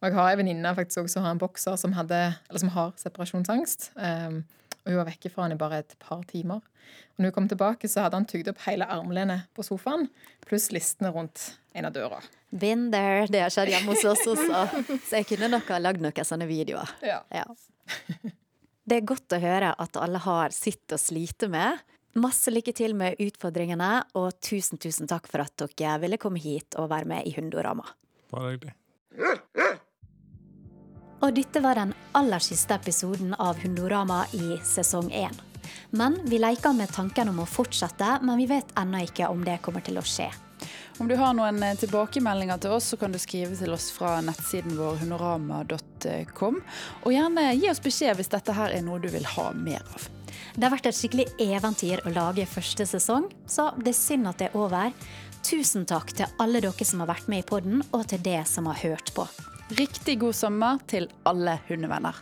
Og 0.00 0.08
jeg 0.08 0.16
har 0.16 0.32
en 0.32 0.40
venninne 0.40 0.72
faktisk 0.76 1.02
også 1.02 1.18
som 1.18 1.26
har 1.26 1.36
en 1.36 1.40
bokser 1.40 1.76
som, 1.80 1.94
hadde, 1.96 2.20
eller 2.48 2.62
som 2.62 2.72
har 2.76 2.92
separasjonsangst. 3.00 3.92
Um, 3.96 4.42
og 4.80 4.92
hun 4.92 5.00
var 5.02 5.08
vekke 5.10 5.32
fra 5.32 5.44
han 5.44 5.54
i 5.54 5.60
bare 5.60 5.80
et 5.82 5.96
par 6.00 6.22
timer. 6.28 6.60
Og 6.60 7.20
når 7.20 7.30
hun 7.30 7.36
kom 7.36 7.48
tilbake, 7.48 7.88
så 7.88 8.04
hadde 8.04 8.16
han 8.16 8.28
tygd 8.28 8.48
opp 8.52 8.62
hele 8.64 8.88
armlenet 8.88 9.48
på 9.56 9.64
sofaen, 9.64 10.08
pluss 10.44 10.70
listene 10.72 11.12
rundt 11.12 11.50
en 11.76 11.88
av 11.88 11.94
døra. 11.96 12.20
Been 12.50 12.88
there. 12.92 13.28
Det 13.30 13.44
har 13.44 13.52
skjedd 13.54 13.72
hjemme 13.74 13.94
hos 13.94 14.04
oss 14.08 14.24
også. 14.32 14.64
Så 15.06 15.20
jeg 15.20 15.28
kunne 15.34 15.52
nok 15.52 15.68
ha 15.70 15.80
lagd 15.80 16.02
noen 16.02 16.26
sånne 16.26 16.48
videoer. 16.50 16.96
Ja. 17.04 17.20
ja. 17.32 17.46
Det 18.90 18.96
er 18.98 19.06
godt 19.06 19.36
å 19.36 19.38
høre 19.38 19.68
at 19.78 19.96
alle 20.02 20.18
har 20.18 20.50
sitt 20.50 20.90
å 20.90 20.96
slite 20.98 21.46
med. 21.46 21.78
Masse 22.18 22.50
lykke 22.50 22.72
til 22.74 22.96
med 22.98 23.20
utfordringene, 23.22 23.90
og 24.18 24.32
tusen, 24.42 24.80
tusen 24.82 25.06
takk 25.06 25.28
for 25.30 25.44
at 25.44 25.62
dere 25.78 26.00
ville 26.02 26.18
komme 26.18 26.42
hit 26.42 26.74
og 26.74 26.88
være 26.90 27.06
med 27.06 27.28
i 27.30 27.36
Hundorama. 27.36 27.86
Bare 28.34 28.56
hyggelig. 28.56 28.74
Og 31.22 31.36
dette 31.36 31.62
var 31.62 31.78
den 31.78 31.94
aller 32.18 32.42
siste 32.42 32.74
episoden 32.74 33.36
av 33.38 33.62
Hundorama 33.62 34.24
i 34.34 34.58
sesong 34.66 35.12
én. 35.14 35.38
Men 35.94 36.18
vi 36.26 36.42
leker 36.42 36.74
med 36.74 36.90
tanken 36.90 37.30
om 37.30 37.44
å 37.44 37.46
fortsette, 37.46 38.16
men 38.26 38.42
vi 38.42 38.50
vet 38.50 38.74
ennå 38.80 39.04
ikke 39.06 39.30
om 39.30 39.46
det 39.46 39.60
kommer 39.62 39.86
til 39.86 40.02
å 40.02 40.06
skje. 40.06 40.32
Om 41.00 41.08
du 41.08 41.14
har 41.16 41.32
noen 41.32 41.62
eh, 41.64 41.76
tilbakemeldinger 41.80 42.58
til 42.60 42.74
oss, 42.76 42.90
så 42.92 42.96
kan 43.00 43.12
du 43.12 43.16
skrive 43.16 43.54
til 43.56 43.72
oss 43.72 43.86
fra 43.96 44.18
nettsiden 44.20 44.74
vår 44.76 44.98
honorama.com. 45.00 46.58
Og 47.06 47.14
gjerne 47.14 47.44
gi 47.56 47.70
oss 47.72 47.80
beskjed 47.80 48.18
hvis 48.18 48.28
dette 48.34 48.52
her 48.52 48.74
er 48.76 48.84
noe 48.84 49.00
du 49.00 49.08
vil 49.08 49.24
ha 49.24 49.46
mer 49.56 49.80
av. 49.96 50.04
Det 50.52 50.66
har 50.66 50.74
vært 50.74 50.90
et 50.90 50.98
skikkelig 50.98 51.26
eventyr 51.40 52.04
å 52.04 52.12
lage 52.12 52.44
første 52.44 52.84
sesong, 52.84 53.30
så 53.48 53.70
det 53.80 53.94
er 53.94 53.96
synd 53.96 54.28
at 54.28 54.44
det 54.44 54.50
er 54.50 54.60
over. 54.60 54.92
Tusen 55.40 55.88
takk 55.88 56.12
til 56.18 56.28
alle 56.36 56.60
dere 56.60 56.90
som 56.92 57.00
har 57.00 57.14
vært 57.14 57.32
med 57.32 57.46
i 57.46 57.48
podden, 57.48 57.80
og 57.96 58.04
til 58.12 58.20
det 58.26 58.42
som 58.52 58.68
har 58.68 58.84
hørt 58.84 59.16
på. 59.16 59.24
Riktig 59.80 60.20
god 60.20 60.36
sommer 60.36 60.84
til 60.90 61.08
alle 61.24 61.56
hundevenner. 61.70 62.20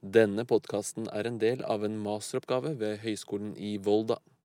Denne 0.00 0.48
podkasten 0.48 1.12
er 1.12 1.28
en 1.28 1.36
del 1.36 1.60
av 1.68 1.84
en 1.84 2.00
masteroppgave 2.00 2.78
ved 2.80 3.02
Høgskolen 3.04 3.52
i 3.60 3.76
Volda. 3.76 4.24